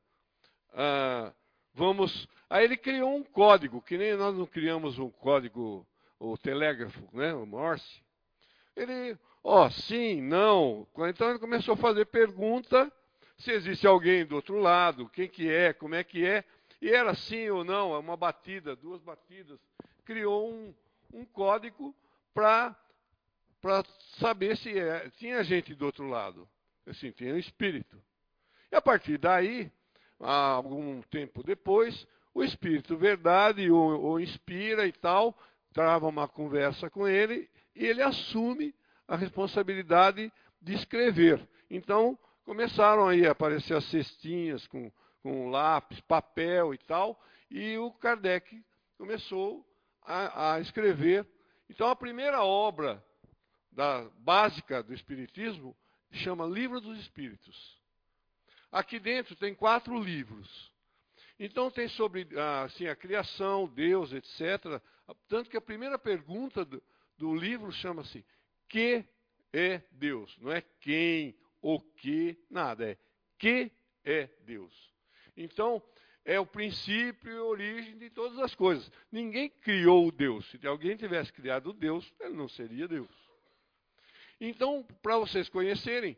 ah, 0.73 1.31
vamos. 1.73 2.27
Aí 2.49 2.65
ele 2.65 2.77
criou 2.77 3.15
um 3.15 3.23
código, 3.23 3.83
que 3.83 3.99
nem 3.99 4.15
nós 4.15 4.35
não 4.35 4.47
criamos 4.47 4.97
um 4.97 5.11
código, 5.11 5.85
o 6.19 6.35
telégrafo, 6.39 7.07
né, 7.13 7.35
o 7.35 7.45
Morse. 7.45 8.01
Ele, 8.75 9.15
ó, 9.43 9.65
oh, 9.65 9.69
sim, 9.69 10.21
não. 10.21 10.87
Então 11.07 11.29
ele 11.29 11.39
começou 11.39 11.75
a 11.75 11.77
fazer 11.77 12.05
pergunta 12.05 12.91
se 13.41 13.51
existe 13.51 13.87
alguém 13.87 14.25
do 14.25 14.35
outro 14.35 14.57
lado, 14.57 15.09
quem 15.09 15.27
que 15.27 15.49
é, 15.49 15.73
como 15.73 15.95
é 15.95 16.03
que 16.03 16.25
é. 16.25 16.43
E 16.81 16.89
era 16.89 17.13
sim 17.13 17.49
ou 17.49 17.63
não, 17.63 17.93
é 17.93 17.97
uma 17.97 18.17
batida, 18.17 18.75
duas 18.75 19.01
batidas. 19.01 19.59
Criou 20.05 20.51
um, 20.51 20.73
um 21.13 21.25
código 21.25 21.95
para 22.33 22.75
saber 24.19 24.57
se 24.57 24.77
é, 24.77 25.09
tinha 25.17 25.43
gente 25.43 25.75
do 25.75 25.85
outro 25.85 26.07
lado. 26.07 26.47
Assim, 26.87 27.11
tinha 27.11 27.33
um 27.33 27.37
espírito. 27.37 28.01
E 28.71 28.75
a 28.75 28.81
partir 28.81 29.17
daí, 29.17 29.71
algum 30.19 31.01
tempo 31.03 31.43
depois, 31.43 32.07
o 32.33 32.43
espírito 32.43 32.97
verdade 32.97 33.69
o, 33.69 33.77
o 33.77 34.19
inspira 34.19 34.87
e 34.87 34.91
tal, 34.91 35.37
trava 35.73 36.07
uma 36.07 36.27
conversa 36.27 36.89
com 36.89 37.07
ele 37.07 37.49
e 37.75 37.85
ele 37.85 38.01
assume 38.01 38.73
a 39.07 39.15
responsabilidade 39.15 40.31
de 40.61 40.73
escrever. 40.73 41.47
Então, 41.69 42.17
começaram 42.43 43.07
aí 43.07 43.25
a 43.25 43.31
aparecer 43.31 43.75
as 43.75 43.85
cestinhas 43.85 44.65
com, 44.67 44.91
com 45.21 45.49
lápis, 45.49 45.99
papel 46.01 46.73
e 46.73 46.77
tal, 46.77 47.21
e 47.49 47.77
o 47.77 47.91
Kardec 47.91 48.63
começou 48.97 49.65
a, 50.03 50.53
a 50.53 50.59
escrever. 50.59 51.27
Então, 51.69 51.87
a 51.87 51.95
primeira 51.95 52.43
obra 52.43 53.03
da, 53.71 54.09
básica 54.19 54.83
do 54.83 54.93
Espiritismo 54.93 55.75
chama 56.11 56.45
Livro 56.45 56.81
dos 56.81 56.99
Espíritos. 56.99 57.79
Aqui 58.71 58.99
dentro 58.99 59.35
tem 59.35 59.53
quatro 59.55 59.97
livros. 59.99 60.71
Então 61.39 61.71
tem 61.71 61.87
sobre 61.89 62.27
ah, 62.37 62.63
assim, 62.63 62.87
a 62.87 62.95
criação, 62.95 63.67
Deus, 63.67 64.13
etc. 64.13 64.81
Tanto 65.27 65.49
que 65.49 65.57
a 65.57 65.61
primeira 65.61 65.97
pergunta 65.97 66.63
do, 66.63 66.81
do 67.17 67.35
livro 67.35 67.71
chama-se 67.71 68.23
Que 68.69 69.03
é 69.51 69.81
Deus? 69.91 70.37
Não 70.37 70.51
é 70.51 70.61
quem, 70.79 71.35
o 71.61 71.79
que, 71.79 72.37
nada. 72.49 72.91
É 72.91 72.97
que 73.37 73.71
é 74.05 74.29
Deus. 74.45 74.73
Então, 75.35 75.81
é 76.23 76.39
o 76.39 76.45
princípio 76.45 77.31
e 77.31 77.39
origem 77.39 77.97
de 77.97 78.09
todas 78.09 78.37
as 78.39 78.53
coisas. 78.53 78.89
Ninguém 79.11 79.49
criou 79.49 80.11
Deus. 80.11 80.49
Se 80.51 80.67
alguém 80.67 80.95
tivesse 80.95 81.33
criado 81.33 81.73
Deus, 81.73 82.11
ele 82.19 82.35
não 82.35 82.47
seria 82.47 82.87
Deus. 82.87 83.09
Então, 84.39 84.85
para 85.01 85.17
vocês 85.17 85.49
conhecerem, 85.49 86.15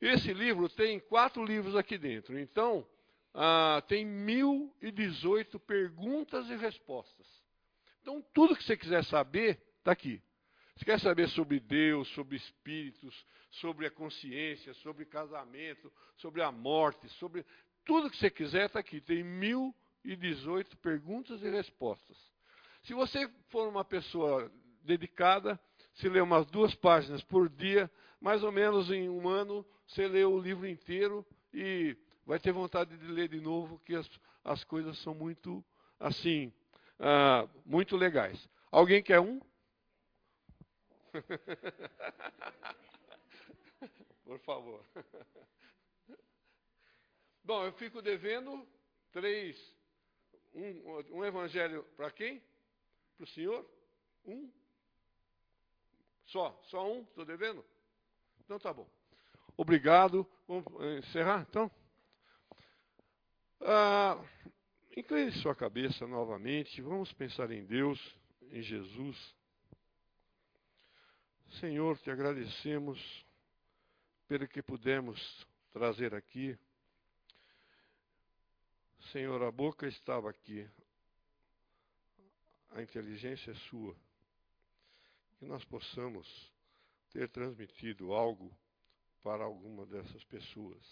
esse 0.00 0.32
livro 0.32 0.68
tem 0.68 0.98
quatro 0.98 1.44
livros 1.44 1.76
aqui 1.76 1.96
dentro. 1.96 2.38
Então, 2.38 2.86
ah, 3.34 3.82
tem 3.86 4.04
1018 4.04 5.60
perguntas 5.60 6.48
e 6.50 6.56
respostas. 6.56 7.26
Então, 8.00 8.20
tudo 8.34 8.56
que 8.56 8.64
você 8.64 8.76
quiser 8.76 9.04
saber, 9.04 9.60
está 9.78 9.92
aqui. 9.92 10.20
Você 10.76 10.84
quer 10.84 11.00
saber 11.00 11.28
sobre 11.28 11.60
Deus, 11.60 12.08
sobre 12.14 12.36
espíritos, 12.36 13.26
sobre 13.50 13.86
a 13.86 13.90
consciência, 13.90 14.72
sobre 14.74 15.04
casamento, 15.04 15.92
sobre 16.16 16.42
a 16.42 16.50
morte, 16.50 17.08
sobre 17.10 17.44
tudo 17.84 18.10
que 18.10 18.16
você 18.16 18.30
quiser, 18.30 18.66
está 18.66 18.80
aqui. 18.80 19.00
Tem 19.00 19.22
1018 19.22 20.76
perguntas 20.78 21.42
e 21.42 21.50
respostas. 21.50 22.16
Se 22.84 22.94
você 22.94 23.30
for 23.48 23.68
uma 23.68 23.84
pessoa 23.84 24.50
dedicada, 24.82 25.60
se 25.94 26.08
lê 26.08 26.20
umas 26.20 26.46
duas 26.46 26.74
páginas 26.74 27.22
por 27.22 27.48
dia, 27.48 27.90
mais 28.20 28.42
ou 28.42 28.50
menos 28.50 28.90
em 28.90 29.08
um 29.08 29.28
ano, 29.28 29.64
você 29.86 30.08
lê 30.08 30.24
o 30.24 30.38
livro 30.38 30.66
inteiro 30.66 31.24
e 31.52 31.96
vai 32.26 32.38
ter 32.38 32.52
vontade 32.52 32.96
de 32.96 33.06
ler 33.06 33.28
de 33.28 33.40
novo, 33.40 33.80
que 33.84 33.94
as, 33.94 34.08
as 34.44 34.64
coisas 34.64 34.98
são 35.02 35.14
muito, 35.14 35.64
assim, 36.00 36.52
ah, 36.98 37.46
muito 37.64 37.96
legais. 37.96 38.48
Alguém 38.70 39.02
quer 39.02 39.20
um? 39.20 39.40
por 44.24 44.38
favor. 44.40 44.84
Bom, 47.44 47.64
eu 47.64 47.72
fico 47.72 48.00
devendo 48.00 48.66
três. 49.10 49.58
Um, 50.54 51.18
um 51.18 51.24
evangelho 51.24 51.84
para 51.96 52.10
quem? 52.10 52.42
Para 53.16 53.24
o 53.24 53.28
senhor? 53.28 53.68
Um? 54.24 54.50
Só? 56.26 56.58
Só 56.64 56.90
um? 56.90 57.02
Estou 57.02 57.24
devendo? 57.24 57.64
Então 58.40 58.58
tá 58.58 58.72
bom. 58.72 58.88
Obrigado. 59.56 60.26
Vamos 60.46 60.64
encerrar 61.04 61.46
então? 61.48 61.70
Ah, 63.60 64.22
incline 64.96 65.32
sua 65.40 65.54
cabeça 65.54 66.06
novamente. 66.06 66.80
Vamos 66.80 67.12
pensar 67.12 67.50
em 67.50 67.64
Deus, 67.64 67.98
em 68.50 68.62
Jesus. 68.62 69.34
Senhor, 71.60 71.98
te 71.98 72.10
agradecemos 72.10 72.98
pelo 74.26 74.48
que 74.48 74.62
pudemos 74.62 75.46
trazer 75.72 76.14
aqui. 76.14 76.58
Senhor, 79.12 79.42
a 79.42 79.50
boca 79.50 79.86
estava 79.86 80.30
aqui, 80.30 80.68
a 82.70 82.80
inteligência 82.80 83.50
é 83.50 83.54
sua 83.68 83.94
que 85.38 85.44
nós 85.44 85.64
possamos 85.64 86.26
ter 87.10 87.28
transmitido 87.28 88.12
algo 88.12 88.56
para 89.22 89.44
alguma 89.44 89.84
dessas 89.84 90.24
pessoas. 90.24 90.82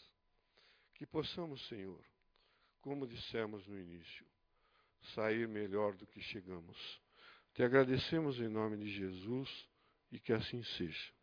Que 0.95 1.07
possamos, 1.07 1.67
Senhor, 1.69 2.05
como 2.83 3.07
dissemos 3.07 3.67
no 3.67 3.79
início, 3.79 4.27
sair 5.15 5.49
melhor 5.49 5.97
do 5.97 6.07
que 6.07 6.21
chegamos. 6.21 7.01
Te 7.55 7.63
agradecemos 7.63 8.39
em 8.39 8.49
nome 8.49 8.77
de 8.77 8.91
Jesus 8.91 9.70
e 10.11 10.19
que 10.19 10.33
assim 10.33 10.63
seja. 10.63 11.20